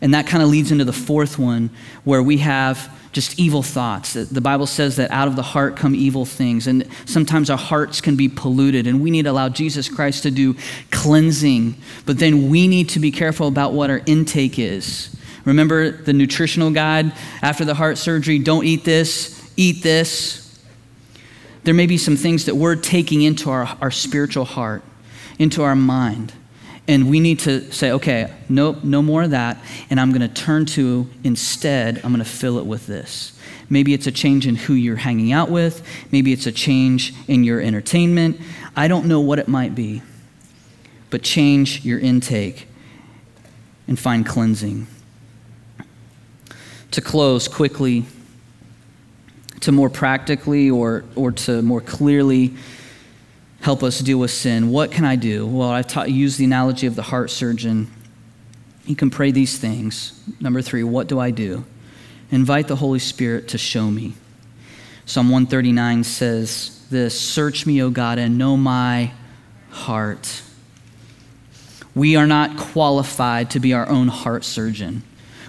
And 0.00 0.12
that 0.12 0.26
kind 0.26 0.42
of 0.42 0.50
leads 0.50 0.70
into 0.70 0.84
the 0.84 0.92
fourth 0.92 1.38
one, 1.38 1.70
where 2.04 2.22
we 2.22 2.38
have 2.38 2.92
just 3.12 3.38
evil 3.38 3.62
thoughts. 3.62 4.12
The 4.12 4.40
Bible 4.42 4.66
says 4.66 4.96
that 4.96 5.10
out 5.10 5.26
of 5.26 5.36
the 5.36 5.42
heart 5.42 5.74
come 5.74 5.94
evil 5.94 6.26
things. 6.26 6.66
And 6.66 6.86
sometimes 7.06 7.48
our 7.48 7.56
hearts 7.56 8.02
can 8.02 8.14
be 8.14 8.28
polluted, 8.28 8.86
and 8.86 9.00
we 9.00 9.10
need 9.10 9.22
to 9.22 9.30
allow 9.30 9.48
Jesus 9.48 9.88
Christ 9.88 10.24
to 10.24 10.30
do 10.30 10.54
cleansing. 10.90 11.76
But 12.04 12.18
then 12.18 12.50
we 12.50 12.68
need 12.68 12.90
to 12.90 13.00
be 13.00 13.10
careful 13.10 13.48
about 13.48 13.72
what 13.72 13.88
our 13.88 14.02
intake 14.04 14.58
is. 14.58 15.16
Remember 15.46 15.90
the 15.92 16.12
nutritional 16.12 16.70
guide 16.70 17.12
after 17.40 17.64
the 17.64 17.74
heart 17.74 17.96
surgery? 17.96 18.38
Don't 18.38 18.66
eat 18.66 18.84
this, 18.84 19.50
eat 19.56 19.82
this 19.82 20.45
there 21.66 21.74
may 21.74 21.86
be 21.86 21.98
some 21.98 22.16
things 22.16 22.44
that 22.44 22.54
we're 22.54 22.76
taking 22.76 23.22
into 23.22 23.50
our, 23.50 23.66
our 23.80 23.90
spiritual 23.90 24.44
heart, 24.44 24.84
into 25.36 25.64
our 25.64 25.74
mind. 25.74 26.32
And 26.86 27.10
we 27.10 27.18
need 27.18 27.40
to 27.40 27.72
say, 27.72 27.90
okay, 27.90 28.32
nope, 28.48 28.84
no 28.84 29.02
more 29.02 29.24
of 29.24 29.30
that. 29.32 29.58
And 29.90 29.98
I'm 29.98 30.12
going 30.12 30.20
to 30.20 30.28
turn 30.28 30.66
to, 30.66 31.10
instead, 31.24 31.96
I'm 31.96 32.12
going 32.12 32.18
to 32.18 32.24
fill 32.24 32.58
it 32.58 32.66
with 32.66 32.86
this. 32.86 33.36
Maybe 33.68 33.94
it's 33.94 34.06
a 34.06 34.12
change 34.12 34.46
in 34.46 34.54
who 34.54 34.74
you're 34.74 34.94
hanging 34.94 35.32
out 35.32 35.50
with. 35.50 35.84
Maybe 36.12 36.32
it's 36.32 36.46
a 36.46 36.52
change 36.52 37.12
in 37.26 37.42
your 37.42 37.60
entertainment. 37.60 38.40
I 38.76 38.86
don't 38.86 39.06
know 39.06 39.18
what 39.18 39.40
it 39.40 39.48
might 39.48 39.74
be. 39.74 40.02
But 41.10 41.24
change 41.24 41.84
your 41.84 41.98
intake 41.98 42.68
and 43.88 43.98
find 43.98 44.24
cleansing. 44.24 44.86
To 46.92 47.00
close 47.00 47.48
quickly, 47.48 48.06
to 49.60 49.72
more 49.72 49.90
practically 49.90 50.70
or, 50.70 51.04
or 51.14 51.32
to 51.32 51.62
more 51.62 51.80
clearly 51.80 52.54
help 53.60 53.82
us 53.82 54.00
deal 54.00 54.18
with 54.18 54.30
sin, 54.30 54.70
what 54.70 54.92
can 54.92 55.04
I 55.04 55.16
do? 55.16 55.46
Well, 55.46 55.70
I've 55.70 56.08
used 56.08 56.38
the 56.38 56.44
analogy 56.44 56.86
of 56.86 56.94
the 56.94 57.02
heart 57.02 57.30
surgeon. 57.30 57.90
You 58.84 58.94
can 58.94 59.10
pray 59.10 59.32
these 59.32 59.58
things. 59.58 60.22
Number 60.40 60.62
three, 60.62 60.84
what 60.84 61.08
do 61.08 61.18
I 61.18 61.30
do? 61.30 61.64
Invite 62.30 62.68
the 62.68 62.76
Holy 62.76 62.98
Spirit 62.98 63.48
to 63.48 63.58
show 63.58 63.90
me. 63.90 64.14
Psalm 65.04 65.30
139 65.30 66.04
says 66.04 66.86
this 66.90 67.18
Search 67.18 67.66
me, 67.66 67.82
O 67.82 67.90
God, 67.90 68.18
and 68.18 68.38
know 68.38 68.56
my 68.56 69.12
heart. 69.70 70.42
We 71.94 72.16
are 72.16 72.26
not 72.26 72.56
qualified 72.58 73.50
to 73.50 73.60
be 73.60 73.72
our 73.72 73.88
own 73.88 74.08
heart 74.08 74.44
surgeon. 74.44 75.02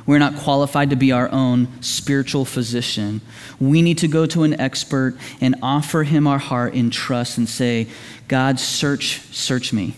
We're 0.08 0.20
not 0.20 0.38
qualified 0.38 0.90
to 0.90 0.96
be 0.96 1.12
our 1.12 1.30
own 1.32 1.68
spiritual 1.82 2.46
physician. 2.46 3.22
We 3.60 3.82
need 3.82 4.00
to 4.00 4.08
go 4.08 4.26
to 4.28 4.44
an 4.44 4.60
expert 4.60 5.18
and 5.42 5.56
offer 5.62 6.04
him 6.04 6.26
our 6.26 6.40
heart 6.40 6.74
in 6.74 6.90
trust 6.90 7.38
and 7.38 7.48
say, 7.48 7.88
God, 8.30 8.60
search, 8.60 9.20
search 9.34 9.74
me 9.74 9.96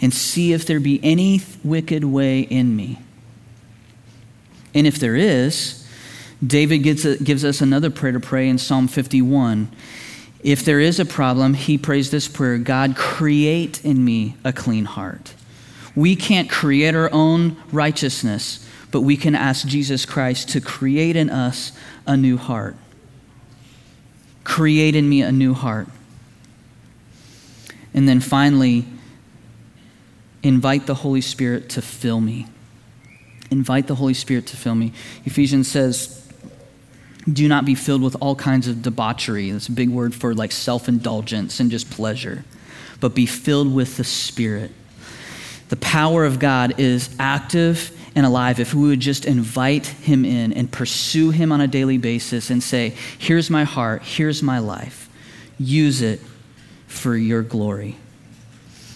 and 0.00 0.12
see 0.12 0.52
if 0.52 0.66
there 0.66 0.80
be 0.80 1.00
any 1.02 1.42
wicked 1.62 2.04
way 2.04 2.40
in 2.40 2.74
me. 2.74 2.98
And 4.74 4.86
if 4.86 4.98
there 4.98 5.16
is, 5.16 5.86
David 6.44 6.78
gives, 6.78 7.44
us 7.44 7.60
another 7.60 7.90
prayer 7.90 8.12
to 8.12 8.20
pray 8.20 8.48
in 8.48 8.58
Psalm 8.58 8.88
51. 8.88 9.68
If 10.42 10.64
there 10.64 10.78
is 10.78 11.00
a 11.00 11.04
problem, 11.04 11.54
he 11.54 11.76
prays 11.76 12.10
this 12.10 12.28
prayer 12.28 12.58
God, 12.58 12.96
create 12.96 13.84
in 13.84 14.04
me 14.04 14.36
a 14.44 14.52
clean 14.52 14.84
heart. 14.84 15.34
We 15.96 16.14
can't 16.14 16.48
create 16.48 16.94
our 16.94 17.12
own 17.12 17.56
righteousness 17.72 18.64
but 18.90 19.02
we 19.02 19.16
can 19.16 19.34
ask 19.34 19.66
Jesus 19.66 20.06
Christ 20.06 20.48
to 20.50 20.60
create 20.60 21.16
in 21.16 21.30
us 21.30 21.72
a 22.06 22.16
new 22.16 22.36
heart. 22.36 22.76
Create 24.44 24.94
in 24.94 25.08
me 25.08 25.22
a 25.22 25.32
new 25.32 25.54
heart. 25.54 25.88
And 27.92 28.08
then 28.08 28.20
finally, 28.20 28.86
invite 30.42 30.86
the 30.86 30.94
Holy 30.94 31.20
Spirit 31.20 31.68
to 31.70 31.82
fill 31.82 32.20
me. 32.20 32.46
Invite 33.50 33.86
the 33.86 33.94
Holy 33.94 34.14
Spirit 34.14 34.46
to 34.48 34.56
fill 34.56 34.74
me. 34.74 34.92
Ephesians 35.24 35.68
says, 35.68 36.18
do 37.30 37.46
not 37.48 37.64
be 37.64 37.74
filled 37.74 38.02
with 38.02 38.16
all 38.20 38.34
kinds 38.34 38.68
of 38.68 38.82
debauchery. 38.82 39.50
That's 39.50 39.68
a 39.68 39.72
big 39.72 39.90
word 39.90 40.14
for 40.14 40.34
like 40.34 40.52
self 40.52 40.88
indulgence 40.88 41.60
and 41.60 41.70
just 41.70 41.90
pleasure, 41.90 42.44
but 43.00 43.14
be 43.14 43.26
filled 43.26 43.74
with 43.74 43.96
the 43.98 44.04
Spirit. 44.04 44.70
The 45.68 45.76
power 45.76 46.24
of 46.24 46.38
God 46.38 46.80
is 46.80 47.14
active 47.18 47.97
and 48.18 48.26
alive 48.26 48.58
if 48.58 48.74
we 48.74 48.88
would 48.88 48.98
just 48.98 49.26
invite 49.26 49.86
him 49.86 50.24
in 50.24 50.52
and 50.52 50.72
pursue 50.72 51.30
him 51.30 51.52
on 51.52 51.60
a 51.60 51.68
daily 51.68 51.98
basis 51.98 52.50
and 52.50 52.60
say, 52.60 52.92
Here's 53.16 53.48
my 53.48 53.62
heart, 53.62 54.02
here's 54.02 54.42
my 54.42 54.58
life. 54.58 55.08
Use 55.56 56.02
it 56.02 56.20
for 56.88 57.16
your 57.16 57.42
glory. 57.42 57.94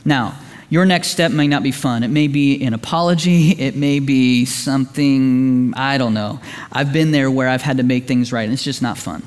Now, 0.05 0.37
your 0.71 0.85
next 0.85 1.09
step 1.09 1.31
may 1.31 1.47
not 1.47 1.63
be 1.63 1.71
fun. 1.71 2.03
It 2.03 2.09
may 2.09 2.27
be 2.27 2.65
an 2.65 2.75
apology. 2.75 3.51
It 3.53 3.77
may 3.77 4.01
be 4.01 4.45
something, 4.45 5.73
I 5.77 5.99
don't 5.99 6.15
know. 6.15 6.41
I've 6.73 6.93
been 6.93 7.13
there 7.13 7.31
where 7.31 7.49
I've 7.49 7.63
had 7.63 7.77
to 7.77 7.85
make 7.85 8.09
things 8.09 8.33
right, 8.33 8.43
and 8.43 8.53
it's 8.53 8.65
just 8.65 8.83
not 8.83 8.99
fun. 8.99 9.23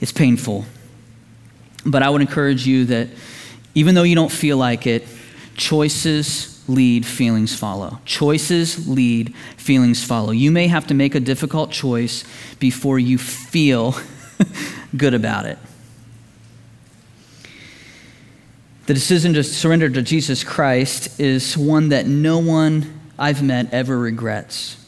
It's 0.00 0.12
painful. 0.12 0.64
But 1.84 2.04
I 2.04 2.10
would 2.10 2.20
encourage 2.20 2.68
you 2.68 2.84
that 2.84 3.08
even 3.74 3.96
though 3.96 4.04
you 4.04 4.14
don't 4.14 4.30
feel 4.30 4.58
like 4.58 4.86
it, 4.86 5.08
choices 5.56 6.62
lead, 6.68 7.04
feelings 7.04 7.54
follow. 7.54 8.00
Choices 8.04 8.88
lead, 8.88 9.34
feelings 9.56 10.04
follow. 10.04 10.30
You 10.30 10.50
may 10.50 10.68
have 10.68 10.86
to 10.88 10.94
make 10.94 11.14
a 11.14 11.20
difficult 11.20 11.70
choice 11.70 12.24
before 12.58 12.98
you 12.98 13.18
feel 13.18 13.94
good 14.96 15.14
about 15.14 15.46
it. 15.46 15.58
The 18.86 18.94
decision 18.94 19.32
to 19.34 19.44
surrender 19.44 19.88
to 19.88 20.02
Jesus 20.02 20.42
Christ 20.42 21.20
is 21.20 21.56
one 21.56 21.90
that 21.90 22.06
no 22.06 22.38
one 22.38 23.00
I've 23.18 23.42
met 23.42 23.72
ever 23.72 23.96
regrets. 23.98 24.78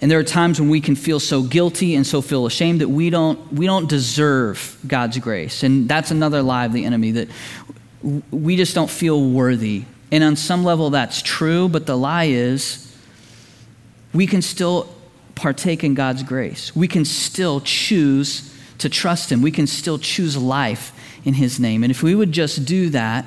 And 0.00 0.10
there 0.10 0.18
are 0.18 0.24
times 0.24 0.60
when 0.60 0.68
we 0.68 0.82
can 0.82 0.96
feel 0.96 1.18
so 1.18 1.42
guilty 1.42 1.94
and 1.94 2.06
so 2.06 2.20
feel 2.20 2.44
ashamed 2.44 2.82
that 2.82 2.88
we 2.88 3.08
don't, 3.08 3.52
we 3.54 3.64
don't 3.64 3.88
deserve 3.88 4.78
God's 4.86 5.16
grace. 5.18 5.62
And 5.62 5.88
that's 5.88 6.10
another 6.10 6.42
lie 6.42 6.66
of 6.66 6.74
the 6.74 6.84
enemy 6.84 7.12
that 7.12 7.28
we 8.30 8.56
just 8.56 8.74
don't 8.74 8.90
feel 8.90 9.30
worthy 9.30 9.84
and 10.14 10.22
on 10.22 10.36
some 10.36 10.62
level, 10.62 10.90
that's 10.90 11.22
true, 11.22 11.68
but 11.68 11.86
the 11.86 11.96
lie 11.96 12.26
is 12.26 12.96
we 14.12 14.28
can 14.28 14.42
still 14.42 14.94
partake 15.34 15.82
in 15.82 15.94
God's 15.94 16.22
grace. 16.22 16.74
We 16.76 16.86
can 16.86 17.04
still 17.04 17.60
choose 17.60 18.54
to 18.78 18.88
trust 18.88 19.32
Him. 19.32 19.42
We 19.42 19.50
can 19.50 19.66
still 19.66 19.98
choose 19.98 20.36
life 20.36 20.92
in 21.24 21.34
His 21.34 21.58
name. 21.58 21.82
And 21.82 21.90
if 21.90 22.04
we 22.04 22.14
would 22.14 22.30
just 22.30 22.64
do 22.64 22.90
that, 22.90 23.26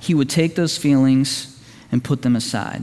He 0.00 0.12
would 0.12 0.28
take 0.28 0.54
those 0.54 0.76
feelings 0.76 1.58
and 1.90 2.04
put 2.04 2.20
them 2.20 2.36
aside. 2.36 2.82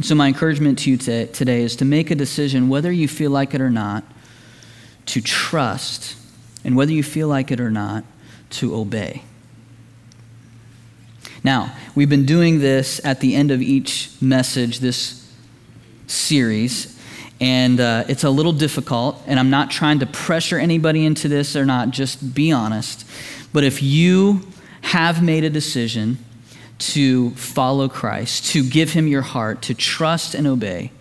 So, 0.00 0.14
my 0.14 0.28
encouragement 0.28 0.78
to 0.80 0.90
you 0.90 0.96
today 0.96 1.62
is 1.62 1.76
to 1.76 1.84
make 1.84 2.10
a 2.10 2.14
decision, 2.14 2.70
whether 2.70 2.90
you 2.90 3.08
feel 3.08 3.30
like 3.30 3.52
it 3.52 3.60
or 3.60 3.68
not, 3.68 4.04
to 5.04 5.20
trust, 5.20 6.16
and 6.64 6.76
whether 6.76 6.92
you 6.92 7.02
feel 7.02 7.28
like 7.28 7.50
it 7.50 7.60
or 7.60 7.70
not, 7.70 8.04
to 8.52 8.74
obey. 8.74 9.22
Now, 11.44 11.74
we've 11.94 12.08
been 12.08 12.26
doing 12.26 12.60
this 12.60 13.00
at 13.04 13.20
the 13.20 13.34
end 13.34 13.50
of 13.50 13.60
each 13.60 14.10
message, 14.20 14.78
this 14.78 15.28
series, 16.06 16.98
and 17.40 17.80
uh, 17.80 18.04
it's 18.06 18.22
a 18.22 18.30
little 18.30 18.52
difficult, 18.52 19.20
and 19.26 19.40
I'm 19.40 19.50
not 19.50 19.70
trying 19.70 19.98
to 19.98 20.06
pressure 20.06 20.58
anybody 20.58 21.04
into 21.04 21.26
this 21.26 21.56
or 21.56 21.64
not, 21.64 21.90
just 21.90 22.34
be 22.34 22.52
honest. 22.52 23.04
But 23.52 23.64
if 23.64 23.82
you 23.82 24.46
have 24.82 25.22
made 25.22 25.42
a 25.42 25.50
decision 25.50 26.18
to 26.78 27.30
follow 27.30 27.88
Christ, 27.88 28.46
to 28.52 28.62
give 28.62 28.92
him 28.92 29.08
your 29.08 29.22
heart, 29.22 29.62
to 29.62 29.74
trust 29.74 30.34
and 30.34 30.46
obey, 30.46 30.92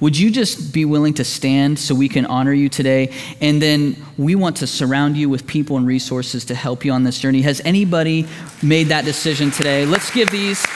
would 0.00 0.18
you 0.18 0.30
just 0.30 0.72
be 0.72 0.84
willing 0.84 1.14
to 1.14 1.24
stand 1.24 1.78
so 1.78 1.94
we 1.94 2.08
can 2.08 2.26
honor 2.26 2.52
you 2.52 2.68
today? 2.68 3.12
And 3.40 3.60
then 3.62 3.96
we 4.18 4.34
want 4.34 4.56
to 4.58 4.66
surround 4.66 5.16
you 5.16 5.28
with 5.28 5.46
people 5.46 5.76
and 5.76 5.86
resources 5.86 6.44
to 6.46 6.54
help 6.54 6.84
you 6.84 6.92
on 6.92 7.04
this 7.04 7.18
journey. 7.18 7.42
Has 7.42 7.60
anybody 7.64 8.26
made 8.62 8.88
that 8.88 9.04
decision 9.04 9.50
today? 9.50 9.86
Let's 9.86 10.10
give 10.10 10.30
these 10.30 10.66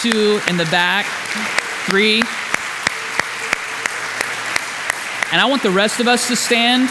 two 0.00 0.40
in 0.48 0.56
the 0.56 0.66
back, 0.66 1.06
three. 1.86 2.22
And 5.30 5.40
I 5.40 5.46
want 5.46 5.62
the 5.62 5.70
rest 5.70 6.00
of 6.00 6.08
us 6.08 6.28
to 6.28 6.36
stand, 6.36 6.88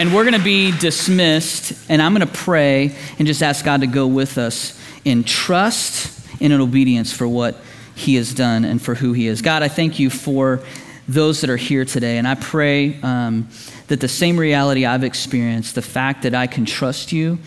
and 0.00 0.12
we're 0.12 0.24
going 0.24 0.38
to 0.38 0.44
be 0.44 0.76
dismissed. 0.78 1.72
And 1.88 2.02
I'm 2.02 2.12
going 2.14 2.26
to 2.26 2.34
pray 2.34 2.96
and 3.18 3.26
just 3.26 3.42
ask 3.42 3.64
God 3.64 3.82
to 3.82 3.86
go 3.86 4.06
with 4.06 4.36
us 4.38 4.80
in 5.04 5.24
trust 5.24 6.26
and 6.40 6.52
in 6.52 6.60
obedience 6.60 7.12
for 7.12 7.28
what 7.28 7.56
He 7.94 8.16
has 8.16 8.34
done 8.34 8.64
and 8.64 8.80
for 8.80 8.94
who 8.94 9.12
He 9.12 9.26
is. 9.26 9.42
God, 9.42 9.62
I 9.62 9.68
thank 9.68 9.98
you 9.98 10.10
for 10.10 10.60
those 11.08 11.40
that 11.40 11.50
are 11.50 11.56
here 11.56 11.84
today. 11.84 12.18
And 12.18 12.28
I 12.28 12.34
pray 12.34 13.00
um, 13.02 13.48
that 13.88 14.00
the 14.00 14.08
same 14.08 14.38
reality 14.38 14.84
I've 14.84 15.04
experienced, 15.04 15.74
the 15.74 15.82
fact 15.82 16.22
that 16.22 16.34
I 16.34 16.46
can 16.46 16.66
trust 16.66 17.10
you 17.12 17.38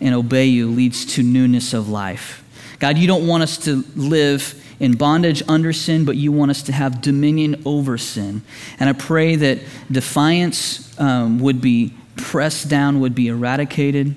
and 0.00 0.14
obey 0.14 0.46
you, 0.46 0.70
leads 0.70 1.04
to 1.14 1.22
newness 1.22 1.74
of 1.74 1.88
life. 1.88 2.42
God, 2.78 2.96
you 2.96 3.06
don't 3.06 3.26
want 3.26 3.42
us 3.42 3.58
to 3.64 3.84
live 3.94 4.54
in 4.80 4.96
bondage 4.96 5.42
under 5.46 5.74
sin, 5.74 6.06
but 6.06 6.16
you 6.16 6.32
want 6.32 6.50
us 6.50 6.62
to 6.62 6.72
have 6.72 7.02
dominion 7.02 7.62
over 7.66 7.98
sin. 7.98 8.40
And 8.80 8.88
I 8.88 8.94
pray 8.94 9.36
that 9.36 9.58
defiance 9.92 10.98
um, 10.98 11.38
would 11.40 11.60
be 11.60 11.92
pressed 12.16 12.70
down, 12.70 13.00
would 13.00 13.14
be 13.14 13.28
eradicated, 13.28 14.16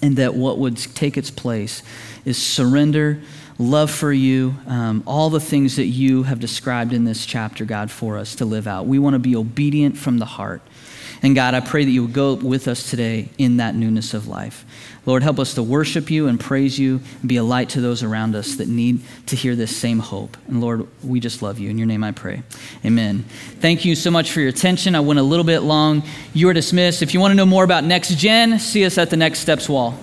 and 0.00 0.16
that 0.16 0.34
what 0.34 0.56
would 0.56 0.78
take 0.78 1.18
its 1.18 1.30
place 1.30 1.82
is 2.24 2.38
surrender 2.38 3.20
love 3.58 3.90
for 3.90 4.12
you, 4.12 4.54
um, 4.66 5.02
all 5.06 5.30
the 5.30 5.40
things 5.40 5.76
that 5.76 5.86
you 5.86 6.24
have 6.24 6.40
described 6.40 6.92
in 6.92 7.04
this 7.04 7.26
chapter, 7.26 7.64
God, 7.64 7.90
for 7.90 8.18
us 8.18 8.34
to 8.36 8.44
live 8.44 8.66
out. 8.66 8.86
We 8.86 8.98
want 8.98 9.14
to 9.14 9.18
be 9.18 9.36
obedient 9.36 9.96
from 9.96 10.18
the 10.18 10.24
heart. 10.24 10.62
And 11.24 11.36
God, 11.36 11.54
I 11.54 11.60
pray 11.60 11.84
that 11.84 11.90
you 11.90 12.02
would 12.02 12.12
go 12.12 12.34
with 12.34 12.66
us 12.66 12.90
today 12.90 13.28
in 13.38 13.58
that 13.58 13.76
newness 13.76 14.12
of 14.12 14.26
life. 14.26 14.64
Lord, 15.06 15.22
help 15.22 15.38
us 15.38 15.54
to 15.54 15.62
worship 15.62 16.10
you 16.10 16.26
and 16.26 16.38
praise 16.38 16.78
you 16.78 17.00
and 17.20 17.28
be 17.28 17.36
a 17.36 17.44
light 17.44 17.68
to 17.70 17.80
those 17.80 18.02
around 18.02 18.34
us 18.34 18.56
that 18.56 18.68
need 18.68 19.02
to 19.26 19.36
hear 19.36 19.54
this 19.54 19.76
same 19.76 20.00
hope. 20.00 20.36
And 20.48 20.60
Lord, 20.60 20.88
we 21.04 21.20
just 21.20 21.40
love 21.40 21.60
you. 21.60 21.70
In 21.70 21.78
your 21.78 21.86
name 21.86 22.02
I 22.02 22.10
pray. 22.10 22.42
Amen. 22.84 23.24
Thank 23.60 23.84
you 23.84 23.94
so 23.94 24.10
much 24.10 24.32
for 24.32 24.40
your 24.40 24.48
attention. 24.48 24.96
I 24.96 25.00
went 25.00 25.20
a 25.20 25.24
little 25.24 25.44
bit 25.44 25.60
long. 25.60 26.02
You 26.34 26.48
are 26.48 26.54
dismissed. 26.54 27.02
If 27.02 27.14
you 27.14 27.20
want 27.20 27.30
to 27.30 27.36
know 27.36 27.46
more 27.46 27.62
about 27.62 27.84
Next 27.84 28.16
Gen, 28.16 28.58
see 28.58 28.84
us 28.84 28.98
at 28.98 29.10
the 29.10 29.16
Next 29.16 29.38
Steps 29.38 29.68
wall. 29.68 29.96